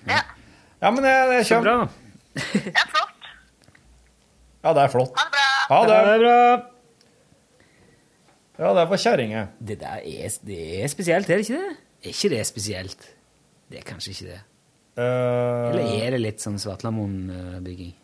[0.07, 0.21] Ja.
[0.83, 1.87] Ja, men jeg, jeg Så kommer.
[1.87, 1.89] bra.
[2.35, 3.31] Det er flott.
[4.65, 5.13] Ja, det er flott.
[5.19, 5.49] Ha det bra.
[5.75, 6.15] Ha Det det.
[6.15, 6.67] er bra.
[8.61, 9.47] Ja, det var kjerringa.
[9.61, 11.77] Det der er, det er spesielt, er det ikke det?
[12.05, 13.07] Er ikke det spesielt?
[13.71, 14.41] Det er kanskje ikke det.
[15.01, 17.95] Eller Uh, er det litt sånn Svartlamoen-bygging?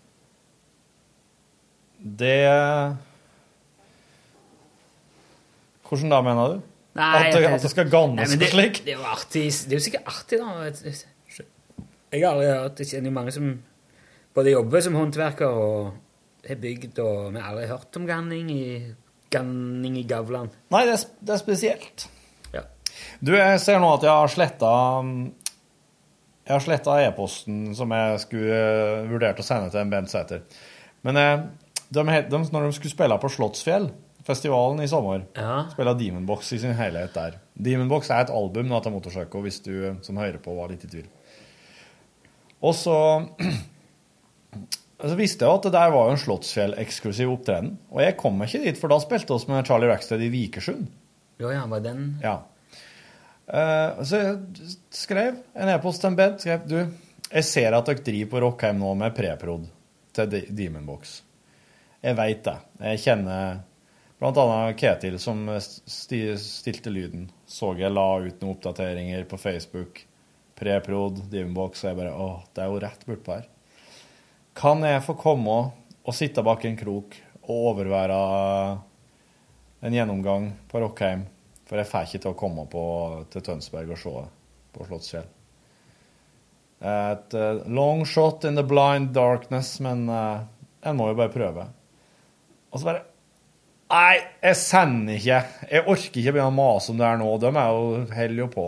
[2.06, 2.97] det
[5.86, 6.64] Hvordan da, mener du?
[6.97, 8.80] Nei, At det, at det skal gannes det, og slik?
[8.86, 9.44] Det er jo artig.
[9.52, 10.94] Det er jo sikkert artig, da.
[12.14, 13.51] Jeg har aldri hørt Jeg kjenner jo mange som
[14.36, 18.64] både jobber som håndverker og har bygd, og vi har aldri hørt om ganning i,
[19.32, 20.52] ganning i gavlene.
[20.72, 22.06] Nei, det er, det er spesielt.
[22.55, 22.64] Ja.
[23.20, 24.72] Du, jeg ser nå at jeg har sletta
[26.47, 30.44] Jeg har sletta e-posten som jeg skulle eh, vurdert å sende til en Bent Sæter.
[31.06, 31.40] Men eh,
[31.90, 33.89] de, de, når de skulle spille på Slottsfjell,
[34.27, 35.64] festivalen i sommer, Ja.
[35.73, 37.36] spille Demonbox i sin helhet der.
[37.55, 40.86] Demonbox er et album da, til Motorsøko, hvis du eh, som hører på var litt
[40.86, 41.09] i tvil.
[42.62, 42.97] Og så
[45.06, 47.74] så visste jeg at det der var jo en Slottsfjell-eksklusiv opptreden.
[47.93, 50.86] Og jeg kom ikke dit, for da spilte vi med Charlie Rackstead i Vikersund.
[51.43, 52.39] Ja, ja, var den Ja.
[53.47, 56.39] Eh, så jeg skrev en e-post til en bed.
[56.43, 56.78] Skrev du,
[57.31, 59.64] Jeg ser at dere driver på Rockheim nå med preprod
[60.14, 61.20] til De- Demonbox.
[62.02, 62.56] Jeg veit det.
[62.81, 63.60] Jeg kjenner
[64.23, 67.28] annet Ketil som sti, stilte lyden.
[67.47, 70.05] Så jeg la ut noen oppdateringer på Facebook.
[70.56, 71.85] Preprod, Demonbox.
[71.85, 73.47] Og jeg bare Å, det er jo rett bortpå her.
[74.56, 75.56] Kan jeg få komme
[76.06, 78.20] og sitte bak en krok og overvære
[79.82, 81.27] en gjennomgang på Rockheim?
[81.66, 82.84] For jeg får ikke til å komme på,
[83.32, 84.14] til Tønsberg og se
[84.76, 85.26] på Slottsfjell.
[86.86, 90.44] Et uh, long shot in the blind darkness, men uh,
[90.86, 91.66] en må jo bare prøve.
[92.70, 93.05] Og så bare
[93.86, 95.36] Nei, jeg sender ikke.
[95.70, 97.28] Jeg orker ikke begynne å mase om det her nå.
[97.38, 97.84] De er jo
[98.16, 98.64] holder jo på.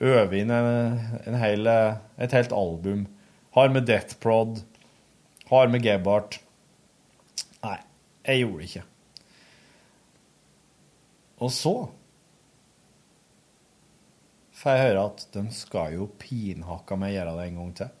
[0.00, 3.08] Øver inn en, en hel, eh, et helt album.
[3.56, 4.62] Har med Death Prod.
[5.50, 6.38] Har med Gebhardt.
[7.66, 7.80] Nei,
[8.28, 8.84] jeg gjorde det ikke.
[11.40, 11.74] Og så
[14.60, 17.96] får jeg høre at de skal jo pinhakka meg gjøre det en gang til.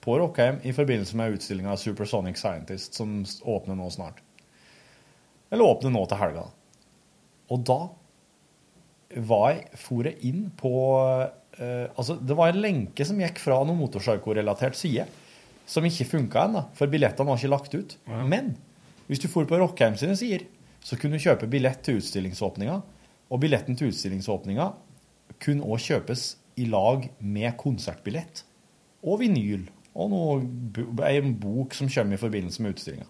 [0.00, 4.22] På Rockheim i forbindelse med utstillinga Supersonic Scientist, som åpner nå snart.
[5.50, 6.46] Eller åpner nå til helga.
[7.50, 7.80] Og da
[9.30, 10.72] var jeg, for jeg inn på
[11.58, 15.06] eh, Altså, det var en lenke som gikk fra noe motorsarko-relatert side,
[15.70, 17.96] som ikke funka ennå, for billettene var ikke lagt ut.
[18.30, 18.54] Men
[19.10, 20.46] hvis du for på Rockheim sine sider,
[20.84, 22.76] så kunne du kjøpe billett til utstillingsåpninga,
[23.30, 24.70] og billetten til utstillingsåpninga
[25.40, 26.24] kunne òg kjøpes
[26.60, 28.44] i lag med konsertbillett
[29.06, 29.68] og vinyl
[30.00, 30.34] og noe,
[31.08, 33.08] en bok som kommer i forbindelse med utstillinga.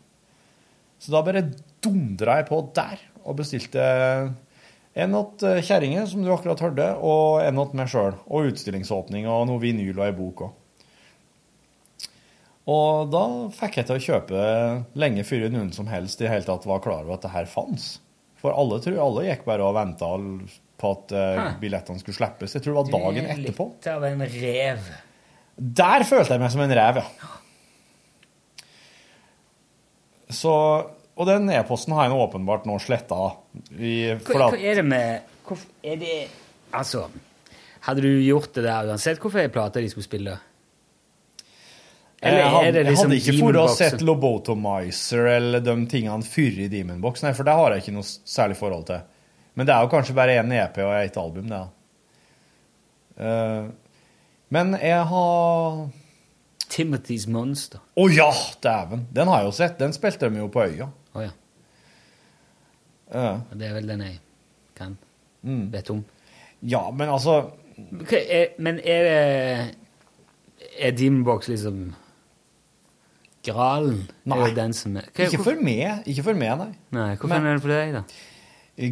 [1.00, 1.46] Så da bare
[1.82, 3.82] dundra jeg på der og bestilte
[5.00, 8.16] en åt eh, kjerringa, som du akkurat hørte, og en åt meg sjøl.
[8.28, 10.56] Og utstillingsåpning og noe vinyl og ei bok òg.
[12.68, 13.22] Og da
[13.56, 14.40] fikk jeg til å kjøpe
[15.00, 17.94] lenge før noen som helst i hele tatt var klar over at det her fantes.
[18.40, 20.08] For alle, tror, alle gikk bare og venta
[20.80, 22.54] på at eh, billettene skulle slippes.
[22.56, 23.66] Jeg tror det var dagen Du er etterpå.
[23.74, 24.90] Litt av en rev.
[25.80, 27.36] Der følte jeg meg som en rev, ja.
[30.30, 30.52] Så,
[31.18, 33.18] og den e-posten har jeg nå åpenbart nå sletta.
[33.74, 36.14] Hva, hva er det med hvorfor, Er det
[36.70, 37.08] Altså,
[37.82, 40.36] hadde du gjort det der uansett hvorfor er plata de skulle spille?
[42.20, 46.26] Eller hadde, er det liksom jeg hadde ikke for å sett Lobotomizer eller de tingene
[46.28, 49.06] før i Demonbox, nei, for det har jeg ikke noe særlig forhold til.
[49.56, 51.62] Men det er jo kanskje bare én EP og ett album, det.
[53.24, 53.70] Eh,
[54.52, 55.80] men jeg har
[56.70, 57.80] Timothy's Monster.
[57.96, 58.30] Å ja,
[58.62, 59.06] dæven!
[59.16, 59.78] Den har jeg jo sett.
[59.80, 60.90] Den spilte de jo på Øya.
[61.16, 61.32] Å ja.
[63.16, 63.40] uh.
[63.50, 64.20] Det er vel den jeg
[64.78, 64.98] kan
[65.40, 65.70] Mm.
[65.72, 66.02] vet om.
[66.60, 67.50] Ja, men altså
[68.02, 69.76] okay, er, men er det
[70.84, 71.94] Er Demonbox liksom
[73.46, 74.02] Gralen?
[74.28, 76.72] Er jo den som er Hva- Ikke for meg, ikke for meg, nei.
[76.92, 78.02] Nei, hvorfor Men- er det for deg, da?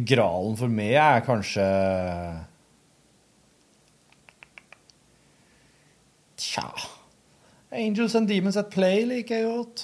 [0.09, 1.65] Gralen for meg er kanskje
[6.39, 6.65] Tja
[7.71, 9.81] Angels and Demons at Play liker jeg godt.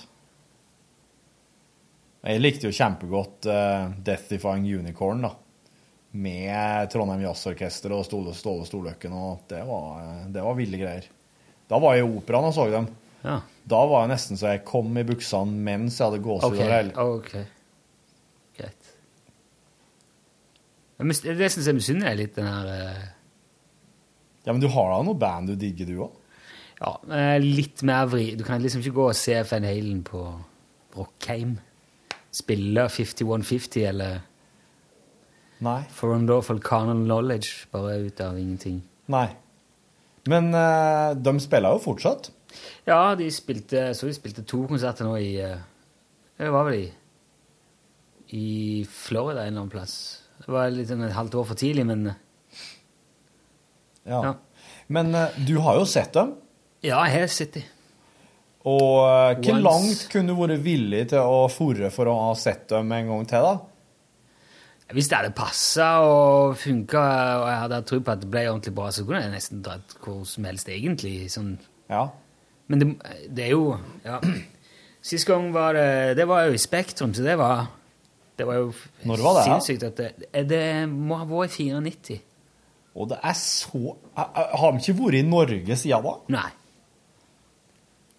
[2.26, 5.30] Jeg likte jo kjempegodt uh, Death Defying Unicorn, da.
[6.18, 11.06] Med Trondheim Jazzorkester og Ståle Ståle Storløkken, og det var, eh, det var ville greier.
[11.70, 12.88] Da var jeg i operaen og så dem.
[13.22, 13.36] Ja.
[13.66, 17.06] Da var jeg nesten så jeg kom i buksene mens jeg hadde gåsehud over hele
[17.16, 17.32] ok.
[18.60, 18.92] Greit.
[21.00, 23.08] Men Det syns jeg misunner deg litt, den her eh,
[24.46, 26.22] Ja, men du har da noe band du digger, du òg?
[26.76, 26.92] Ja,
[27.40, 28.34] litt mer vri.
[28.36, 30.22] Du kan liksom ikke gå og se Van Halen på
[30.96, 31.56] Rockheim.
[32.36, 34.20] Spille 5150 eller
[35.64, 35.80] Nei.
[35.96, 38.82] For Unlawful Carnal Knowledge, bare ut av ingenting.
[39.08, 39.30] Nei.
[40.28, 42.28] Men eh, de spiller jo fortsatt.
[42.88, 45.58] Ja, de spilte, så de spilte to konserter nå i eh,
[46.38, 46.86] Det var vel i
[48.36, 49.92] i Florida en eller annen plass.
[50.42, 52.18] Det var litt sånn et halvt år for tidlig, men eh,
[54.10, 54.20] Ja.
[54.24, 54.34] Ja.
[54.88, 56.34] Men eh, du har jo sett dem.
[56.86, 57.64] ja, jeg har sett dem.
[58.66, 62.92] Og hvor langt kunne du vært villig til å forre for å ha sett dem
[62.98, 63.56] en gang til, da?
[64.94, 67.02] Hvis det hadde passa og funka,
[67.42, 69.94] og jeg hadde tro på at det ble ordentlig bra, så kunne jeg nesten dratt
[70.02, 71.14] hvor som helst, egentlig.
[71.34, 71.56] Sånn.
[71.90, 72.08] Ja.
[72.72, 72.88] Men det,
[73.30, 73.76] det er jo
[74.06, 74.20] ja.
[75.06, 77.68] Sist gang var det Det var jo i Spektrum, så det var
[78.38, 78.72] Det var jo
[79.06, 82.18] Når var det, sinnssykt at det, det må ha vært i 94.
[82.96, 86.16] Og det er så Har de ikke vært i Norge siden da?
[86.40, 86.48] Nei.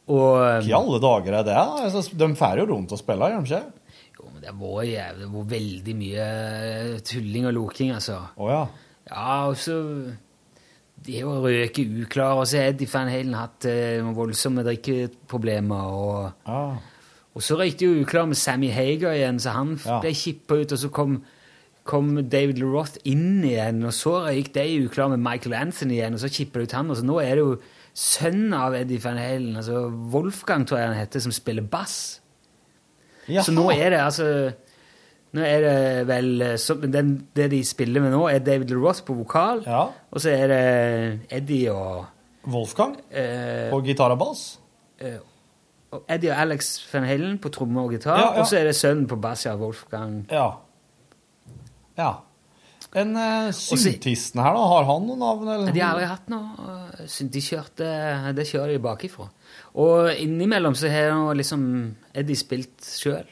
[0.07, 1.57] Og Hva i alle dager er det?
[1.59, 4.03] Altså, de drar jo rundt og spiller, gjør de ikke?
[4.17, 6.27] Jo, men det var jævlig Det var veldig mye
[7.11, 8.21] tulling og loking, altså.
[8.39, 8.61] Å ja.
[9.11, 9.81] Ja, og så
[11.07, 15.93] De er jo røke uklare, og så har Eddie Van Halen hatt eh, voldsomme drikkeproblemer.
[15.95, 16.77] Og, Ah.
[17.35, 20.01] og så røykte jo uklar med Sammy Hager igjen, så han Ja.
[20.01, 20.73] ble kippa ut.
[20.73, 21.23] Og så kom,
[21.85, 26.21] kom David LaRoth inn igjen, og så røyk de uklar med Michael Anthony igjen, og
[26.21, 26.91] så kippa det ut han.
[26.91, 27.57] Og så nå er det jo
[27.95, 32.21] sønnen av Eddie Van Halen, altså Wolfgang tror jeg han heter, som spiller bass.
[33.29, 33.43] Jaha.
[33.43, 34.53] Så nå er det altså
[35.37, 35.77] Nå er det
[36.09, 39.85] vel eh, så, den, Det de spiller med nå, er David LeRoth på vokal, Ja.
[40.11, 40.61] og så er det
[41.39, 42.07] Eddie og
[42.53, 44.45] Wolfgang eh, på gitar og bass.
[45.93, 48.41] og Eddie og Alex Van Halen på tromme og gitar, Ja, ja.
[48.41, 50.25] og så er det sønnen på bass, ja, Wolfgang.
[50.31, 50.49] Ja.
[51.99, 52.13] Ja.
[52.97, 55.49] En uh, syntisten her, da, har han noe navn?
[55.53, 55.73] Eller?
[55.75, 56.69] De har aldri hatt noe
[57.03, 57.89] øh, De kjørte
[58.37, 59.27] Det kjører de bakifra.
[59.83, 61.67] Og innimellom så har liksom
[62.17, 63.27] Eddie spilt sjøl.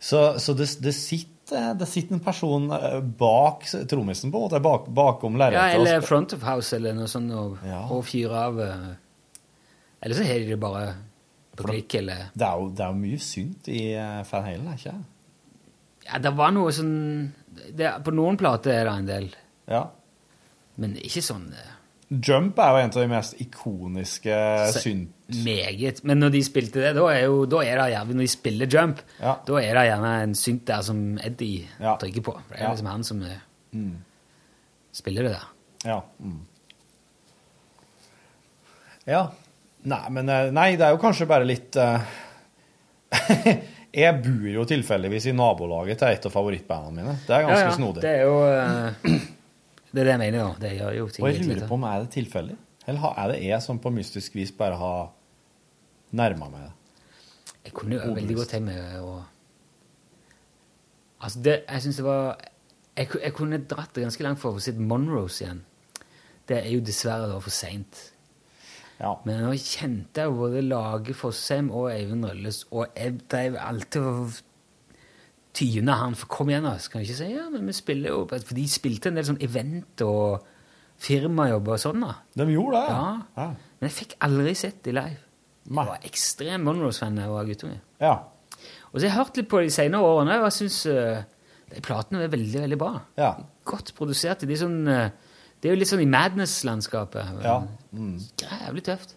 [0.00, 4.60] Så, så det, det, sitter, det sitter en person eh, bak trommisen, på en måte?
[4.64, 5.74] Bak, bakom Ja, lerretet?
[5.76, 7.82] eller og sp- Front of House eller noe sånt, og, Ja.
[7.92, 8.86] og fyrer av øh.
[10.02, 10.84] Eller så har de det bare
[11.56, 14.70] på klikk, eller det, er jo, det er jo mye synt i uh, Van Halen,
[14.72, 15.02] ikke det?
[16.06, 16.94] Ja, det var noe sånn
[17.76, 19.28] det, På noen plater er det en del,
[19.68, 19.82] Ja.
[20.80, 21.50] men ikke sånn
[22.10, 24.38] Jump er jo en av de mest ikoniske
[24.80, 25.12] synt...
[25.44, 26.04] meget.
[26.04, 28.66] Men når de spilte det, da er, jo, da er det gjerne Når de spiller
[28.66, 29.34] Jump, Ja.
[29.46, 31.96] da er det gjerne en synt der som Eddie Ja.
[31.96, 32.36] trykker på.
[32.50, 32.70] Det er Ja.
[32.70, 33.38] liksom han som øh,
[33.72, 33.96] Mm.
[34.92, 35.48] spiller det der.
[35.84, 36.00] Ja.
[36.18, 36.40] Mm.
[39.06, 39.22] Ja.
[39.82, 42.00] Nei, men eh, Nei, det er jo kanskje bare litt uh...
[43.90, 47.14] Jeg bor jo tilfeldigvis i nabolaget til et av favorittbandene mine.
[47.26, 48.02] Det er ganske Ja, ja, snodig.
[48.04, 49.14] Det er jo uh,
[49.92, 50.52] Det er det jeg mener, da.
[50.62, 52.58] Det gjør jo ting Og jeg lurer på om er det tilfeldig?
[52.90, 55.08] Eller er det jeg som på mystisk vis bare har
[56.16, 56.72] nærma meg det?
[57.66, 59.20] Jeg kunne jo veldig godt tenkt meg å
[61.20, 62.38] Altså, det, jeg syns det var
[62.96, 65.60] jeg, jeg kunne dratt det ganske langt for å få sett Monrose igjen.
[66.48, 68.00] Det er jo dessverre da for seint.
[69.00, 69.14] Ja.
[69.24, 74.08] Men nå kjente jeg jo både Lage Fossheim og Eivind Rølles, og jeg drev alltid
[74.10, 74.40] og
[75.56, 76.76] tyna han, for kom igjen, da.
[76.82, 79.40] Skal jeg ikke si ja, men vi spiller jo For de spilte en del sånn
[79.42, 80.44] event og
[81.00, 82.18] firmajobber og sånn, da.
[82.36, 82.92] De gjorde det?
[82.92, 83.10] Ja.
[83.40, 83.48] Ja.
[83.80, 85.29] Men jeg fikk aldri sett de live.
[85.68, 85.84] Nei.
[85.84, 87.80] Jeg var ekstrem Monroes-fan da jeg var guttunge.
[88.00, 88.14] ja.
[88.92, 90.76] Og så har jeg hørt litt på de senere årene, og jeg syns
[91.70, 92.88] de platene er veldig, veldig bra.
[93.16, 93.28] Ja.
[93.64, 94.48] Godt produserte.
[94.50, 95.10] De er, sånn, uh,
[95.62, 97.28] det er jo litt sånn i Madness-landskapet.
[97.44, 97.60] Ja.
[97.94, 98.16] Mm.
[98.42, 99.14] Jævlig tøft.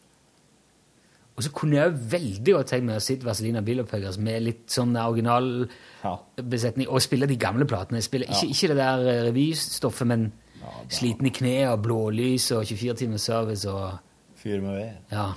[1.34, 4.68] Og så kunne jeg jo veldig godt tenkt meg å sitte Vazelina Bilopphøggers med litt
[4.70, 5.68] sånn original
[6.04, 6.14] Ja.
[6.38, 8.04] besetning, og spille de gamle platene.
[8.06, 10.30] Spiller ikke, ikke det der eh, revystoffet, men
[10.94, 13.98] Sliten i kne og blålys og 24 timers service og
[14.40, 14.92] Fyr med ved.
[15.12, 15.32] Ja.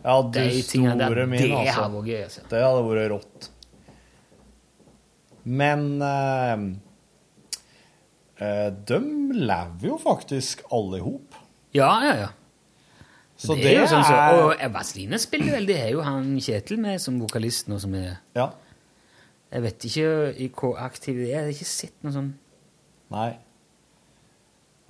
[0.00, 1.82] Ja, du De store der, min, det altså.
[1.82, 2.44] Hadde gøy, altså.
[2.50, 3.50] Det hadde vært rått.
[5.50, 6.66] Men eh,
[8.40, 9.00] eh, de
[9.36, 11.40] lever jo faktisk alle i hop.
[11.76, 12.30] Ja, ja, ja.
[13.40, 16.34] Så det, det, er jo sånn så, Og Vazelina spiller vel, det er jo han
[16.44, 18.50] Kjetil med som vokalist nå, som er Ja.
[19.50, 20.10] Jeg vet ikke
[20.44, 22.28] i hvor aktiv de er, jeg har ikke sett noe sånn
[23.10, 23.30] Nei.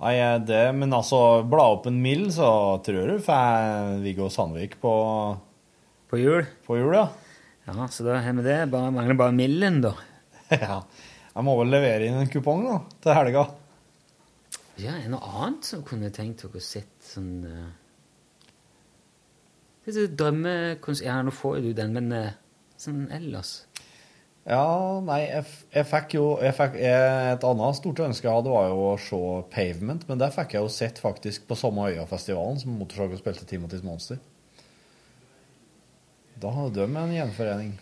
[0.01, 2.49] Nei, eh, det, men altså, bla opp en mill, så
[2.85, 4.93] tror du får Viggo Sandvik på,
[6.09, 6.47] på jul.
[6.65, 7.07] på jul, ja.
[7.67, 8.57] Ja, så da har vi det.
[8.73, 9.93] Bare mangler bare millen, da.
[10.49, 10.81] ja.
[11.31, 13.45] Jeg må vel levere inn en kupong da, til helga.
[14.81, 17.69] Ja, er det noe annet som kunne tenkt dere å sett sånn uh,
[19.85, 22.33] Dette drømmekonsert Ja, nå får jo du den, men uh,
[22.79, 23.59] sånn ellers
[24.41, 28.49] Ja, nei, jeg, jeg fikk jo jeg fikk, jeg, Et annet stort ønske jeg hadde,
[28.49, 29.19] var jo å se
[29.53, 33.45] Pavement, men det fikk jeg jo sett faktisk på samme Øyafestivalen som Motorsag og spilte
[33.45, 34.17] Timothy's Monster.
[36.41, 37.75] Da hadde de en gjenforening.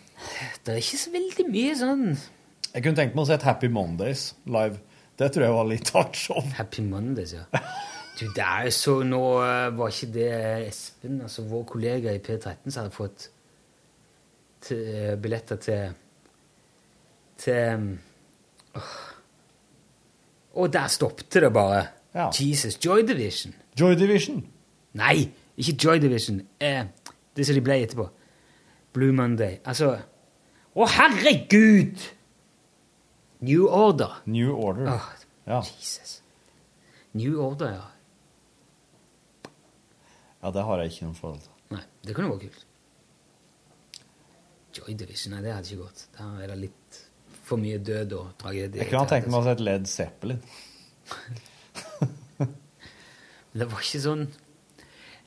[0.66, 3.70] Det er ikke så veldig mye sånn Jeg kunne tenkt meg å se et Happy
[3.72, 4.82] Mondays live.
[5.16, 6.44] Det tror jeg var litt hardt show.
[6.58, 7.46] Happy Mondays, ja.
[8.18, 10.28] Du, det er jo så Nå eh, var ikke det
[10.66, 13.30] Espen, altså vår kollega i P13, som hadde fått
[14.76, 15.96] eh, billetter til
[17.40, 17.88] Til
[18.76, 18.92] åh.
[20.60, 21.84] Og der stoppet det bare.
[22.14, 22.28] Ja.
[22.34, 22.76] Jesus.
[22.84, 23.54] Joy Division.
[23.80, 24.40] Joy Division.
[24.98, 26.40] Nei, ikke Joy Division.
[26.60, 26.84] Eh,
[27.36, 28.08] det som de ble etterpå.
[28.92, 29.60] Blue Monday.
[29.64, 29.92] Altså
[30.74, 32.02] Å, herregud!
[33.46, 34.20] New Order.
[34.30, 34.90] New Order.
[34.96, 35.08] Åh,
[35.50, 35.60] Ja.
[35.62, 36.18] Jesus.
[37.18, 37.86] New Order, ja.
[40.42, 41.54] ja, det har jeg ikke noe forhold til.
[41.74, 42.66] Nei, det kunne vært kult.
[44.78, 46.04] Joy Division, nei, det hadde ikke gått.
[46.18, 47.00] Der er det litt
[47.50, 48.80] for mye død og tragedie.
[48.82, 50.42] Jeg kunne ha tenkt meg å sett Led Zeppelin.
[53.50, 54.20] Det var ikke sånn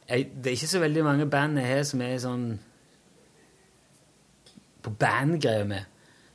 [0.08, 2.46] jeg, Det er ikke så veldig mange band jeg har som er sånn
[4.84, 5.84] på bandgreier med.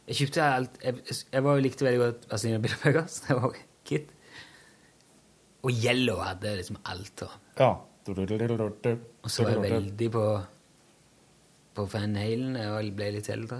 [0.08, 3.18] Jeg kjøpte alt Jeg, jeg var likte veldig godt Vazelina Bilopphøggers.
[3.26, 3.58] Det var
[3.88, 4.06] Kid.
[5.64, 7.24] Og Yellow hadde liksom alt.
[7.26, 7.72] Og, Ja.
[8.08, 10.24] og så var jeg veldig på
[11.78, 13.58] på Van Halen jeg ble litt eldre.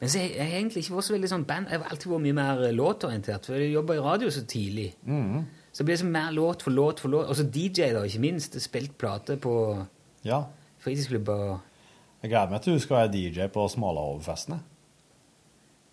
[0.00, 1.68] Men så jeg, jeg egentlig ikke vært så veldig sånn band.
[1.70, 4.88] Jeg har alltid vært mye mer låtorientert, for jeg jobba i radio så tidlig.
[5.04, 7.28] Så det ble liksom mer låt for låt for låt.
[7.32, 8.58] Og så DJ, da, ikke minst.
[8.62, 9.54] Spilt plate på
[10.24, 10.44] Ja.
[10.84, 11.58] fritidsklubber.
[12.22, 14.60] Jeg gleder meg til du skal være DJ på Smalahovfestene.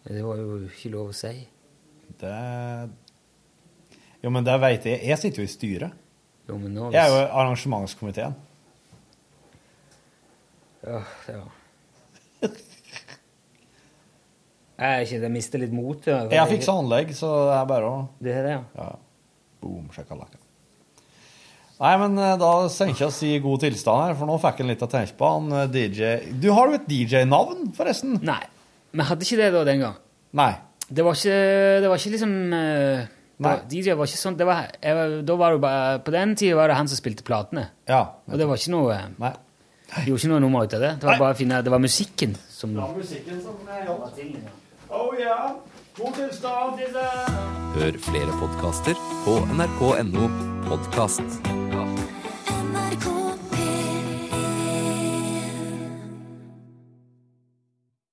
[0.08, 1.34] Det var jo ikke lov å si.
[2.22, 2.36] Det
[4.24, 5.02] Jo, men det veit jeg.
[5.08, 5.92] Jeg sitter jo i styret.
[6.50, 8.34] Jo, men nå Jeg er jo arrangementskomiteen.
[10.84, 11.42] Ja, ja.
[14.82, 16.06] Jeg er ikke det mister litt mot.
[16.10, 16.24] ja.
[16.32, 18.64] Jeg har fiksa anlegg, så det er bare å Det er det, ja.
[18.82, 18.96] Ja.
[19.62, 20.40] Boom, sjakkalakka.
[21.82, 24.68] Nei, men eh, da tenker jeg å si god tilstand her, for nå fikk jeg
[24.70, 25.30] litt å tenke på.
[25.38, 28.20] Han eh, DJ Du har jo et DJ-navn, forresten?
[28.26, 28.42] Nei.
[28.92, 29.96] Vi hadde ikke det da den gang.
[30.38, 30.52] Nei.
[30.92, 31.38] Det var ikke,
[31.82, 33.06] det var ikke liksom eh,
[33.42, 36.12] det var- DJ var ikke sånn det var, jeg, var- Da var det bare På
[36.14, 37.70] den tida var det han som spilte platene.
[37.90, 38.02] Ja.
[38.30, 39.34] Og det var ikke noe Nei.
[40.06, 40.92] Gjorde ikke noe nummer ut av det.
[41.02, 41.20] Det var Nei.
[41.24, 43.58] bare å finne Det var musikken som musikken som
[44.92, 45.52] Oh yeah.
[45.98, 46.80] God tilstand.
[47.76, 50.28] Hør flere podkaster på nrk.no
[50.68, 51.71] podkast.